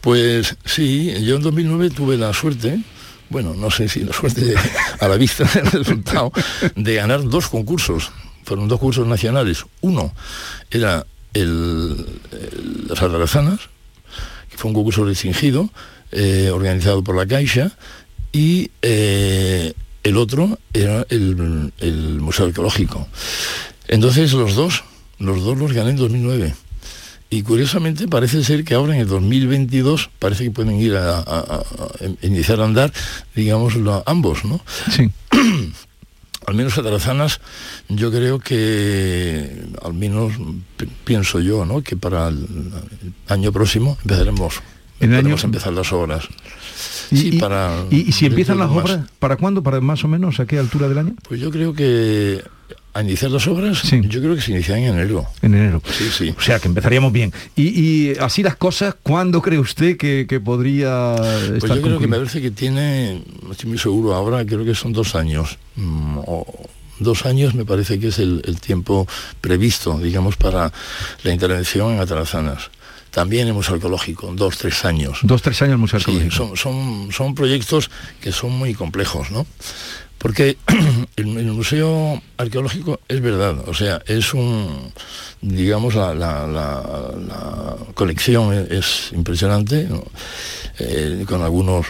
Pues 0.00 0.56
sí, 0.64 1.14
yo 1.24 1.36
en 1.36 1.42
2009 1.42 1.90
tuve 1.90 2.16
la 2.16 2.32
suerte, 2.32 2.80
bueno, 3.30 3.54
no 3.54 3.70
sé 3.70 3.88
si 3.88 4.00
la 4.00 4.12
suerte 4.12 4.54
a 5.00 5.06
la 5.06 5.16
vista 5.16 5.44
del 5.44 5.70
resultado, 5.70 6.32
de 6.74 6.94
ganar 6.94 7.22
dos 7.22 7.48
concursos. 7.48 8.10
Fueron 8.42 8.66
dos 8.68 8.80
concursos 8.80 9.06
nacionales. 9.06 9.64
Uno 9.80 10.12
era 10.70 11.06
el, 11.32 12.06
las 12.88 13.00
Aldrazanas, 13.00 13.60
que 14.50 14.58
fue 14.58 14.68
un 14.68 14.74
concurso 14.74 15.04
restringido, 15.04 15.70
eh, 16.10 16.50
organizado 16.52 17.04
por 17.04 17.16
la 17.16 17.26
Caixa, 17.26 17.70
y 18.32 18.72
eh, 18.82 19.74
el 20.04 20.16
otro 20.16 20.58
era 20.72 21.04
el, 21.10 21.72
el 21.80 22.20
Museo 22.20 22.46
Arqueológico. 22.46 23.08
Entonces 23.88 24.32
los 24.32 24.54
dos, 24.54 24.84
los 25.18 25.42
dos 25.42 25.58
los 25.58 25.72
gané 25.72 25.90
en 25.90 25.96
2009. 25.96 26.54
Y 27.30 27.42
curiosamente 27.42 28.06
parece 28.06 28.44
ser 28.44 28.64
que 28.64 28.74
ahora 28.74 28.94
en 28.94 29.00
el 29.00 29.08
2022 29.08 30.08
parece 30.20 30.44
que 30.44 30.50
pueden 30.52 30.78
ir 30.78 30.94
a, 30.94 31.18
a- 31.18 31.22
a- 31.22 31.56
a 31.58 32.26
iniciar 32.26 32.60
a 32.60 32.64
andar, 32.64 32.92
digamos, 33.34 33.74
ambos, 34.06 34.44
¿no? 34.44 34.60
Sí. 34.94 35.10
al 36.46 36.54
menos 36.54 36.78
Atarazanas, 36.78 37.40
yo 37.88 38.10
creo 38.12 38.38
que, 38.38 39.64
al 39.82 39.94
menos 39.94 40.34
pi- 40.76 40.86
pienso 41.04 41.40
yo, 41.40 41.64
¿no? 41.64 41.82
Que 41.82 41.96
para 41.96 42.28
el 42.28 42.46
año 43.28 43.50
próximo 43.50 43.98
empezaremos, 44.02 44.60
En 45.04 45.12
el 45.14 45.20
podemos 45.20 45.40
año- 45.40 45.48
empezar 45.48 45.72
las 45.72 45.92
obras. 45.92 46.24
Y- 47.10 47.16
sí, 47.16 47.30
y- 47.34 47.38
para... 47.38 47.84
Y, 47.90 48.08
y 48.08 48.12
si 48.12 48.26
empiezan 48.26 48.58
las 48.58 48.70
obras, 48.70 48.98
más. 49.00 49.10
¿para 49.18 49.36
cuándo? 49.36 49.62
¿Para 49.62 49.80
más 49.80 50.04
o 50.04 50.08
menos 50.08 50.40
a 50.40 50.46
qué 50.46 50.58
altura 50.58 50.88
del 50.88 50.98
año? 50.98 51.14
Pues 51.28 51.40
yo 51.40 51.50
creo 51.50 51.74
que 51.74 52.42
a 52.94 53.02
iniciar 53.02 53.30
las 53.32 53.46
obras, 53.48 53.82
yo 53.90 54.20
creo 54.20 54.36
que 54.36 54.40
se 54.40 54.52
inician 54.52 54.78
en 54.78 54.94
enero. 54.94 55.26
En 55.42 55.54
enero. 55.54 55.82
Sí, 55.90 56.08
sí. 56.16 56.34
O 56.36 56.40
sea, 56.40 56.60
que 56.60 56.68
empezaríamos 56.68 57.12
bien. 57.12 57.32
Y, 57.56 57.64
y 58.12 58.16
así 58.20 58.42
las 58.44 58.54
cosas, 58.56 58.94
¿cuándo 59.02 59.42
cree 59.42 59.58
usted 59.58 59.96
que, 59.96 60.26
que 60.28 60.38
podría 60.40 61.14
Pues 61.16 61.64
estar 61.64 61.76
yo 61.76 61.82
creo 61.82 61.98
que 61.98 62.06
me 62.06 62.16
parece 62.18 62.40
que 62.40 62.52
tiene, 62.52 63.22
estoy 63.50 63.68
muy 63.70 63.78
seguro 63.78 64.14
ahora, 64.14 64.44
creo 64.46 64.64
que 64.64 64.74
son 64.76 64.92
dos 64.92 65.14
años. 65.16 65.58
mm, 65.76 66.18
o 66.26 66.46
dos 67.00 67.26
años 67.26 67.54
me 67.56 67.64
parece 67.64 67.98
que 67.98 68.08
es 68.08 68.20
el, 68.20 68.40
el 68.46 68.60
tiempo 68.60 69.08
previsto, 69.40 69.98
digamos, 69.98 70.36
para 70.36 70.72
la 71.24 71.32
intervención 71.32 71.92
en 71.94 71.98
Atarazanas. 71.98 72.70
También 73.14 73.46
el 73.46 73.54
Museo 73.54 73.74
Arqueológico, 73.74 74.32
dos, 74.34 74.58
tres 74.58 74.84
años. 74.84 75.18
Dos, 75.22 75.40
tres 75.42 75.62
años 75.62 75.72
el 75.74 75.78
Museo 75.78 76.00
Sí, 76.00 76.10
Arqueológico. 76.10 76.34
son, 76.34 76.56
son, 76.56 77.12
son 77.12 77.34
proyectos 77.34 77.90
que 78.20 78.32
son 78.32 78.52
muy 78.52 78.74
complejos, 78.74 79.30
¿no? 79.30 79.46
Porque 80.18 80.56
el, 81.16 81.36
el 81.38 81.52
Museo 81.52 82.20
Arqueológico 82.38 82.98
es 83.08 83.20
verdad, 83.20 83.68
o 83.68 83.74
sea, 83.74 84.02
es 84.06 84.32
un, 84.34 84.90
digamos, 85.42 85.94
la, 85.94 86.14
la- 86.14 86.46
la- 86.46 87.12
la 87.28 87.76
colección 87.94 88.52
es, 88.54 88.70
es 88.70 89.12
impresionante, 89.12 89.84
¿no? 89.84 90.02
Eh, 90.78 91.24
con 91.28 91.42
algunos, 91.42 91.86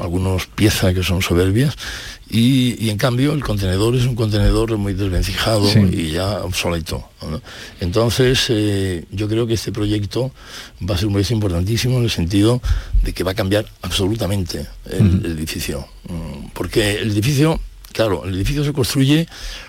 algunos 0.00 0.46
piezas 0.46 0.92
que 0.92 1.02
son 1.02 1.22
soberbias, 1.22 1.76
y, 2.30 2.84
y 2.84 2.90
en 2.90 2.98
cambio 2.98 3.32
el 3.32 3.42
contenedor 3.42 3.94
es 3.96 4.04
un 4.04 4.14
contenedor 4.14 4.76
muy 4.76 4.92
desvencijado 4.94 5.66
Sí. 5.68 5.80
y 5.92 6.10
ya 6.12 6.42
obsoleto. 6.42 7.08
¿no? 7.22 7.40
Entonces, 7.80 8.46
eh, 8.50 9.04
yo 9.10 9.28
creo 9.28 9.46
que 9.46 9.54
este 9.54 9.72
proyecto 9.72 10.30
va 10.88 10.94
a 10.94 10.98
ser 10.98 11.06
un 11.06 11.14
proyecto 11.14 11.34
importantísimo 11.34 11.98
en 11.98 12.04
el 12.04 12.10
sentido 12.10 12.60
de 13.02 13.12
que 13.12 13.24
va 13.24 13.32
a 13.32 13.34
cambiar 13.34 13.66
absolutamente 13.82 14.66
el, 14.90 15.24
el 15.24 15.32
edificio. 15.38 15.86
Porque 16.54 16.98
el 17.00 17.10
edificio, 17.12 17.60
claro, 17.92 18.24
el 18.24 18.34
edificio 18.34 18.64
se 18.64 18.72
construye 18.72 19.26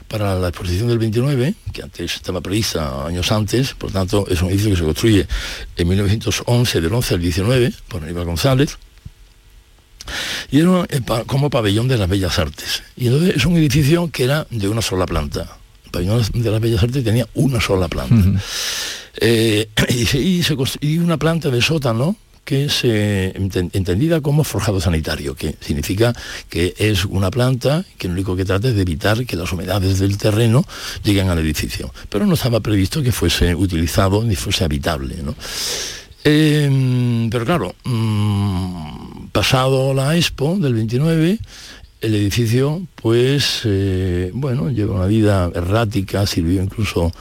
para 0.07 0.35
la 0.39 0.49
exposición 0.49 0.87
del 0.87 0.97
29, 0.99 1.53
que 1.71 1.83
antes 1.83 2.15
estaba 2.15 2.41
prevista 2.41 3.05
años 3.05 3.31
antes, 3.31 3.73
por 3.73 3.91
tanto 3.91 4.25
es 4.27 4.41
un 4.41 4.49
edificio 4.49 4.71
que 4.71 4.77
se 4.77 4.83
construye 4.83 5.27
en 5.77 5.87
1911, 5.87 6.81
del 6.81 6.93
11 6.93 7.13
al 7.15 7.21
19, 7.21 7.73
por 7.87 8.03
Aníbal 8.03 8.25
González, 8.25 8.77
y 10.51 10.59
era 10.59 10.85
como 11.25 11.49
pabellón 11.49 11.87
de 11.87 11.97
las 11.97 12.09
bellas 12.09 12.37
artes. 12.39 12.83
Y 12.97 13.07
entonces 13.07 13.35
es 13.37 13.45
un 13.45 13.57
edificio 13.57 14.09
que 14.11 14.23
era 14.25 14.45
de 14.49 14.67
una 14.69 14.81
sola 14.81 15.05
planta. 15.05 15.57
El 15.85 15.91
pabellón 15.91 16.21
de 16.33 16.51
las 16.51 16.61
bellas 16.61 16.83
artes 16.83 17.03
tenía 17.03 17.27
una 17.33 17.59
sola 17.59 17.87
planta. 17.87 18.41
Eh, 19.21 19.67
y, 19.89 20.05
se, 20.05 20.19
y 20.19 20.43
se 20.43 20.55
constru- 20.55 20.77
y 20.81 20.97
una 20.99 21.17
planta 21.17 21.49
de 21.49 21.61
sótano 21.61 22.15
que 22.45 22.65
es 22.65 22.79
eh, 22.83 23.31
enten- 23.37 23.69
entendida 23.73 24.21
como 24.21 24.43
forjado 24.43 24.81
sanitario, 24.81 25.35
que 25.35 25.55
significa 25.61 26.15
que 26.49 26.73
es 26.79 27.05
una 27.05 27.29
planta 27.29 27.85
que 27.97 28.07
lo 28.07 28.13
único 28.15 28.35
que 28.35 28.43
trata 28.43 28.69
es 28.69 28.75
de 28.75 28.81
evitar 28.81 29.23
que 29.27 29.35
las 29.35 29.51
humedades 29.51 29.99
del 29.99 30.17
terreno 30.17 30.65
lleguen 31.03 31.29
al 31.29 31.37
edificio. 31.37 31.93
Pero 32.09 32.25
no 32.25 32.33
estaba 32.33 32.59
previsto 32.59 33.03
que 33.03 33.11
fuese 33.11 33.53
utilizado 33.53 34.23
ni 34.23 34.35
fuese 34.35 34.63
habitable. 34.63 35.17
¿no? 35.21 35.35
Eh, 36.23 37.27
pero 37.29 37.45
claro, 37.45 37.75
mm, 37.83 39.18
pasado 39.43 39.93
la 39.93 40.17
Expo 40.17 40.57
del 40.59 40.73
29, 40.73 41.39
el 42.01 42.13
edificio, 42.15 42.85
pues, 42.95 43.61
eh, 43.63 44.31
bueno, 44.33 44.69
lleva 44.69 44.95
una 44.95 45.05
vida 45.05 45.49
errática, 45.55 46.25
sirvió 46.27 46.61
incluso 46.61 47.13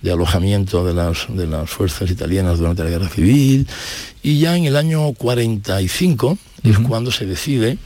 de 0.00 0.10
alojamiento 0.10 0.82
de 0.86 0.94
las, 0.94 1.26
de 1.28 1.46
las 1.46 1.68
fuerzas 1.68 2.10
italianas 2.10 2.56
durante 2.58 2.84
la 2.84 2.88
guerra 2.88 3.10
civil, 3.10 3.66
y 4.22 4.38
ya 4.38 4.56
en 4.56 4.64
el 4.64 4.76
año 4.76 5.12
45 5.12 6.38
es 6.64 6.78
cuando 6.78 7.10
se 7.10 7.26
decide, 7.26 7.76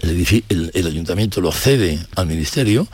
el, 0.00 0.16
edifi- 0.18 0.44
el- 0.48 0.70
el 0.72 0.86
ayuntamiento 0.86 1.42
lo 1.42 1.52
cede 1.52 1.98
al 2.14 2.26
ministerio, 2.28 2.88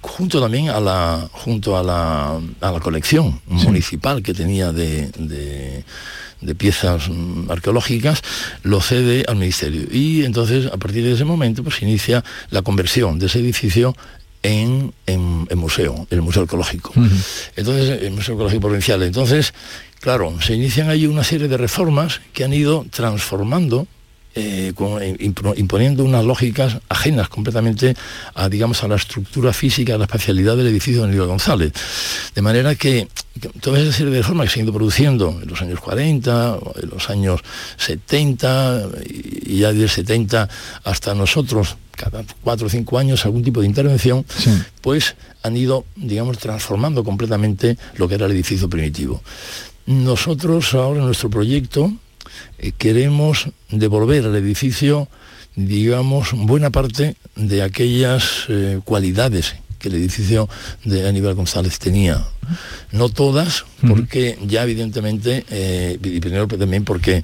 junto 0.00 0.40
también 0.40 0.68
a 0.70 0.80
la 0.80 1.28
junto 1.30 1.76
a 1.78 1.84
la, 1.84 2.40
a 2.60 2.72
la 2.72 2.80
colección 2.80 3.40
municipal 3.46 4.20
que 4.20 4.34
tenía 4.34 4.72
de, 4.72 5.08
de- 5.16 5.84
de 6.40 6.54
piezas 6.54 7.08
mm, 7.08 7.50
arqueológicas 7.50 8.22
lo 8.62 8.80
cede 8.80 9.24
al 9.28 9.36
ministerio 9.36 9.82
y 9.90 10.24
entonces 10.24 10.66
a 10.66 10.76
partir 10.76 11.02
de 11.04 11.12
ese 11.12 11.24
momento 11.24 11.62
pues 11.64 11.76
se 11.76 11.84
inicia 11.84 12.24
la 12.50 12.62
conversión 12.62 13.18
de 13.18 13.26
ese 13.26 13.40
edificio 13.40 13.94
en, 14.42 14.92
en- 15.06 15.46
en 15.50 15.58
museo, 15.58 16.06
el 16.10 16.22
museo 16.22 16.42
arqueológico. 16.42 16.92
Entonces, 17.56 18.02
el 18.02 18.12
Museo 18.12 18.34
Arqueológico 18.34 18.60
Provincial. 18.62 19.02
Entonces, 19.02 19.52
claro, 20.00 20.40
se 20.40 20.54
inician 20.54 20.88
ahí 20.88 21.06
una 21.06 21.24
serie 21.24 21.48
de 21.48 21.56
reformas 21.56 22.20
que 22.32 22.44
han 22.44 22.52
ido 22.52 22.86
transformando 22.90 23.88
eh, 24.34 24.72
con- 24.74 25.02
eh, 25.02 25.16
imponiendo 25.56 26.04
unas 26.04 26.24
lógicas 26.24 26.78
ajenas 26.88 27.28
completamente 27.28 27.96
a, 28.34 28.48
digamos, 28.48 28.82
a 28.84 28.88
la 28.88 28.96
estructura 28.96 29.52
física, 29.52 29.94
a 29.94 29.98
la 29.98 30.04
espacialidad 30.04 30.56
del 30.56 30.68
edificio 30.68 31.02
de 31.02 31.08
Aníbal 31.08 31.26
González. 31.28 31.72
De 32.34 32.42
manera 32.42 32.74
que, 32.76 33.08
que 33.40 33.48
toda 33.60 33.80
esa 33.80 33.92
serie 33.92 34.12
de 34.12 34.18
reformas 34.18 34.46
que 34.48 34.54
se 34.54 34.60
han 34.60 34.66
ido 34.66 34.74
produciendo 34.74 35.38
en 35.42 35.48
los 35.48 35.60
años 35.62 35.80
40, 35.80 36.54
o 36.56 36.74
en 36.80 36.88
los 36.90 37.10
años 37.10 37.40
70, 37.78 38.88
y 39.46 39.58
ya 39.58 39.72
de 39.72 39.88
70 39.88 40.48
hasta 40.84 41.14
nosotros, 41.14 41.76
cada 41.92 42.22
cuatro 42.42 42.68
o 42.68 42.70
cinco 42.70 42.98
años, 42.98 43.24
algún 43.24 43.42
tipo 43.42 43.60
de 43.60 43.66
intervención, 43.66 44.24
pues 44.82 45.16
han 45.42 45.56
ido, 45.56 45.84
digamos, 45.96 46.38
transformando 46.38 47.02
completamente 47.02 47.76
lo 47.96 48.06
que 48.08 48.14
era 48.14 48.26
el 48.26 48.32
edificio 48.32 48.68
primitivo. 48.68 49.20
Nosotros 49.86 50.74
ahora 50.74 51.00
en 51.00 51.06
nuestro 51.06 51.30
proyecto 51.30 51.92
eh, 52.58 52.72
queremos 52.76 53.48
devolver 53.70 54.24
al 54.26 54.36
edificio, 54.36 55.08
digamos, 55.56 56.30
buena 56.32 56.70
parte 56.70 57.16
de 57.36 57.62
aquellas 57.62 58.44
eh, 58.48 58.80
cualidades 58.84 59.54
que 59.78 59.88
el 59.88 59.94
edificio 59.94 60.48
de 60.84 61.08
Aníbal 61.08 61.34
González 61.34 61.78
tenía. 61.78 62.24
No 62.90 63.08
todas, 63.10 63.64
porque 63.86 64.36
ya 64.44 64.64
evidentemente, 64.64 65.44
eh, 65.50 65.98
y 66.02 66.18
primero 66.20 66.48
también 66.48 66.84
porque 66.84 67.22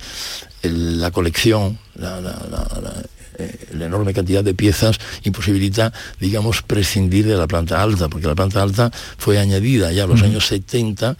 el- 0.62 1.00
la 1.00 1.10
colección, 1.10 1.78
la, 1.96 2.20
la- 2.20 2.46
la- 2.50 2.80
la, 2.80 3.02
eh, 3.38 3.58
la 3.72 3.86
enorme 3.86 4.14
cantidad 4.14 4.44
de 4.44 4.54
piezas 4.54 4.98
imposibilita, 5.24 5.92
digamos, 6.20 6.62
prescindir 6.62 7.26
de 7.26 7.36
la 7.36 7.48
planta 7.48 7.82
alta, 7.82 8.08
porque 8.08 8.28
la 8.28 8.36
planta 8.36 8.62
alta 8.62 8.92
fue 9.18 9.38
añadida 9.40 9.90
ya 9.90 10.04
a 10.04 10.06
los 10.06 10.22
años 10.22 10.46
70, 10.46 11.16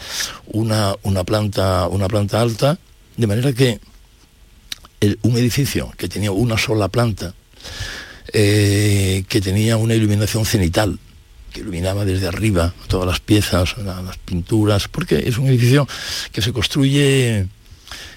una, 0.47 0.95
una, 1.03 1.25
planta, 1.25 1.89
una 1.89 2.07
planta 2.07 2.41
alta, 2.41 2.79
de 3.17 3.27
manera 3.27 3.53
que 3.53 3.81
el- 5.01 5.19
un 5.23 5.37
edificio 5.37 5.93
que 5.97 6.09
tenía 6.09 6.31
una 6.33 6.57
sola 6.59 6.89
planta, 6.89 7.35
eh, 8.33 9.25
que 9.29 9.41
tenía 9.41 9.77
una 9.77 9.95
iluminación 9.95 10.45
cenital, 10.47 10.99
que 11.53 11.61
iluminaba 11.61 12.05
desde 12.05 12.27
arriba 12.27 12.75
todas 12.89 13.07
las 13.07 13.21
piezas, 13.21 13.77
la- 13.79 14.03
las 14.03 14.19
pinturas, 14.19 14.89
porque 14.89 15.25
es 15.29 15.39
un 15.39 15.47
edificio 15.47 15.87
que 16.33 16.43
se 16.43 16.53
construye 16.53 17.47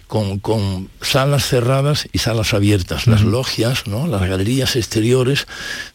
con, 0.08 0.40
con 0.40 0.90
salas 1.02 1.46
cerradas 1.46 2.08
y 2.14 2.20
salas 2.20 2.54
abiertas. 2.54 3.08
Las 3.08 3.22
logias, 3.22 3.86
¿no? 3.88 4.08
las 4.08 4.22
galerías 4.28 4.76
exteriores 4.76 5.46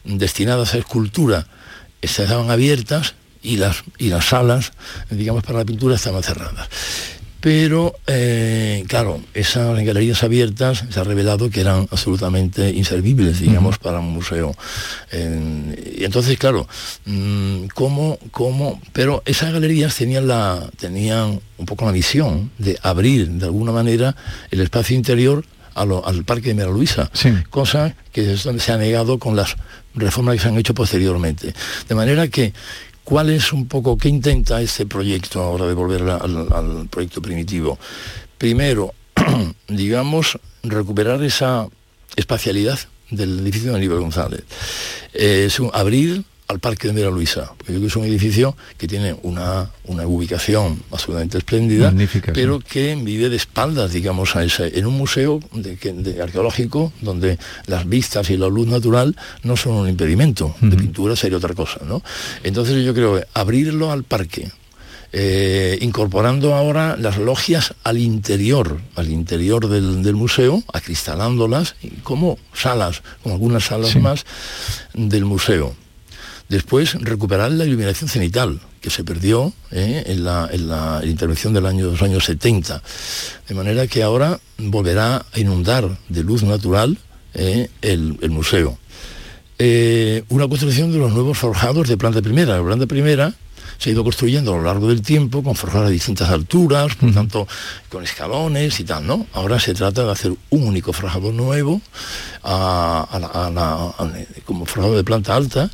destinadas 0.03 0.73
a 0.73 0.77
escultura 0.77 1.47
estaban 2.01 2.51
abiertas 2.51 3.15
y 3.41 3.57
las, 3.57 3.83
y 3.97 4.07
las 4.09 4.25
salas, 4.25 4.71
digamos, 5.09 5.43
para 5.43 5.59
la 5.59 5.65
pintura 5.65 5.95
estaban 5.95 6.21
cerradas. 6.23 6.69
Pero, 7.43 7.93
eh, 8.07 8.85
claro, 8.87 9.19
esas 9.33 9.77
galerías 9.83 10.23
abiertas 10.23 10.85
se 10.89 10.97
ha 10.97 11.03
revelado 11.03 11.49
que 11.49 11.59
eran 11.59 11.89
absolutamente 11.91 12.69
inservibles, 12.69 13.41
digamos, 13.41 13.79
para 13.79 13.99
un 13.99 14.13
museo. 14.13 14.55
Eh, 15.11 15.95
y 15.97 16.05
entonces, 16.05 16.37
claro, 16.37 16.69
mm, 17.03 17.65
¿cómo, 17.73 18.17
cómo? 18.31 18.79
Pero 18.93 19.23
esas 19.25 19.51
galerías 19.51 19.93
tenían, 19.93 20.25
la, 20.25 20.69
tenían 20.79 21.41
un 21.57 21.65
poco 21.65 21.83
la 21.83 21.91
misión 21.91 22.49
de 22.59 22.79
abrir, 22.81 23.29
de 23.29 23.43
alguna 23.43 23.73
manera, 23.73 24.15
el 24.49 24.61
espacio 24.61 24.95
interior 24.95 25.43
al 25.75 26.23
Parque 26.23 26.49
de 26.49 26.53
Mera 26.53 26.71
Luisa, 26.71 27.11
cosa 27.49 27.93
que 28.13 28.37
se 28.37 28.71
ha 28.71 28.77
negado 28.77 29.19
con 29.19 29.35
las 29.35 29.57
reformas 29.95 30.35
que 30.35 30.43
se 30.43 30.47
han 30.47 30.57
hecho 30.57 30.73
posteriormente. 30.73 31.53
De 31.89 31.95
manera 31.95 32.29
que 32.29 32.53
¿Cuál 33.03 33.29
es 33.31 33.51
un 33.51 33.67
poco, 33.67 33.97
qué 33.97 34.07
intenta 34.07 34.61
este 34.61 34.85
proyecto 34.85 35.41
ahora 35.41 35.67
de 35.67 35.73
volver 35.73 36.03
al, 36.03 36.87
proyecto 36.89 37.21
primitivo? 37.21 37.77
Primero, 38.37 38.93
digamos, 39.67 40.39
recuperar 40.63 41.21
esa 41.23 41.67
espacialidad 42.15 42.79
del 43.09 43.39
edificio 43.39 43.71
de 43.71 43.77
Aníbal 43.77 43.99
González. 43.99 44.43
Eh, 45.13 45.49
abrir 45.73 46.23
al 46.47 46.59
Parque 46.59 46.87
de 46.87 46.93
Mira 46.93 47.09
Luisa, 47.09 47.53
porque 47.57 47.73
creo 47.73 47.81
que 47.81 47.87
es 47.87 47.95
un 47.95 48.05
edificio 48.05 48.55
que 48.77 48.87
tiene 48.87 49.15
una, 49.23 49.69
ubicación 49.85 50.81
absolutamente 50.91 51.37
espléndida, 51.37 51.93
pero 52.33 52.59
que 52.59 52.95
vive 52.95 53.29
de 53.29 53.35
espaldas, 53.35 53.93
digamos, 53.93 54.35
a 54.35 54.43
ese, 54.43 54.77
en 54.77 54.85
un 54.85 54.97
museo 54.97 55.39
de, 55.53 56.21
arqueológico 56.21 56.93
donde 57.01 57.37
las 57.67 57.87
vistas 57.87 58.29
y 58.29 58.37
la 58.37 58.47
luz 58.47 58.67
natural 58.67 59.15
no 59.43 59.57
son 59.57 59.73
un 59.73 59.89
impedimento, 59.89 60.55
de 60.61 60.75
pintura 60.75 61.15
sería 61.15 61.37
otra 61.37 61.53
cosa, 61.53 61.81
¿no? 61.85 62.03
Entonces 62.43 62.83
yo 62.85 62.93
creo 62.93 63.15
que 63.15 63.25
abrirlo 63.33 63.91
al 63.91 64.03
parque, 64.03 64.51
eh, 65.15 65.77
incorporando 65.81 66.55
ahora 66.55 66.97
las 66.97 67.19
logias 67.19 67.75
al 67.83 67.99
interior, 67.99 68.81
al 68.95 69.11
interior 69.11 69.67
del, 69.69 70.15
museo, 70.15 70.63
acristalándolas 70.73 71.75
como 72.01 72.39
salas, 72.51 73.03
como 73.21 73.35
algunas 73.35 73.65
salas 73.65 73.95
más 73.95 74.25
del 74.95 75.25
museo. 75.25 75.75
Después, 76.53 76.93
recuperar 77.01 77.51
la 77.51 77.65
iluminación 77.65 78.07
cenital, 78.07 78.59
que 78.79 78.91
se 78.91 79.03
perdió 79.03 79.51
eh, 79.71 80.03
en, 80.05 80.23
la, 80.23 81.01
intervención 81.03 81.51
del 81.51 81.65
año, 81.65 81.85
de 81.85 81.91
los 81.93 82.01
años 82.03 82.25
70. 82.25 82.83
De 83.47 83.55
manera 83.55 83.87
que 83.87 84.03
ahora 84.03 84.39
volverá 84.59 85.25
a 85.33 85.39
inundar 85.39 85.97
de 86.09 86.21
luz 86.21 86.43
natural 86.43 86.99
eh, 87.33 87.69
el, 87.81 88.29
museo. 88.29 88.77
Eh, 89.57 90.25
una 90.29 90.47
construcción 90.47 90.91
de 90.91 90.99
los 90.99 91.11
nuevos 91.11 91.39
forjados 91.39 91.87
de 91.87 91.97
planta 91.97 92.21
primera. 92.21 92.55
La 92.55 92.63
planta 92.63 92.85
primera 92.85 93.33
se 93.79 93.89
ha 93.89 93.93
ido 93.93 94.03
construyendo 94.03 94.53
a 94.53 94.57
lo 94.57 94.63
largo 94.63 94.89
del 94.89 95.01
tiempo 95.01 95.41
con 95.41 95.55
forjados 95.55 95.87
a 95.87 95.89
distintas 95.91 96.29
alturas, 96.29 96.93
por 96.93 97.11
tanto 97.15 97.47
con 97.89 98.03
escalones 98.03 98.79
y 98.79 98.83
tal, 98.83 99.07
¿no? 99.07 99.25
Ahora 99.33 99.59
se 99.59 99.73
trata 99.73 100.03
de 100.03 100.11
hacer 100.11 100.33
un 100.51 100.67
único 100.67 100.93
forjador 100.93 101.33
nuevo 101.33 101.81
como 104.45 104.65
forjador 104.67 104.97
de 104.97 105.03
planta 105.03 105.35
alta 105.35 105.71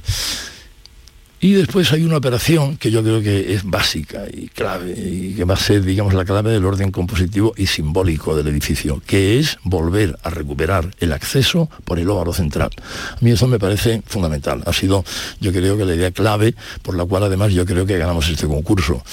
y 1.42 1.54
después 1.54 1.92
hay 1.94 2.04
una 2.04 2.18
operación 2.18 2.78
que 2.78 2.92
yo 2.92 3.02
creo 3.02 3.22
que 3.22 3.54
es 3.54 3.64
básica 3.64 4.26
y 4.32 4.48
clave, 4.48 4.94
y 4.98 5.34
que 5.36 5.46
va 5.46 5.54
a 5.54 5.58
ser, 5.58 5.84
digamos, 5.84 6.14
la 6.14 6.26
clave 6.26 6.52
del 6.52 6.66
orden 6.66 6.92
compositivo 6.92 7.54
y 7.56 7.68
simbólico 7.68 8.36
del 8.36 8.48
edificio, 8.48 9.02
que 9.06 9.40
es 9.40 9.58
volver 9.64 10.18
a 10.24 10.30
recuperar 10.30 10.94
el 11.00 11.14
acceso 11.14 11.70
por 11.86 11.98
el 11.98 12.10
óvalo 12.10 12.34
central. 12.34 12.72
A 13.12 13.18
mí 13.22 13.32
eso 13.32 13.48
me 13.48 13.58
parece 13.58 14.04
fundamental. 14.06 14.64
Ha 14.66 14.74
sido, 14.74 15.06
yo 15.40 15.54
creo 15.54 15.78
que 15.78 15.86
la 15.86 15.96
idea 15.96 16.12
clave 16.12 16.56
por 16.82 16.96
la 16.96 17.06
cual 17.06 17.24
además 17.24 17.54
yo 17.54 17.66
creo 17.66 17.86
que 17.86 17.98
ganamos 17.98 18.28
este 18.28 18.48
concurso, 18.48 19.04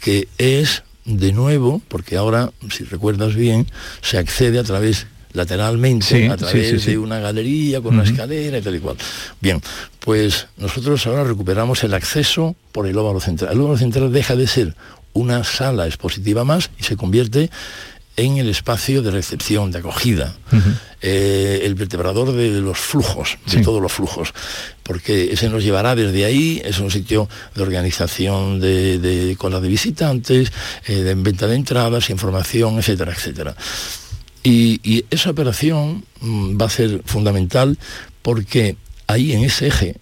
que 0.00 0.28
es 0.38 0.84
de 1.04 1.32
nuevo, 1.32 1.82
porque 1.88 2.16
ahora, 2.16 2.52
si 2.70 2.84
recuerdas 2.84 3.34
bien, 3.34 3.66
se 4.00 4.18
accede 4.18 4.58
a 4.58 4.64
través 4.64 5.06
lateralmente 5.32 6.28
a 6.28 6.36
través 6.36 6.86
de 6.86 6.98
una 6.98 7.18
galería 7.18 7.80
con 7.80 7.94
una 7.94 8.04
escalera 8.04 8.58
y 8.58 8.62
tal 8.62 8.76
y 8.76 8.80
cual. 8.80 8.96
Bien, 9.40 9.60
pues 10.00 10.46
nosotros 10.56 11.06
ahora 11.06 11.24
recuperamos 11.24 11.84
el 11.84 11.94
acceso 11.94 12.56
por 12.72 12.86
el 12.86 12.96
óvalo 12.96 13.20
central. 13.20 13.52
El 13.52 13.60
óvalo 13.60 13.78
central 13.78 14.12
deja 14.12 14.36
de 14.36 14.46
ser 14.46 14.74
una 15.12 15.44
sala 15.44 15.86
expositiva 15.86 16.44
más 16.44 16.70
y 16.78 16.84
se 16.84 16.96
convierte 16.96 17.50
en 18.16 18.36
el 18.36 18.48
espacio 18.48 19.00
de 19.02 19.10
recepción, 19.10 19.70
de 19.70 19.78
acogida, 19.78 20.36
eh, 21.00 21.62
el 21.64 21.74
vertebrador 21.74 22.32
de 22.32 22.60
los 22.60 22.78
flujos, 22.78 23.38
de 23.50 23.62
todos 23.62 23.80
los 23.80 23.90
flujos, 23.90 24.34
porque 24.82 25.32
ese 25.32 25.48
nos 25.48 25.64
llevará 25.64 25.94
desde 25.94 26.26
ahí, 26.26 26.60
es 26.62 26.78
un 26.78 26.90
sitio 26.90 27.28
de 27.54 27.62
organización 27.62 28.60
de, 28.60 28.98
de 28.98 29.34
cola 29.36 29.60
de 29.60 29.68
visitantes, 29.68 30.52
eh, 30.86 30.96
de 30.96 31.14
venta 31.14 31.46
de 31.46 31.56
entradas, 31.56 32.10
información, 32.10 32.78
etcétera, 32.78 33.12
etcétera. 33.12 33.56
Y, 34.44 35.04
esa 35.10 35.30
operación 35.30 36.04
mm, 36.20 36.60
va 36.60 36.66
a 36.66 36.70
ser 36.70 37.02
fundamental 37.04 37.78
porque 38.22 38.76
ahí 39.06 39.32
en 39.32 39.44
ese 39.44 39.68
eje, 39.68 39.96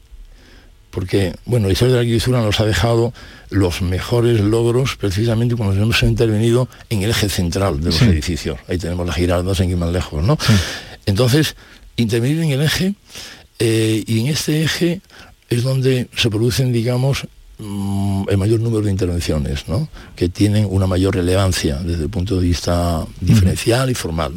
porque 0.91 1.34
bueno, 1.45 1.66
la 1.66 1.72
historia 1.72 1.95
de 1.95 2.01
la 2.01 2.03
arquitectura 2.03 2.43
nos 2.43 2.61
ha 2.61 2.64
dejado 2.64 3.12
los 3.51 3.82
mejores 3.82 4.41
logros 4.41 4.97
precisamente 4.97 5.57
cuando 5.57 5.80
hemos 5.80 6.03
intervenido 6.03 6.68
en 6.88 7.03
el 7.03 7.11
eje 7.11 7.28
central 7.28 7.80
de 7.80 7.86
los 7.86 8.03
edificios. 8.03 8.59
Ahí 8.68 8.78
tenemos 8.78 9.07
las 9.07 9.16
giraldas 9.16 9.61
en 9.61 9.68
que 9.68 9.76
más 9.76 9.93
lejos, 9.93 10.22
¿no? 10.22 10.38
Entonces, 11.07 11.57
intervenir 11.97 12.41
en 12.41 12.51
el 12.51 12.62
eje 12.62 12.95
eh, 13.59 14.05
y 14.07 14.20
en 14.20 14.28
este 14.28 14.62
eje 14.62 15.01
es 15.49 15.62
donde 15.62 16.09
se 16.16 16.30
producen, 16.30 16.72
digamos, 16.72 17.26
el 18.28 18.38
mayor 18.38 18.61
número 18.61 18.82
de 18.84 18.90
intervenciones, 18.90 19.64
que 20.16 20.28
tienen 20.28 20.66
una 20.68 20.86
mayor 20.86 21.14
relevancia 21.14 21.76
desde 21.76 22.04
el 22.04 22.11
punto 22.11 22.36
de 22.36 22.42
vista 22.42 23.06
diferencial 23.20 23.90
y 23.90 23.94
formal. 23.94 24.32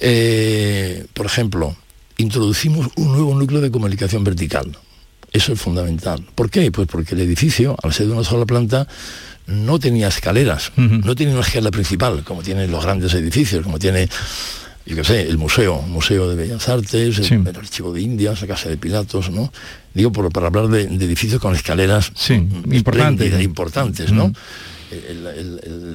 Eh, 0.00 1.06
por 1.14 1.26
ejemplo, 1.26 1.76
introducimos 2.16 2.88
un 2.96 3.12
nuevo 3.12 3.34
núcleo 3.34 3.60
de 3.60 3.70
comunicación 3.70 4.24
vertical. 4.24 4.76
Eso 5.32 5.52
es 5.52 5.60
fundamental. 5.60 6.24
¿Por 6.34 6.50
qué? 6.50 6.70
Pues 6.70 6.88
porque 6.88 7.14
el 7.14 7.20
edificio, 7.22 7.76
al 7.82 7.92
ser 7.92 8.06
de 8.06 8.12
una 8.12 8.24
sola 8.24 8.44
planta, 8.44 8.86
no 9.46 9.78
tenía 9.78 10.08
escaleras, 10.08 10.72
no 10.76 11.14
tenía 11.16 11.34
una 11.34 11.42
escalera 11.42 11.70
principal, 11.70 12.22
como 12.22 12.42
tienen 12.42 12.70
los 12.70 12.84
grandes 12.84 13.12
edificios, 13.14 13.64
como 13.64 13.78
tiene 13.78 14.08
yo 14.84 14.96
qué 14.96 15.04
sé, 15.04 15.22
el 15.22 15.38
museo, 15.38 15.82
Museo 15.82 16.28
de 16.28 16.36
Bellas 16.36 16.68
Artes, 16.68 17.30
el, 17.30 17.56
Archivo 17.56 17.92
de 17.92 18.00
Indias, 18.00 18.40
la 18.42 18.48
Casa 18.48 18.68
de 18.68 18.76
Pilatos, 18.76 19.30
¿no? 19.30 19.52
Digo, 19.94 20.10
por, 20.12 20.30
para 20.32 20.48
hablar 20.48 20.68
de, 20.68 20.82
edificios 20.82 21.40
con 21.40 21.54
escaleras 21.54 22.12
importantes, 22.30 23.42
importantes 23.42 24.12
¿no? 24.12 24.32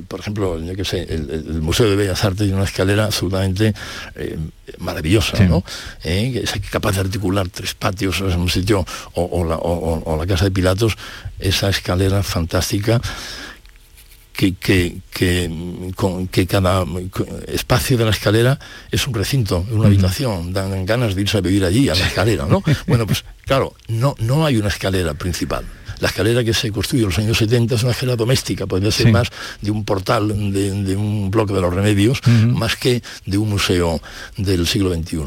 por 0.07 0.19
ejemplo, 0.19 0.59
yo 0.59 0.75
qué 0.75 0.83
sé, 0.83 1.03
el, 1.03 1.61
Museo 1.61 1.89
de 1.89 1.95
Bellas 1.95 2.23
Artes 2.23 2.39
tiene 2.39 2.55
una 2.55 2.63
escalera 2.63 3.05
absolutamente 3.05 3.73
eh, 4.15 4.38
maravillosa, 4.79 5.39
¿no? 5.45 5.63
Eh, 6.03 6.31
que 6.33 6.39
es 6.39 6.53
capaz 6.71 6.93
de 6.93 7.01
articular 7.01 7.47
tres 7.49 7.73
patios 7.75 8.21
en 8.21 8.39
un 8.39 8.49
sitio, 8.49 8.85
o, 9.13 9.43
la, 9.43 9.57
o 9.57 10.17
la 10.17 10.25
Casa 10.25 10.45
de 10.45 10.51
Pilatos, 10.51 10.97
esa 11.39 11.69
escalera 11.69 12.23
fantástica 12.23 13.01
que, 14.38 14.53
que, 15.09 15.91
con, 15.95 16.27
que 16.27 16.45
cada 16.45 16.85
espacio 17.47 17.97
de 17.97 18.05
la 18.05 18.11
escalera 18.11 18.59
es 18.91 19.07
un 19.07 19.15
recinto, 19.15 19.65
una 19.71 19.88
habitación, 19.88 20.53
dan 20.53 20.85
ganas 20.85 21.15
de 21.15 21.21
irse 21.21 21.39
a 21.39 21.41
vivir 21.41 21.65
allí, 21.65 21.89
a 21.89 21.95
la 21.95 22.05
escalera, 22.05 22.45
¿no? 22.45 22.63
Bueno, 22.85 23.07
pues 23.07 23.25
claro, 23.45 23.73
no, 23.88 24.15
no 24.19 24.45
hay 24.45 24.57
una 24.57 24.67
escalera 24.67 25.15
principal. 25.15 25.65
La 25.99 26.09
escalera 26.09 26.43
que 26.43 26.53
se 26.53 26.71
construyó 26.71 27.05
en 27.05 27.09
los 27.09 27.17
años 27.17 27.38
70 27.39 27.73
es 27.73 27.81
una 27.81 27.93
escalera 27.93 28.15
doméstica, 28.15 28.67
podría 28.67 28.91
ser 28.91 29.11
más 29.11 29.29
de 29.59 29.71
un 29.71 29.83
portal, 29.83 30.27
de, 30.53 30.95
un 30.95 31.31
bloque 31.31 31.53
de 31.53 31.61
los 31.61 31.73
remedios, 31.73 32.21
más 32.27 32.75
que 32.75 33.01
de 33.25 33.38
un 33.39 33.49
museo 33.49 33.99
del 34.38 34.67
siglo 34.67 34.93
XXI. 34.93 35.17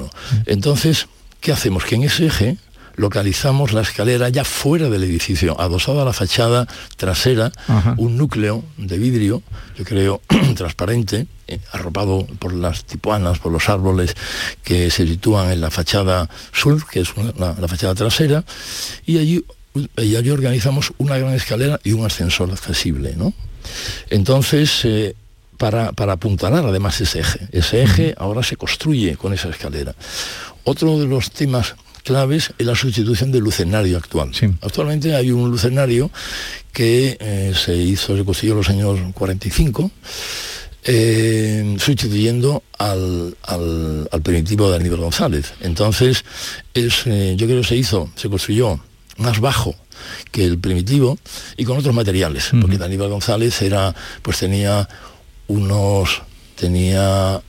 Entonces, 0.47 1.09
¿qué 1.41 1.51
hacemos? 1.51 1.85
Que 1.85 1.97
en 1.97 2.05
ese 2.05 2.27
eje 2.27 2.59
localizamos 3.01 3.73
la 3.73 3.81
escalera 3.81 4.29
ya 4.29 4.45
fuera 4.45 4.91
del 4.91 5.05
edificio, 5.05 5.59
adosado 5.59 6.03
a 6.03 6.05
la 6.05 6.13
fachada 6.13 6.69
trasera, 6.99 7.51
un 7.97 8.19
núcleo 8.19 8.63
de 8.77 8.99
vidrio, 8.99 9.43
yo 9.77 9.85
creo, 9.85 10.21
transparente, 10.55 11.27
eh, 11.49 11.59
arropado 11.73 12.27
por 12.39 12.53
las 12.53 12.85
tipuanas, 12.85 13.39
por 13.39 13.53
los 13.53 13.71
árboles 13.71 14.15
que 14.63 14.91
se 14.91 15.07
sitúan 15.07 15.51
en 15.51 15.63
la 15.63 15.71
fachada 15.71 16.29
sur, 16.53 16.87
que 16.87 17.01
es 17.01 17.09
la, 17.39 17.55
fachada 17.69 17.95
trasera, 17.95 18.45
y 19.07 19.17
allí, 19.17 19.45
allí 19.97 20.31
organizamos 20.31 20.93
una 20.99 21.17
gran 21.17 21.33
escalera 21.33 21.81
y 21.83 21.93
un 21.93 22.05
ascensor 22.05 22.51
accesible. 22.51 23.15
¿no? 23.17 23.33
Entonces, 24.11 24.85
eh, 24.85 25.17
para, 25.57 25.93
para, 25.93 26.15
apuntalar 26.15 26.67
además 26.67 27.01
ese 27.01 27.21
eje. 27.21 27.49
Ese 27.53 27.83
eje 27.83 28.15
ahora 28.19 28.43
se 28.43 28.57
construye 28.57 29.17
con 29.17 29.33
esa 29.33 29.49
escalera. 29.49 29.95
Otro 30.65 30.99
de 30.99 31.07
los 31.07 31.31
temas 31.31 31.75
claves 32.03 32.53
es 32.59 32.67
la 32.67 32.75
sustitución 32.75 33.33
del 33.33 33.43
lucenario 33.45 33.97
actual. 33.97 34.31
Actualmente 34.63 35.15
hay 35.15 35.31
un 35.31 35.51
lucenario 35.51 36.11
que 36.73 37.17
eh, 37.21 37.53
se 37.55 37.77
hizo, 37.77 38.17
se 38.17 38.25
construyó 38.25 38.53
en 38.53 38.59
los 38.59 38.69
años 38.69 39.01
45, 39.15 39.91
eh, 40.85 41.77
sustituyendo 41.79 42.63
al, 42.79 43.37
al, 43.43 44.23
primitivo 44.23 44.71
de 44.71 44.77
Aníbal 44.77 45.01
González. 45.01 45.53
Entonces, 45.61 46.25
es, 46.75 47.07
eh, 47.07 47.35
yo 47.37 47.47
creo 47.47 47.61
que 47.61 47.69
se 47.69 47.77
hizo, 47.77 48.11
se 48.17 48.29
construyó 48.29 48.81
más 49.19 49.41
bajo 49.41 49.75
que 50.31 50.45
el 50.45 50.59
primitivo 50.59 51.19
y 51.57 51.65
con 51.65 51.77
otros 51.77 51.95
materiales, 51.95 52.51
porque 52.61 52.83
Aníbal 52.83 53.11
González 53.11 53.61
era, 53.61 53.95
pues 54.23 54.39
tenía 54.39 54.89
unos 55.49 56.23
tenía 56.61 57.43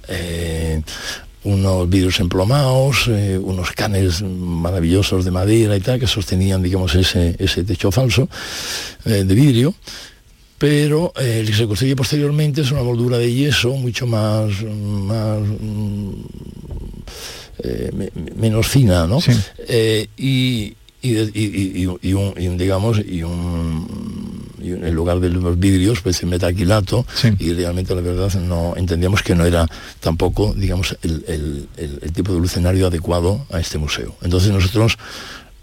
unos 1.43 1.89
vidrios 1.89 2.19
emplomados, 2.19 3.07
eh, 3.07 3.37
unos 3.41 3.71
canes 3.71 4.21
maravillosos 4.21 5.25
de 5.25 5.31
madera 5.31 5.75
y 5.75 5.79
tal, 5.79 5.99
que 5.99 6.07
sostenían, 6.07 6.61
digamos, 6.61 6.93
ese, 6.95 7.35
ese 7.39 7.63
techo 7.63 7.91
falso 7.91 8.29
eh, 9.05 9.23
de 9.25 9.35
vidrio. 9.35 9.73
pero 10.57 11.11
eh, 11.19 11.39
el 11.41 11.47
que 11.47 11.53
se 11.55 11.65
construye 11.65 11.95
posteriormente 11.95 12.61
es 12.61 12.71
una 12.71 12.83
moldura 12.83 13.17
de 13.17 13.33
yeso 13.33 13.73
mucho 13.75 14.05
más, 14.05 14.61
más 14.63 15.39
mm, 15.39 16.11
eh, 17.63 17.89
me- 17.93 18.11
me- 18.13 18.31
menos 18.35 18.67
fina, 18.67 19.07
¿no? 19.07 19.19
Eh, 19.67 20.07
y, 20.17 20.73
y 21.03 22.13
un, 22.13 22.57
digamos, 22.59 22.99
y 22.99 23.23
un, 23.23 23.87
y 24.61 24.71
en 24.71 24.93
lugar 24.93 25.19
de 25.19 25.29
los 25.29 25.57
vidrios, 25.59 26.01
pues 26.01 26.21
en 26.23 26.29
metaquilato, 26.29 27.05
y 27.39 27.53
realmente 27.53 27.95
la 27.95 28.01
verdad 28.01 28.33
no 28.41 28.73
entendíamos 28.77 29.23
que 29.23 29.35
no 29.35 29.45
era 29.45 29.67
tampoco, 29.99 30.53
digamos, 30.55 30.97
el, 31.01 31.23
el- 31.27 31.67
el- 31.77 31.99
el 32.01 32.11
tipo 32.13 32.33
de 32.33 32.39
lucenario 32.39 32.87
adecuado 32.87 33.45
a 33.51 33.59
este 33.59 33.77
museo. 33.77 34.15
Entonces 34.21 34.51
nosotros 34.51 34.97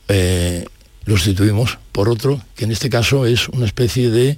eh, 0.09 0.65
lo 1.05 1.17
sustituimos 1.17 1.79
por 1.93 2.09
otro, 2.09 2.41
que 2.55 2.65
en 2.65 2.73
este 2.73 2.91
caso 2.91 3.25
es 3.27 3.49
una 3.49 3.67
especie 3.67 4.11
de, 4.11 4.37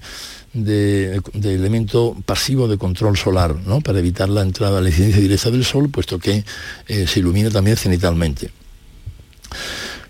de- 0.53 1.21
de 1.35 1.55
elemento 1.55 2.17
pasivo 2.27 2.69
de 2.69 2.77
control 2.79 3.17
solar, 3.17 3.55
¿no? 3.67 3.81
para 3.81 3.99
evitar 3.99 4.29
la 4.29 4.43
entrada, 4.43 4.81
la 4.81 4.89
incidencia 4.89 5.21
directa 5.21 5.51
del 5.51 5.65
sol, 5.65 5.91
puesto 5.91 6.19
que 6.19 6.45
eh, 6.89 7.07
se 7.07 7.21
ilumina 7.21 7.51
también 7.51 7.77
cenitalmente. 7.77 8.51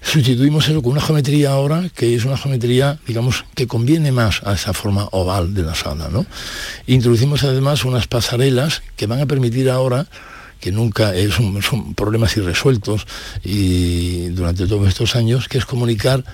Sustituimos 0.03 0.66
eso 0.68 0.82
con 0.82 0.92
una 0.92 1.01
geometría 1.01 1.51
ahora 1.53 1.88
que 1.94 2.14
es 2.14 2.24
una 2.24 2.36
geometría, 2.36 2.98
digamos, 3.07 3.44
que 3.55 3.66
conviene 3.66 4.12
más 4.12 4.42
a 4.44 4.55
esa 4.55 4.72
forma 4.72 5.09
oval 5.12 5.53
de 5.55 5.62
la 5.62 5.74
sala. 5.74 6.09
¿no? 6.11 6.24
Introducimos 6.86 7.44
además 7.44 7.84
unas 7.84 8.07
pasarelas 8.07 8.82
que 8.96 9.07
van 9.07 9.20
a 9.20 9.26
permitir 9.26 9.68
ahora 9.70 10.07
que 10.59 10.72
nunca 10.72 11.14
es 11.14 11.38
un- 11.38 11.62
son 11.62 11.94
problemas 11.94 12.36
irresueltos 12.36 13.07
y 13.44 14.28
durante 14.28 14.66
todos 14.66 14.88
estos 14.88 15.16
años, 15.16 15.48
que 15.48 15.59
es 15.59 15.64
comunicar 15.66 16.24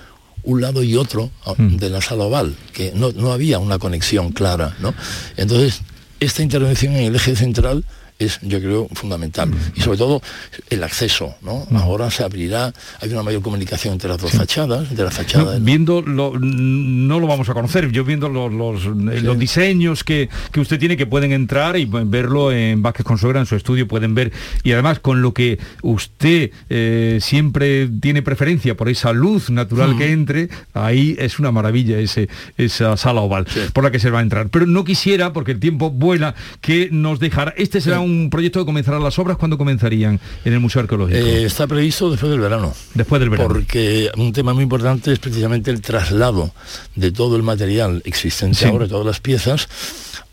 un 0.43 0.61
lado 0.61 0.81
y 0.83 0.95
otro 0.95 1.29
ah, 1.45 1.53
de 1.57 1.89
la 1.89 2.01
sala 2.01 2.23
oval, 2.25 2.55
que 2.73 2.91
no, 2.95 3.11
no 3.11 3.31
había 3.33 3.59
una 3.59 3.79
conexión 3.79 4.31
clara. 4.31 4.75
¿no? 4.79 4.93
Entonces, 5.35 5.81
esta 6.19 6.41
intervención 6.41 6.93
en 6.95 7.03
el 7.03 7.15
eje 7.15 7.35
central 7.35 7.83
es, 8.19 8.39
yo 8.41 8.59
creo, 8.59 8.87
fundamental. 8.93 9.51
Y 9.75 9.81
sobre 9.81 9.97
todo 9.97 10.21
el 10.69 10.83
acceso, 10.83 11.35
¿no? 11.41 11.67
Ahora 11.75 12.11
se 12.11 12.23
abrirá, 12.23 12.73
hay 13.01 13.09
una 13.09 13.23
mayor 13.23 13.41
comunicación 13.41 13.93
entre 13.93 14.09
las 14.09 14.19
dos 14.19 14.31
fachadas, 14.31 14.89
entre 14.89 15.05
la 15.05 15.11
fachada 15.11 15.57
No, 15.59 15.65
viendo 15.65 16.01
lo, 16.01 16.33
no 16.39 17.19
lo 17.19 17.27
vamos 17.27 17.49
a 17.49 17.53
conocer. 17.53 17.91
Yo 17.91 18.03
viendo 18.03 18.29
los, 18.29 18.51
los, 18.51 18.85
eh, 18.85 19.21
los 19.21 19.37
diseños 19.39 20.03
que, 20.03 20.29
que 20.51 20.59
usted 20.59 20.79
tiene 20.79 20.97
que 20.97 21.05
pueden 21.05 21.31
entrar 21.31 21.77
y 21.77 21.85
verlo 21.85 22.51
en 22.51 22.81
Vázquez 22.81 23.05
Consuegra 23.05 23.39
en 23.39 23.45
su 23.45 23.55
estudio 23.55 23.87
pueden 23.87 24.15
ver. 24.15 24.31
Y 24.63 24.71
además 24.71 24.99
con 24.99 25.21
lo 25.21 25.33
que 25.33 25.59
usted 25.81 26.51
eh, 26.69 27.19
siempre 27.21 27.87
tiene 27.87 28.21
preferencia 28.21 28.75
por 28.75 28.89
esa 28.89 29.11
luz 29.13 29.49
natural 29.49 29.87
Mm. 29.87 29.97
que 29.97 30.11
entre 30.11 30.49
ahí 30.73 31.15
es 31.19 31.39
una 31.39 31.51
maravilla 31.51 31.97
ese 31.99 32.29
esa 32.57 32.97
sala 32.97 33.21
oval 33.21 33.45
por 33.73 33.83
la 33.83 33.91
que 33.91 33.99
se 33.99 34.09
va 34.09 34.19
a 34.19 34.21
entrar. 34.21 34.49
Pero 34.49 34.65
no 34.65 34.83
quisiera 34.83 35.33
porque 35.33 35.51
el 35.51 35.59
tiempo 35.59 35.91
vuela 35.91 36.35
que 36.61 36.89
nos 36.91 37.19
dejara 37.19 37.53
este 37.57 37.81
será 37.81 37.99
un 37.99 38.06
proyecto 38.31 38.59
que 38.59 38.65
comenzará 38.65 38.99
las 38.99 39.17
obras 39.19 39.37
cuando 39.37 39.57
comenzarían 39.57 40.19
en 40.45 40.53
el 40.53 40.59
Museo 40.59 40.81
Arqueológico 40.81 41.17
Eh, 41.19 41.43
está 41.45 41.67
previsto 41.67 42.09
después 42.11 42.29
del 42.31 42.39
verano. 42.39 42.73
Después 42.93 43.19
del 43.19 43.29
verano. 43.29 43.49
Porque 43.49 44.09
un 44.17 44.33
tema 44.33 44.53
muy 44.53 44.63
importante 44.63 45.11
es 45.13 45.19
precisamente 45.19 45.71
el 45.71 45.81
traslado 45.81 46.51
de 46.95 47.11
todo 47.11 47.35
el 47.35 47.43
material 47.43 48.01
existente 48.05 48.57
Sí. 48.59 48.65
ahora, 48.65 48.85
de 48.85 48.89
todas 48.89 49.05
las 49.05 49.19
piezas, 49.19 49.67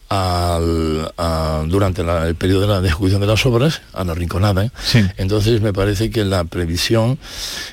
al- 0.09 1.13
a- 1.17 1.65
durante 1.67 2.03
la- 2.05 2.29
el 2.29 2.35
periodo 2.35 2.63
de 2.63 2.67
la 2.81 2.87
ejecución 2.87 3.21
de 3.21 3.27
las 3.27 3.45
obras, 3.47 3.83
a 3.93 4.05
la 4.05 4.15
rinconada. 4.15 4.65
¿eh? 4.65 4.71
Entonces 5.17 5.61
me 5.61 5.73
parece 5.73 6.11
que 6.11 6.25
la 6.25 6.45
previsión 6.45 7.19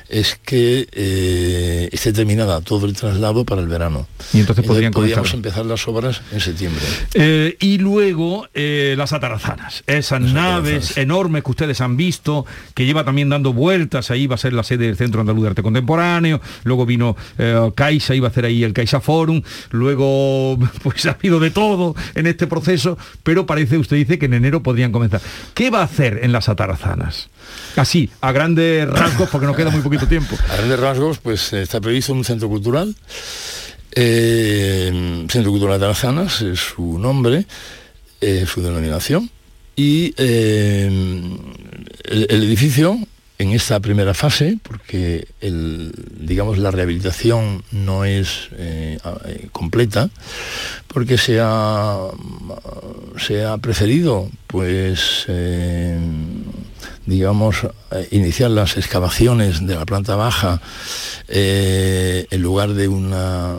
es 0.08 0.38
que 0.44 0.88
eh, 0.92 1.88
esté 1.92 2.12
terminada 2.12 2.60
todo 2.60 2.86
el 2.86 2.94
traslado 2.94 3.44
para 3.44 3.60
el 3.60 3.68
verano. 3.68 4.06
Y 4.32 4.40
entonces 4.40 4.64
podrían 4.66 4.92
podríamos 4.92 5.32
empezar 5.34 5.66
las 5.66 5.86
obras 5.88 6.20
en 6.32 6.40
septiembre. 6.40 6.82
Eh, 7.14 7.56
y 7.60 7.78
luego 7.78 8.48
eh, 8.54 8.94
las 8.96 9.12
atarazanas, 9.12 9.84
esas 9.86 10.20
naves 10.20 10.96
enormes 10.96 11.42
que 11.44 11.50
ustedes 11.50 11.80
han 11.80 11.96
visto, 11.96 12.46
que 12.74 12.84
lleva 12.86 13.04
también 13.04 13.28
dando 13.28 13.52
vueltas, 13.52 14.10
ahí 14.10 14.26
va 14.26 14.34
a 14.34 14.38
ser 14.38 14.52
la 14.52 14.62
sede 14.62 14.86
del 14.86 14.96
Centro 14.96 15.20
Andaluz 15.20 15.42
de 15.44 15.48
Arte 15.50 15.62
Contemporáneo, 15.62 16.40
luego 16.64 16.86
vino 16.86 17.16
Caixa, 17.74 18.14
iba 18.14 18.28
a 18.28 18.30
hacer 18.30 18.44
ahí 18.44 18.64
el 18.64 18.72
Caixa 18.72 19.00
Forum, 19.00 19.42
luego 19.70 20.58
pues 20.82 21.06
ha 21.06 21.12
habido 21.12 21.40
de 21.40 21.50
todo 21.50 21.94
en 22.14 22.26
este 22.32 22.46
proceso, 22.46 22.98
pero 23.22 23.46
parece, 23.46 23.78
usted 23.78 23.96
dice 23.96 24.18
que 24.18 24.26
en 24.26 24.34
enero 24.34 24.62
podrían 24.62 24.90
comenzar. 24.92 25.20
¿Qué 25.54 25.70
va 25.70 25.80
a 25.80 25.84
hacer 25.84 26.20
en 26.22 26.32
las 26.32 26.48
atarazanas? 26.48 27.28
Así, 27.76 28.10
a 28.20 28.32
grandes 28.32 28.88
rasgos, 28.88 29.28
porque 29.30 29.46
nos 29.46 29.56
queda 29.56 29.70
muy 29.70 29.80
poquito 29.82 30.06
tiempo. 30.08 30.36
A 30.50 30.56
grandes 30.56 30.80
rasgos, 30.80 31.18
pues 31.18 31.52
eh, 31.52 31.62
está 31.62 31.80
previsto 31.80 32.12
un 32.12 32.24
centro 32.24 32.48
cultural. 32.48 32.94
eh, 33.94 35.26
centro 35.28 35.50
Cultural 35.50 35.78
de 35.78 35.84
Arazanas 35.86 36.40
es 36.42 36.58
su 36.60 36.98
nombre, 36.98 37.46
eh, 38.20 38.44
su 38.46 38.62
denominación. 38.62 39.30
Y 39.76 40.14
eh, 40.18 40.86
el 42.04 42.42
edificio, 42.42 42.98
en 43.42 43.50
esta 43.52 43.80
primera 43.80 44.14
fase, 44.14 44.58
porque 44.62 45.26
el, 45.40 45.92
digamos 46.20 46.58
la 46.58 46.70
rehabilitación 46.70 47.62
no 47.72 48.04
es 48.04 48.48
eh, 48.56 48.98
eh, 49.26 49.48
completa, 49.52 50.08
porque 50.86 51.18
se 51.18 51.38
ha, 51.40 51.98
se 53.18 53.44
ha 53.44 53.58
preferido 53.58 54.30
pues 54.46 55.24
eh, 55.28 55.98
digamos 57.06 57.66
iniciar 58.10 58.50
las 58.50 58.76
excavaciones 58.76 59.66
de 59.66 59.74
la 59.74 59.84
planta 59.86 60.14
baja 60.16 60.60
en 61.28 62.42
lugar 62.42 62.74
de 62.74 62.86
una 62.88 63.56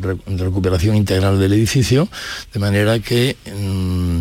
re- 0.00 0.16
recuperación 0.38 0.96
integral 0.96 1.38
del 1.38 1.52
edificio 1.52 2.08
de 2.54 2.60
manera 2.60 2.98
que 3.00 3.36
mm, 3.44 4.20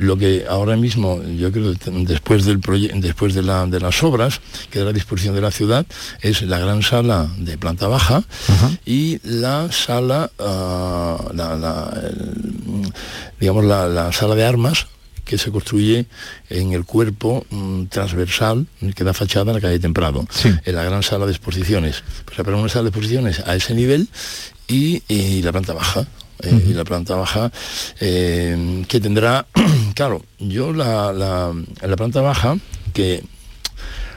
lo 0.00 0.16
que 0.16 0.46
ahora 0.48 0.76
mismo 0.76 1.20
yo 1.24 1.50
creo 1.50 1.74
que 1.74 1.90
después 2.06 2.44
del 2.44 2.60
después 3.00 3.34
de, 3.34 3.42
la- 3.42 3.66
de 3.66 3.80
las 3.80 4.00
obras 4.04 4.40
quedará 4.70 4.90
a 4.90 4.92
disposición 4.92 5.34
de 5.34 5.40
la 5.40 5.50
ciudad 5.50 5.84
es 6.22 6.42
la 6.42 6.58
gran 6.60 6.82
sala 6.82 7.28
de 7.36 7.58
planta 7.58 7.88
baja 7.88 8.22
y 8.86 9.18
la 9.24 9.70
sala 9.72 10.30
ah, 10.38 11.18
la, 11.34 11.56
la- 11.56 12.00
el- 12.04 12.92
digamos 13.40 13.64
la, 13.64 13.88
la 13.88 14.12
sala 14.12 14.34
de 14.36 14.44
armas 14.44 14.86
que 15.24 15.36
se 15.36 15.50
construye 15.50 16.06
en 16.48 16.72
el 16.72 16.84
cuerpo 16.86 17.44
mm, 17.50 17.84
transversal 17.86 18.66
que 18.94 19.04
da 19.04 19.12
fachada 19.12 19.50
a 19.50 19.54
la 19.54 19.60
calle 19.60 19.78
Temprado, 19.78 20.24
en 20.64 20.74
la 20.74 20.84
gran 20.84 21.02
sala 21.02 21.26
de 21.26 21.32
exposiciones. 21.32 22.02
Pues 22.24 22.38
habrá 22.38 22.56
una 22.56 22.70
sala 22.70 22.84
de 22.84 22.88
exposiciones 22.90 23.40
a 23.40 23.54
ese 23.54 23.74
nivel 23.74 24.08
y, 24.68 25.02
y 25.06 25.42
la 25.42 25.52
planta 25.52 25.74
baja. 25.74 26.06
Eh, 26.42 26.64
y 26.68 26.72
la 26.72 26.84
planta 26.84 27.16
baja 27.16 27.50
eh, 28.00 28.84
que 28.88 29.00
tendrá, 29.00 29.46
claro, 29.94 30.22
yo 30.38 30.72
la, 30.72 31.12
la, 31.12 31.96
planta 31.96 32.20
baja 32.20 32.56
que 32.92 33.22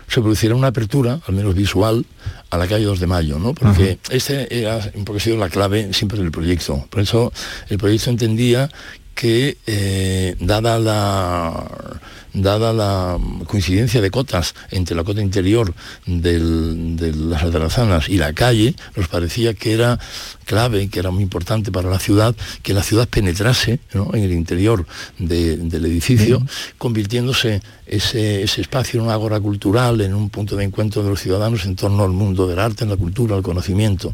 se 0.08 0.22
produciera 0.22 0.56
una 0.56 0.68
apertura, 0.68 1.20
al 1.26 1.36
menos 1.36 1.56
visual, 1.56 2.06
a 2.50 2.58
la 2.58 2.68
calle 2.68 2.84
2 2.86 3.00
de 3.00 3.08
Mayo, 3.08 3.40
¿no? 3.40 3.54
Porque 3.54 3.98
este 4.10 4.60
era, 4.60 4.80
porque 5.06 5.22
ha 5.22 5.24
sido 5.24 5.38
la 5.38 5.50
clave 5.50 5.94
siempre 5.94 6.20
del 6.20 6.32
proyecto. 6.32 6.86
Por 6.90 7.02
eso 7.02 7.32
el 7.70 7.78
proyecto 7.78 8.10
entendía 8.10 8.70
que 9.16 9.58
eh, 9.68 10.36
dada 10.40 10.80
la 10.80 11.64
dada 12.34 12.74
la 12.74 13.18
coincidencia 13.46 14.02
de 14.02 14.10
cotas 14.12 14.54
entre 14.72 14.96
la 14.96 15.04
cota 15.04 15.22
interior 15.22 15.74
del- 16.06 16.96
de 16.96 17.14
las 17.16 17.44
atarazanas 17.44 18.10
y 18.10 18.18
la 18.18 18.34
calle, 18.34 18.76
nos 18.96 19.08
parecía 19.08 19.54
que 19.54 19.74
era 19.74 20.00
clave, 20.46 20.88
que 20.90 21.00
era 21.00 21.12
muy 21.12 21.24
importante 21.24 21.72
para 21.72 21.90
la 21.90 22.00
ciudad, 22.00 22.36
que 22.64 22.74
la 22.74 22.84
ciudad 22.84 23.08
penetrase 23.08 23.80
¿no? 23.94 24.12
en 24.14 24.24
el 24.24 24.32
interior 24.34 24.86
de- 25.18 25.58
del 25.58 25.86
edificio, 25.86 26.46
convirtiéndose 26.78 27.62
ese, 27.86 28.44
ese 28.44 28.62
espacio 28.62 29.00
en 29.00 29.06
una 29.06 29.14
agora 29.14 29.40
cultural, 29.40 30.00
en 30.02 30.14
un 30.14 30.30
punto 30.30 30.56
de 30.56 30.64
encuentro 30.64 31.04
de 31.04 31.10
los 31.10 31.20
ciudadanos 31.22 31.66
en 31.66 31.76
torno 31.76 32.04
al 32.04 32.12
mundo 32.12 32.48
del 32.48 32.60
arte, 32.60 32.84
en 32.86 32.90
la 32.90 32.96
cultura, 32.98 33.36
al 33.36 33.44
conocimiento. 33.44 34.14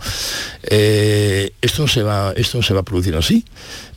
Eh, 0.64 1.54
esto, 1.62 1.88
se 1.88 2.02
va, 2.04 2.34
esto 2.36 2.62
se 2.64 2.74
va 2.74 2.80
a 2.82 2.84
producir 2.84 3.16
así. 3.16 3.46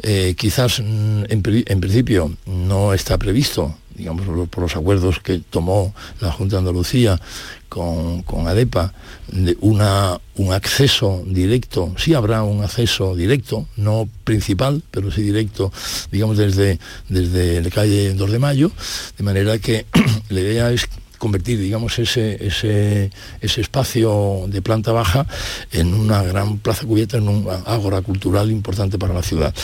Eh, 0.02 0.34
quizás 0.36 0.80
mm, 0.80 1.24
en 1.28 1.80
principio 1.80 2.32
no 2.46 2.92
está 2.92 3.16
previsto, 3.18 3.76
digamos, 4.00 4.48
por, 4.48 4.62
los 4.62 4.76
acuerdos 4.76 5.20
que 5.20 5.42
tomó 5.50 5.94
la 6.20 6.32
Junta 6.32 6.56
de 6.56 6.60
Andalucía 6.60 7.20
con, 7.68 8.22
con 8.22 8.48
ADEPA, 8.48 8.94
de 9.28 9.56
una, 9.60 10.18
un 10.36 10.52
acceso 10.52 11.22
directo, 11.26 11.94
sí 11.98 12.14
habrá 12.14 12.42
un 12.42 12.64
acceso 12.64 13.14
directo, 13.14 13.68
no 13.76 14.08
principal, 14.24 14.82
pero 14.90 15.10
sí 15.10 15.20
directo, 15.20 15.70
digamos, 16.10 16.38
desde, 16.38 16.78
desde 17.08 17.62
la 17.62 17.70
calle 17.70 18.14
2 18.14 18.32
de 18.32 18.38
Mayo, 18.38 18.72
de 19.18 19.24
manera 19.24 19.58
que 19.58 19.84
la 20.30 20.40
idea 20.40 20.72
es 20.72 20.88
convertir, 21.18 21.58
digamos, 21.60 21.98
ese, 21.98 22.44
ese, 22.46 23.10
ese 23.42 23.60
espacio 23.60 24.46
de 24.48 24.62
planta 24.62 24.92
baja 24.92 25.26
en 25.72 25.92
una 25.92 26.22
gran 26.22 26.56
plaza 26.56 26.86
cubierta, 26.86 27.18
en 27.18 27.28
un 27.28 27.46
ágora 27.66 28.00
cultural 28.00 28.50
importante 28.50 28.98
para 28.98 29.12
la 29.12 29.22
ciudad. 29.22 29.54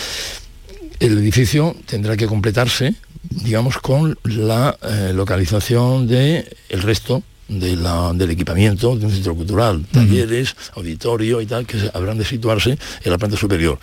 El 1.00 1.16
edificio 1.18 1.74
tendrá 1.86 2.16
que 2.18 2.26
completarse, 2.26 2.94
digamos, 3.30 3.78
con 3.78 4.18
la 4.24 4.76
eh, 4.82 5.12
localización 5.14 6.06
del 6.06 6.44
el 6.68 6.82
resto 6.82 7.22
de 7.48 7.76
la- 7.76 8.12
del 8.14 8.30
equipamiento 8.30 8.96
de 8.96 9.06
un 9.06 9.12
centro 9.12 9.34
cultural, 9.36 9.84
talleres, 9.92 10.56
auditorio 10.74 11.40
y 11.40 11.46
tal, 11.46 11.64
que 11.66 11.78
habrán 11.94 12.18
de 12.18 12.24
situarse 12.24 12.76
en 13.04 13.10
la 13.10 13.18
planta 13.18 13.36
superior. 13.36 13.78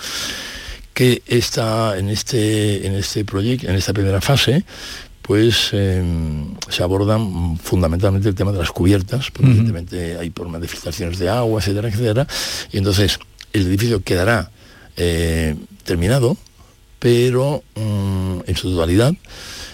Que 0.94 1.24
está 1.26 1.98
en 1.98 2.10
este 2.10 2.86
en 2.86 2.94
este 2.96 3.26
proyecto 3.26 3.68
en 3.68 3.76
esta 3.76 3.94
primera 3.94 4.22
fase 4.22 4.64
pues 5.24 5.70
eh, 5.72 6.04
se 6.70 6.84
abordan 6.84 7.58
fundamentalmente 7.58 8.28
el 8.28 8.36
tema 8.36 8.52
de 8.52 8.60
las 8.60 8.72
cubiertas, 8.72 9.32
porque 9.32 9.48
evidentemente 9.52 10.18
hay 10.18 10.30
problemas 10.32 10.60
de 10.62 10.68
filtraciones 10.68 11.18
de 11.18 11.30
agua, 11.30 11.62
etcétera, 11.62 11.88
etcétera, 11.88 12.28
y 12.74 12.78
entonces 12.78 13.20
el 13.54 13.66
edificio 13.68 14.04
quedará 14.04 14.52
eh, 14.98 15.56
terminado, 15.86 16.36
pero 17.04 17.62
mm, 17.76 18.43
en 18.47 18.56
su 18.56 18.72
totalidad, 18.72 19.14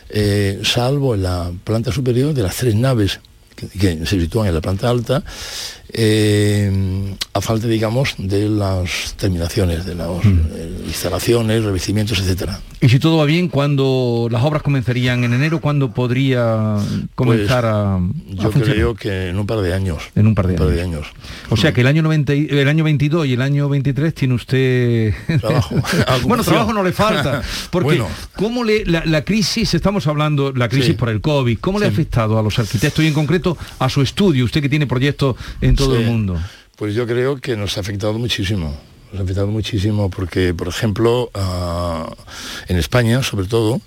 eh, 0.09 0.61
salvo 0.63 1.13
en 1.13 1.21
la 1.21 1.51
planta 1.63 1.91
superior 1.91 2.33
de 2.33 2.41
las 2.41 2.55
tres 2.55 2.73
naves 2.73 3.19
que, 3.55 3.67
que 3.67 4.03
se 4.07 4.19
sitúan 4.19 4.47
en 4.47 4.55
la 4.55 4.61
planta 4.61 4.89
alta, 4.89 5.23
eh, 5.93 7.15
a 7.33 7.41
falta, 7.41 7.67
digamos, 7.67 8.15
de 8.17 8.47
las 8.49 9.15
terminaciones, 9.17 9.85
de 9.85 9.95
las 9.95 10.09
eh, 10.25 10.81
instalaciones, 10.87 11.63
revestimientos, 11.63 12.19
etcétera. 12.19 12.59
Y 12.81 12.87
si 12.89 12.99
todo 12.99 13.17
va 13.17 13.25
bien, 13.25 13.49
¿cuándo 13.49 14.27
las 14.31 14.41
obras 14.43 14.61
comenzarían 14.63 15.23
en 15.25 15.33
enero? 15.33 15.59
¿Cuándo 15.59 15.91
podría 15.93 16.77
comenzar 17.15 17.61
Pues, 17.63 17.73
a, 17.73 17.95
a 17.95 17.99
Yo 18.43 18.51
funcionar? 18.51 18.75
creo 18.75 18.95
que 18.95 19.29
en 19.29 19.37
un 19.39 19.45
par 19.45 19.59
de 19.61 19.73
años. 19.73 20.03
En 20.15 20.27
un 20.27 20.35
par 20.35 20.47
de 20.47 20.81
años. 20.81 21.07
O 21.49 21.57
sea 21.57 21.73
que 21.73 21.81
el 21.81 21.87
año 21.87 22.01
90, 22.03 22.33
y- 22.35 22.47
el 22.49 22.67
año 22.69 22.83
22 22.85 23.27
y 23.27 23.33
el 23.33 23.41
año 23.41 23.67
23 23.67 24.13
tiene 24.13 24.33
usted 24.35 25.13
Trabajo. 25.41 25.75
bueno, 26.27 26.43
trabajo 26.43 26.71
no 26.73 26.83
le 26.83 26.93
falta, 26.93 27.41
porque 27.69 27.85
Bueno. 27.85 28.07
cómo 28.35 28.63
le 28.63 28.85
la, 28.85 29.03
la 29.05 29.23
crisis, 29.25 29.73
estamos 29.73 30.07
hablando 30.07 30.51
la 30.53 30.69
crisis 30.69 30.87
Sí. 30.89 30.93
por 30.93 31.09
el 31.09 31.19
COVID, 31.21 31.59
¿cómo 31.59 31.79
le 31.79 31.85
ha 31.85 31.89
afectado 31.89 32.39
a 32.39 32.41
los 32.43 32.57
arquitectos 32.59 33.03
y 33.03 33.07
en 33.07 33.13
concreto 33.13 33.57
a 33.79 33.89
su 33.89 34.01
estudio, 34.01 34.45
usted 34.45 34.61
que 34.61 34.69
tiene 34.69 34.87
proyectos 34.87 35.35
en 35.61 35.75
todo 35.85 35.95
el 35.97 36.05
mundo? 36.05 36.39
Pues 36.75 36.93
yo 36.95 37.05
creo 37.05 37.37
que 37.37 37.55
nos 37.57 37.77
ha 37.77 37.81
afectado 37.81 38.13
muchísimo. 38.13 38.75
Nos 39.11 39.21
ha 39.21 39.23
afectado 39.23 39.47
muchísimo 39.47 40.09
porque, 40.09 40.53
por 40.53 40.67
ejemplo, 40.67 41.29
ah, 41.33 42.09
en 42.67 42.77
España, 42.77 43.23
sobre 43.23 43.47
todo, 43.47 43.81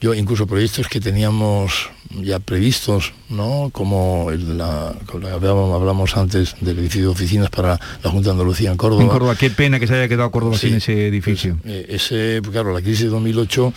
yo 0.00 0.14
incluso 0.14 0.46
proyectos 0.46 0.88
que 0.88 1.00
teníamos 1.00 1.90
ya 2.22 2.38
previstos, 2.40 3.12
¿no? 3.28 3.70
Como 3.72 4.30
el 4.32 4.48
de 4.48 4.54
la, 4.54 4.94
con 5.06 5.22
la 5.22 5.28
que 5.28 5.34
hablábamos, 5.34 5.74
hablamos 5.80 6.16
antes 6.16 6.56
del 6.60 6.78
edificio 6.78 7.02
de 7.02 7.08
oficinas 7.12 7.50
para 7.50 7.78
la 8.02 8.10
Junta 8.10 8.30
de 8.30 8.32
Andalucía 8.32 8.70
en 8.70 8.76
Córdoba. 8.76 9.02
En 9.02 9.08
Córdoba, 9.08 9.36
qué 9.36 9.50
pena 9.50 9.78
que 9.78 9.86
se 9.86 9.94
haya 9.94 10.08
quedado 10.08 10.30
Córdoba 10.30 10.56
Sí. 10.58 10.68
sin 10.68 10.76
ese 10.78 11.06
edificio. 11.06 11.58
Eh, 11.64 11.86
ese, 11.90 12.40
pues, 12.42 12.52
claro, 12.52 12.72
la 12.72 12.80
crisis 12.80 13.04
de 13.04 13.08
2008, 13.10 13.72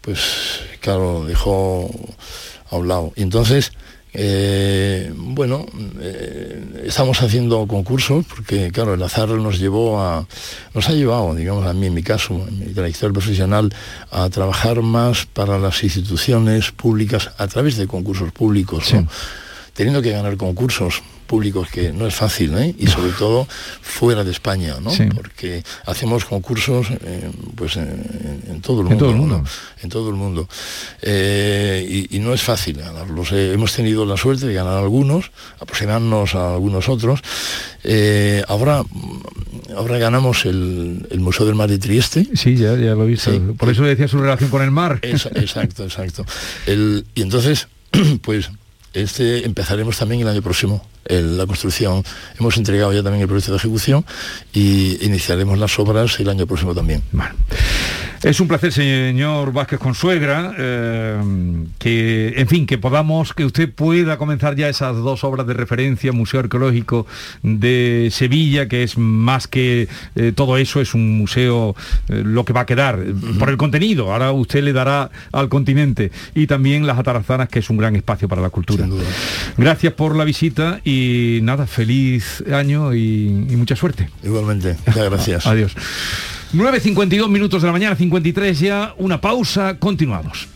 pues 0.00 0.20
claro, 0.80 1.24
dejó 1.26 1.90
a 2.70 2.76
un 2.76 2.88
lado. 2.88 3.12
Entonces, 3.16 3.72
eh, 4.16 5.12
bueno, 5.16 5.66
eh, 6.00 6.84
estamos 6.86 7.20
haciendo 7.20 7.66
concursos 7.66 8.24
porque, 8.24 8.70
claro, 8.70 8.94
el 8.94 9.02
azar 9.02 9.28
nos 9.28 9.58
llevó 9.58 10.00
a, 10.00 10.26
nos 10.72 10.88
ha 10.88 10.92
llevado, 10.92 11.34
digamos, 11.34 11.66
a 11.66 11.72
mí 11.72 11.88
en 11.88 11.94
mi 11.94 12.02
caso, 12.04 12.34
en 12.46 12.60
mi 12.60 12.66
trayectoria 12.66 13.12
profesional, 13.12 13.74
a 14.12 14.30
trabajar 14.30 14.82
más 14.82 15.26
para 15.26 15.58
las 15.58 15.82
instituciones 15.82 16.70
públicas 16.70 17.32
a 17.38 17.48
través 17.48 17.76
de 17.76 17.88
concursos 17.88 18.30
públicos, 18.30 18.94
¿no? 18.94 19.08
teniendo 19.74 20.00
que 20.00 20.12
ganar 20.12 20.36
concursos 20.36 21.02
públicos 21.24 21.68
que 21.70 21.92
no 21.92 22.06
es 22.06 22.14
fácil, 22.14 22.56
¿eh? 22.58 22.74
y 22.78 22.86
sobre 22.86 23.12
todo 23.12 23.46
fuera 23.82 24.22
de 24.24 24.30
España, 24.30 24.76
¿no? 24.80 24.90
Sí. 24.90 25.04
Porque 25.14 25.62
hacemos 25.86 26.24
concursos 26.24 26.88
eh, 26.90 27.30
pues 27.54 27.76
en, 27.76 27.82
en- 27.82 28.42
en 28.54 28.60
todo 28.60 28.80
el 28.82 28.86
En 28.86 28.92
mundo. 28.92 29.04
todo 29.04 29.10
el 29.10 29.16
¿no? 29.16 29.22
mundo. 29.26 29.50
En 29.82 29.88
todo 29.90 30.08
el 30.10 30.14
mundo. 30.16 30.48
Eh, 31.02 31.86
y, 32.10 32.16
y 32.16 32.20
no 32.20 32.32
es 32.34 32.42
fácil 32.42 32.76
ganarlos. 32.78 33.32
eh. 33.32 33.52
hemos 33.52 33.72
tenido 33.72 34.04
la 34.06 34.16
suerte 34.16 34.46
de 34.46 34.54
ganar 34.54 34.78
algunos, 34.78 35.30
aproximarnos 35.60 36.34
a 36.34 36.54
algunos 36.54 36.88
otros. 36.88 37.20
Ahora, 38.48 38.82
ahora 39.76 39.98
ganamos 39.98 40.44
el, 40.46 41.06
el 41.10 41.20
Museo 41.20 41.46
del 41.46 41.54
Mar 41.54 41.68
de 41.68 41.78
Trieste. 41.78 42.26
Sí, 42.34 42.56
ya, 42.56 42.74
ya 42.76 42.94
lo 42.94 43.04
he 43.04 43.08
visto. 43.08 43.30
Por 43.58 43.70
eso 43.70 43.82
decía 43.82 44.08
su 44.08 44.18
relación 44.18 44.50
con 44.50 44.62
el 44.62 44.70
mar. 44.70 44.98
Exacto, 45.02 45.84
exacto. 45.84 46.24
El- 46.66 47.04
y 47.14 47.22
entonces, 47.22 47.68
pues, 48.22 48.50
este 48.94 49.44
empezaremos 49.44 49.98
también 49.98 50.20
el 50.22 50.28
año 50.28 50.42
próximo 50.42 50.86
el- 51.06 51.36
la 51.36 51.46
construcción. 51.46 52.02
Hemos 52.38 52.56
entregado 52.56 52.92
ya 52.92 53.02
también 53.02 53.22
el 53.22 53.28
proyecto 53.28 53.52
de 53.52 53.58
ejecución 53.58 54.04
y 54.52 55.04
iniciaremos 55.04 55.58
las 55.58 55.78
obras 55.78 56.18
el 56.20 56.28
año 56.28 56.46
próximo 56.46 56.74
también. 56.74 57.02
Es 58.22 58.40
un 58.40 58.48
placer, 58.48 58.72
señor 58.72 59.52
Vázquez 59.52 59.78
Consuegra, 59.78 60.54
eh, 60.56 61.20
que, 61.78 62.32
en 62.38 62.48
fin, 62.48 62.64
que 62.66 62.78
podamos, 62.78 63.34
que 63.34 63.44
usted 63.44 63.70
pueda 63.70 64.16
comenzar 64.16 64.56
ya 64.56 64.70
esas 64.70 64.96
dos 64.96 65.24
obras 65.24 65.46
de 65.46 65.52
referencia, 65.52 66.10
Museo 66.10 66.40
Arqueológico 66.40 67.06
de 67.42 68.08
Sevilla, 68.10 68.66
que 68.66 68.82
es 68.82 68.96
más 68.96 69.46
que 69.46 69.88
eh, 70.16 70.32
todo 70.34 70.56
eso, 70.56 70.80
es 70.80 70.94
un 70.94 71.18
museo, 71.18 71.76
eh, 72.08 72.22
lo 72.24 72.46
que 72.46 72.54
va 72.54 72.62
a 72.62 72.66
quedar, 72.66 72.98
por 73.38 73.50
el 73.50 73.58
contenido, 73.58 74.10
ahora 74.10 74.32
usted 74.32 74.62
le 74.64 74.72
dará 74.72 75.10
al 75.32 75.50
continente, 75.50 76.10
y 76.34 76.46
también 76.46 76.86
las 76.86 76.98
Atarazanas, 76.98 77.50
que 77.50 77.58
es 77.58 77.68
un 77.68 77.76
gran 77.76 77.94
espacio 77.94 78.26
para 78.26 78.40
la 78.40 78.48
cultura. 78.48 78.83
Gracias 79.56 79.92
por 79.92 80.16
la 80.16 80.24
visita 80.24 80.80
y 80.84 81.40
nada, 81.42 81.66
feliz 81.66 82.42
año 82.52 82.94
y, 82.94 83.26
y 83.48 83.56
mucha 83.56 83.76
suerte. 83.76 84.10
Igualmente, 84.22 84.76
muchas 84.86 85.10
gracias. 85.10 85.46
Adiós. 85.46 85.74
9.52 86.54 87.28
minutos 87.28 87.62
de 87.62 87.66
la 87.66 87.72
mañana, 87.72 87.96
53 87.96 88.60
ya, 88.60 88.94
una 88.98 89.20
pausa, 89.20 89.78
continuamos. 89.78 90.48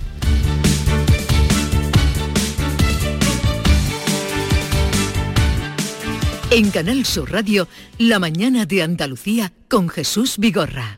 En 6.50 6.70
Canal 6.70 7.04
Sur 7.04 7.30
Radio, 7.30 7.68
La 7.98 8.18
mañana 8.18 8.64
de 8.64 8.82
Andalucía 8.82 9.52
con 9.68 9.90
Jesús 9.90 10.38
Vigorra. 10.38 10.97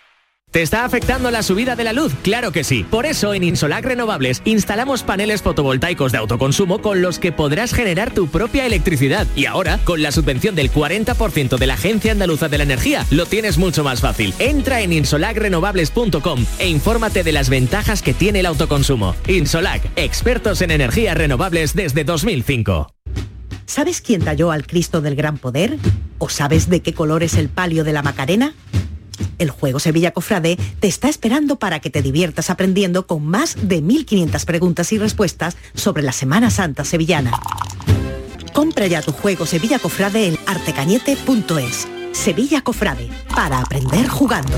¿Te 0.51 0.61
está 0.61 0.83
afectando 0.83 1.31
la 1.31 1.43
subida 1.43 1.77
de 1.77 1.85
la 1.85 1.93
luz? 1.93 2.13
Claro 2.23 2.51
que 2.51 2.65
sí. 2.65 2.83
Por 2.83 3.05
eso 3.05 3.33
en 3.33 3.45
Insolac 3.45 3.85
Renovables 3.85 4.41
instalamos 4.43 5.01
paneles 5.01 5.41
fotovoltaicos 5.41 6.11
de 6.11 6.17
autoconsumo 6.17 6.81
con 6.81 7.01
los 7.01 7.19
que 7.19 7.31
podrás 7.31 7.73
generar 7.73 8.13
tu 8.13 8.27
propia 8.27 8.65
electricidad. 8.65 9.25
Y 9.33 9.45
ahora, 9.45 9.79
con 9.85 10.01
la 10.01 10.11
subvención 10.11 10.53
del 10.53 10.69
40% 10.69 11.57
de 11.57 11.67
la 11.67 11.75
Agencia 11.75 12.11
Andaluza 12.11 12.49
de 12.49 12.57
la 12.57 12.65
Energía, 12.65 13.05
lo 13.11 13.25
tienes 13.27 13.57
mucho 13.57 13.85
más 13.85 14.01
fácil. 14.01 14.33
Entra 14.39 14.81
en 14.81 14.91
insolacrenovables.com 14.91 16.45
e 16.59 16.67
infórmate 16.67 17.23
de 17.23 17.31
las 17.31 17.49
ventajas 17.49 18.01
que 18.01 18.13
tiene 18.13 18.41
el 18.41 18.45
autoconsumo. 18.45 19.15
Insolac, 19.29 19.81
expertos 19.95 20.61
en 20.61 20.71
energías 20.71 21.15
renovables 21.15 21.75
desde 21.75 22.03
2005. 22.03 22.93
¿Sabes 23.67 24.01
quién 24.01 24.21
talló 24.21 24.51
al 24.51 24.67
Cristo 24.67 24.99
del 24.99 25.15
Gran 25.15 25.37
Poder? 25.37 25.77
¿O 26.17 26.27
sabes 26.27 26.69
de 26.69 26.81
qué 26.81 26.93
color 26.93 27.23
es 27.23 27.35
el 27.35 27.47
palio 27.47 27.85
de 27.85 27.93
la 27.93 28.01
Macarena? 28.03 28.53
El 29.37 29.49
juego 29.49 29.79
Sevilla 29.79 30.11
Cofrade 30.11 30.57
te 30.79 30.87
está 30.87 31.09
esperando 31.09 31.57
para 31.57 31.79
que 31.79 31.89
te 31.89 32.01
diviertas 32.01 32.49
aprendiendo 32.49 33.07
con 33.07 33.25
más 33.25 33.55
de 33.61 33.81
1.500 33.81 34.45
preguntas 34.45 34.91
y 34.91 34.97
respuestas 34.97 35.57
sobre 35.73 36.03
la 36.03 36.11
Semana 36.11 36.49
Santa 36.49 36.85
sevillana. 36.85 37.31
Compra 38.53 38.87
ya 38.87 39.01
tu 39.01 39.11
juego 39.11 39.45
Sevilla 39.45 39.79
Cofrade 39.79 40.27
en 40.27 40.37
artecañete.es. 40.45 41.87
Sevilla 42.11 42.61
Cofrade, 42.61 43.09
para 43.33 43.59
aprender 43.59 44.07
jugando. 44.07 44.57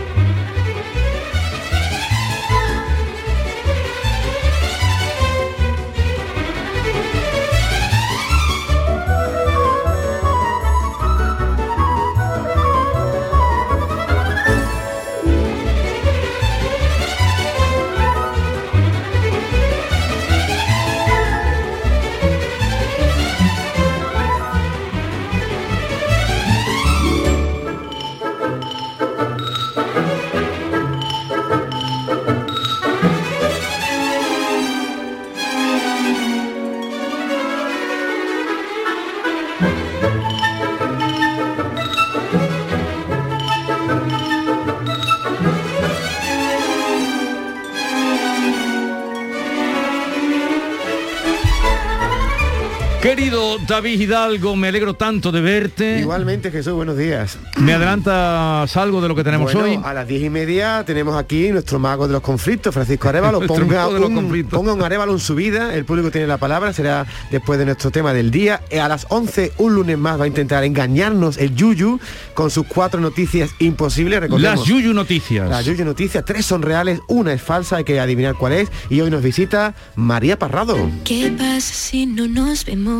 Querido 53.01 53.57
David 53.67 53.99
Hidalgo, 53.99 54.55
me 54.55 54.67
alegro 54.67 54.93
tanto 54.93 55.31
de 55.31 55.41
verte. 55.41 55.99
Igualmente, 56.01 56.51
Jesús, 56.51 56.73
buenos 56.73 56.95
días. 56.95 57.39
¿Me 57.57 57.73
adelantas 57.73 58.77
algo 58.77 59.01
de 59.01 59.07
lo 59.07 59.15
que 59.15 59.23
tenemos 59.23 59.51
Bueno, 59.53 59.67
hoy? 59.67 59.79
A 59.83 59.91
las 59.91 60.07
diez 60.07 60.21
y 60.21 60.29
media 60.29 60.83
tenemos 60.85 61.15
aquí 61.17 61.49
nuestro 61.49 61.79
mago 61.79 62.05
de 62.05 62.13
los 62.13 62.21
conflictos, 62.21 62.71
Francisco 62.71 63.09
Arevalo. 63.09 63.41
Ponga 63.47 63.77
mago 63.77 63.93
de 63.95 63.99
los 64.01 64.09
un, 64.09 64.15
conflictos. 64.15 64.55
ponga 64.59 64.73
un 64.73 64.83
Arevalo 64.83 65.13
en 65.13 65.19
su 65.19 65.33
vida, 65.33 65.73
el 65.73 65.83
público 65.83 66.11
tiene 66.11 66.27
la 66.27 66.37
palabra, 66.37 66.73
será 66.73 67.07
después 67.31 67.57
de 67.57 67.65
nuestro 67.65 67.89
tema 67.89 68.13
del 68.13 68.29
día. 68.29 68.61
Eh, 68.69 68.79
A 68.79 68.87
las 68.87 69.07
11, 69.09 69.53
un 69.57 69.73
lunes 69.73 69.97
más, 69.97 70.19
va 70.19 70.25
a 70.25 70.27
intentar 70.27 70.63
engañarnos 70.63 71.39
el 71.39 71.55
Yuyu 71.55 71.99
con 72.35 72.51
sus 72.51 72.67
cuatro 72.67 73.01
noticias 73.01 73.49
imposibles. 73.57 74.19
Recordemos, 74.19 74.59
Las 74.59 74.67
Yuyu 74.67 74.93
Noticias. 74.93 75.49
Las 75.49 75.65
Yuyu 75.65 75.85
Noticias, 75.85 76.23
tres 76.23 76.45
son 76.45 76.61
reales, 76.61 76.99
una 77.07 77.33
es 77.33 77.41
falsa, 77.41 77.77
hay 77.77 77.83
que 77.83 77.99
adivinar 77.99 78.35
cuál 78.35 78.53
es. 78.53 78.69
Y 78.91 79.01
hoy 79.01 79.09
nos 79.09 79.23
visita 79.23 79.73
María 79.95 80.37
Parrado. 80.37 80.77
¿Qué 81.03 81.33
pasa 81.35 81.61
si 81.61 82.05
no 82.05 82.27
nos 82.27 82.63
vemos? 82.63 82.90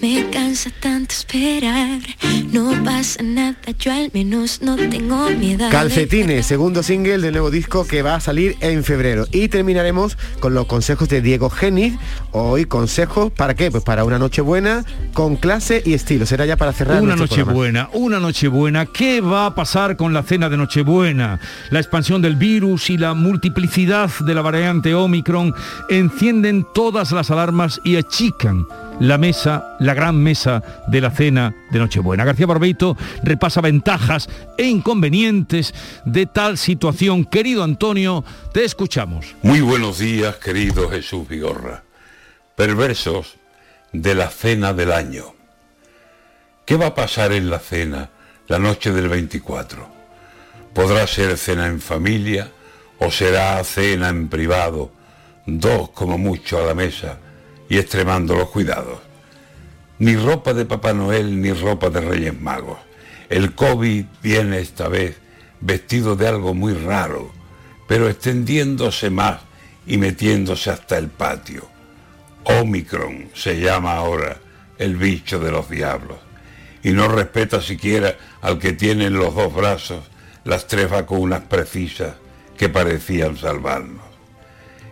Me 0.00 0.28
cansa 0.30 0.70
tanto 0.80 1.12
esperar. 1.14 2.00
No 2.52 2.72
pasa 2.84 3.22
nada, 3.22 3.56
yo 3.78 3.92
al 3.92 4.10
menos 4.12 4.60
no 4.62 4.76
tengo 4.76 5.30
miedo. 5.30 5.68
Calcetines, 5.70 6.46
segundo 6.46 6.82
single 6.82 7.18
del 7.18 7.32
nuevo 7.32 7.50
disco 7.50 7.86
que 7.86 8.02
va 8.02 8.16
a 8.16 8.20
salir 8.20 8.56
en 8.60 8.82
febrero. 8.82 9.26
Y 9.30 9.48
terminaremos 9.48 10.16
con 10.40 10.54
los 10.54 10.66
consejos 10.66 11.08
de 11.08 11.20
Diego 11.20 11.50
Geniz. 11.50 11.94
Hoy 12.32 12.64
consejos, 12.64 13.30
¿para 13.32 13.54
qué? 13.54 13.70
Pues 13.70 13.84
para 13.84 14.04
una 14.04 14.18
noche 14.18 14.40
buena, 14.40 14.84
con 15.12 15.36
clase 15.36 15.82
y 15.84 15.94
estilo. 15.94 16.26
Será 16.26 16.46
ya 16.46 16.56
para 16.56 16.72
cerrar 16.72 17.02
Una 17.02 17.14
noche 17.16 17.36
programa. 17.36 17.52
buena, 17.52 17.90
una 17.92 18.20
noche 18.20 18.48
buena. 18.48 18.86
¿Qué 18.86 19.20
va 19.20 19.46
a 19.46 19.54
pasar 19.54 19.96
con 19.96 20.12
la 20.12 20.22
cena 20.22 20.48
de 20.48 20.56
Nochebuena? 20.56 21.40
La 21.70 21.78
expansión 21.78 22.20
del 22.22 22.36
virus 22.36 22.90
y 22.90 22.98
la 22.98 23.14
multiplicidad 23.14 24.10
de 24.20 24.34
la 24.34 24.42
variante 24.42 24.94
Omicron 24.94 25.54
encienden 25.88 26.66
todas 26.74 27.12
las 27.12 27.30
alarmas 27.30 27.80
y 27.84 27.96
achican 27.96 28.66
la 29.00 29.18
mesa, 29.18 29.76
la 29.80 29.94
gran 29.94 30.16
mesa 30.16 30.62
de 30.86 31.00
la 31.00 31.10
cena 31.10 31.54
de 31.70 31.78
Nochebuena. 31.78 32.24
García 32.24 32.46
Barbeito 32.46 32.96
repasa 33.24 33.60
ventajas 33.60 34.28
e 34.56 34.66
inconvenientes 34.66 35.74
de 36.04 36.26
tal 36.26 36.58
situación. 36.58 37.24
Querido 37.24 37.64
Antonio, 37.64 38.24
te 38.52 38.64
escuchamos. 38.64 39.34
Muy 39.42 39.60
buenos 39.62 39.98
días, 39.98 40.36
querido 40.36 40.88
Jesús 40.90 41.26
Vigorra. 41.26 41.82
Perversos 42.54 43.36
de 43.92 44.14
la 44.14 44.28
cena 44.28 44.72
del 44.74 44.92
año. 44.92 45.34
¿Qué 46.66 46.76
va 46.76 46.88
a 46.88 46.94
pasar 46.94 47.32
en 47.32 47.50
la 47.50 47.58
cena 47.58 48.10
la 48.46 48.58
noche 48.58 48.92
del 48.92 49.08
24? 49.08 49.88
¿Podrá 50.74 51.06
ser 51.06 51.36
cena 51.38 51.66
en 51.66 51.80
familia 51.80 52.52
o 52.98 53.10
será 53.10 53.64
cena 53.64 54.10
en 54.10 54.28
privado, 54.28 54.92
dos 55.46 55.90
como 55.90 56.18
mucho 56.18 56.58
a 56.58 56.66
la 56.66 56.74
mesa 56.74 57.18
y 57.70 57.78
extremando 57.78 58.36
los 58.36 58.50
cuidados? 58.50 58.98
Ni 59.98 60.16
ropa 60.16 60.52
de 60.52 60.66
Papá 60.66 60.92
Noel 60.92 61.40
ni 61.40 61.52
ropa 61.54 61.88
de 61.88 62.02
Reyes 62.02 62.38
Magos. 62.38 62.78
El 63.30 63.54
COVID 63.54 64.04
viene 64.22 64.58
esta 64.58 64.88
vez 64.88 65.16
vestido 65.60 66.16
de 66.16 66.28
algo 66.28 66.52
muy 66.52 66.74
raro, 66.74 67.32
pero 67.86 68.10
extendiéndose 68.10 69.08
más 69.08 69.40
y 69.86 69.96
metiéndose 69.96 70.70
hasta 70.70 70.98
el 70.98 71.08
patio. 71.08 71.66
Omicron 72.44 73.30
se 73.34 73.60
llama 73.60 73.94
ahora 73.94 74.36
el 74.78 74.96
bicho 74.96 75.38
de 75.38 75.52
los 75.52 75.68
diablos 75.68 76.18
y 76.82 76.92
no 76.92 77.08
respeta 77.08 77.60
siquiera 77.60 78.16
al 78.40 78.58
que 78.58 78.72
tiene 78.72 79.06
en 79.06 79.14
los 79.14 79.34
dos 79.34 79.54
brazos 79.54 80.04
las 80.44 80.66
tres 80.66 80.90
vacunas 80.90 81.42
precisas 81.42 82.14
que 82.56 82.68
parecían 82.68 83.36
salvarnos. 83.36 84.04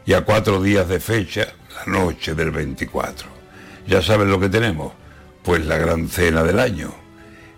Y 0.05 0.13
a 0.13 0.23
cuatro 0.23 0.63
días 0.63 0.89
de 0.89 1.01
fecha, 1.01 1.49
la 1.87 1.93
noche 1.93 2.35
del 2.35 2.51
24. 2.51 3.29
¿Ya 3.87 4.03
saben 4.03 4.31
lo 4.31 4.41
que 4.41 4.49
tenemos? 4.49 4.93
Pues 5.43 5.65
la 5.67 5.79
gran 5.79 6.09
cena 6.09 6.43
del 6.43 6.59
año. 6.59 6.93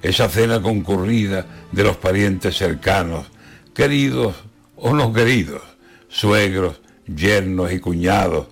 Esa 0.02 0.28
cena 0.28 0.62
concurrida 0.62 1.46
de 1.72 1.84
los 1.84 1.96
parientes 1.96 2.56
cercanos, 2.56 3.26
queridos 3.74 4.34
o 4.76 4.94
no 4.94 5.12
queridos, 5.12 5.62
suegros, 6.08 6.80
yernos 7.06 7.72
y 7.72 7.80
cuñados, 7.80 8.48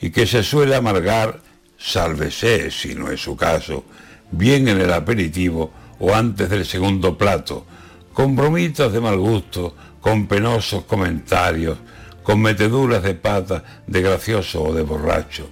y 0.00 0.10
que 0.10 0.26
se 0.26 0.42
suele 0.42 0.74
amargar, 0.74 1.40
sálvese 1.78 2.70
si 2.70 2.94
no 2.94 3.10
es 3.10 3.20
su 3.20 3.36
caso, 3.36 3.84
bien 4.30 4.68
en 4.68 4.80
el 4.80 4.92
aperitivo 4.92 5.70
o 5.98 6.14
antes 6.14 6.48
del 6.48 6.64
segundo 6.64 7.16
plato, 7.18 7.66
con 8.12 8.34
bromitas 8.34 8.92
de 8.92 9.00
mal 9.00 9.18
gusto, 9.18 9.74
con 10.00 10.26
penosos 10.26 10.84
comentarios, 10.84 11.78
con 12.26 12.42
meteduras 12.42 13.04
de 13.04 13.14
pata 13.14 13.62
de 13.86 14.02
gracioso 14.02 14.60
o 14.60 14.74
de 14.74 14.82
borracho. 14.82 15.48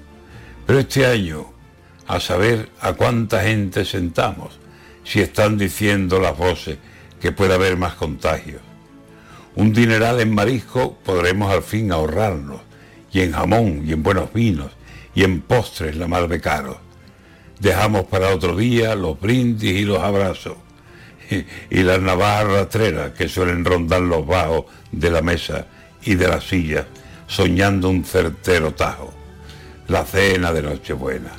Pero 0.67 0.81
este 0.81 1.07
año, 1.07 1.53
a 2.09 2.19
saber 2.19 2.69
a 2.81 2.95
cuánta 2.95 3.45
gente 3.45 3.85
sentamos, 3.85 4.59
si 5.05 5.21
están 5.21 5.57
diciendo 5.57 6.19
las 6.19 6.37
voces 6.37 6.79
que 7.21 7.31
puede 7.31 7.55
haber 7.55 7.77
más 7.77 7.95
contagios. 7.95 8.61
Un 9.55 9.73
dineral 9.73 10.19
en 10.21 10.35
marisco 10.35 10.99
podremos 11.05 11.53
al 11.53 11.63
fin 11.63 11.93
ahorrarnos, 11.93 12.61
y 13.13 13.21
en 13.21 13.31
jamón, 13.31 13.85
y 13.87 13.93
en 13.93 14.03
buenos 14.03 14.33
vinos, 14.33 14.73
y 15.15 15.23
en 15.23 15.43
postres 15.43 15.95
la 15.95 16.09
mar 16.09 16.27
de 16.27 16.41
caro. 16.41 16.81
Dejamos 17.61 18.07
para 18.07 18.35
otro 18.35 18.57
día 18.57 18.97
los 18.97 19.21
brindis 19.21 19.75
y 19.75 19.85
los 19.85 20.01
abrazos, 20.01 20.57
y, 21.31 21.45
y 21.71 21.85
las 21.85 22.01
navajas 22.01 22.49
rastreras 22.49 23.13
que 23.13 23.29
suelen 23.29 23.65
rondar 23.65 24.01
los 24.01 24.27
bajos 24.27 24.65
de 24.91 25.11
la 25.13 25.23
mesa 25.23 25.69
y 26.05 26.15
de 26.15 26.29
las 26.29 26.45
sillas, 26.45 26.87
soñando 27.27 27.89
un 27.89 28.05
certero 28.05 28.73
tajo. 28.75 29.13
La 29.89 30.05
cena 30.05 30.53
de 30.53 30.63
Nochebuena, 30.63 31.33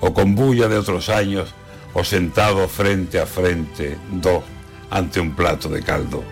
o 0.00 0.12
con 0.12 0.34
bulla 0.34 0.68
de 0.68 0.76
otros 0.76 1.08
años, 1.08 1.54
o 1.94 2.04
sentados 2.04 2.70
frente 2.70 3.20
a 3.20 3.26
frente, 3.26 3.96
dos, 4.10 4.42
ante 4.90 5.20
un 5.20 5.34
plato 5.34 5.68
de 5.68 5.82
caldo, 5.82 6.24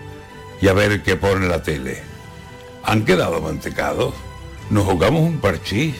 y 0.61 0.67
a 0.67 0.73
ver 0.73 1.01
qué 1.01 1.15
pone 1.15 1.47
la 1.47 1.63
tele. 1.63 2.03
¿Han 2.83 3.05
quedado 3.05 3.41
mantecados? 3.41 4.13
¿Nos 4.69 4.85
jugamos 4.85 5.21
un 5.21 5.39
parchís? 5.39 5.95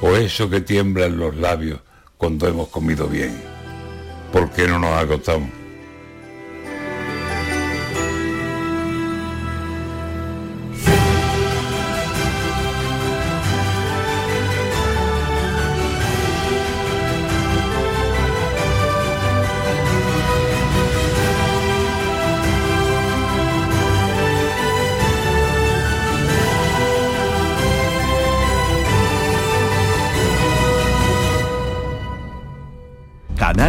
¿O 0.00 0.16
eso 0.16 0.48
que 0.48 0.60
tiembla 0.60 1.06
en 1.06 1.18
los 1.18 1.36
labios 1.36 1.80
cuando 2.16 2.48
hemos 2.48 2.68
comido 2.68 3.06
bien? 3.06 3.42
¿Por 4.32 4.50
qué 4.50 4.66
no 4.66 4.78
nos 4.78 4.92
agotamos? 4.92 5.59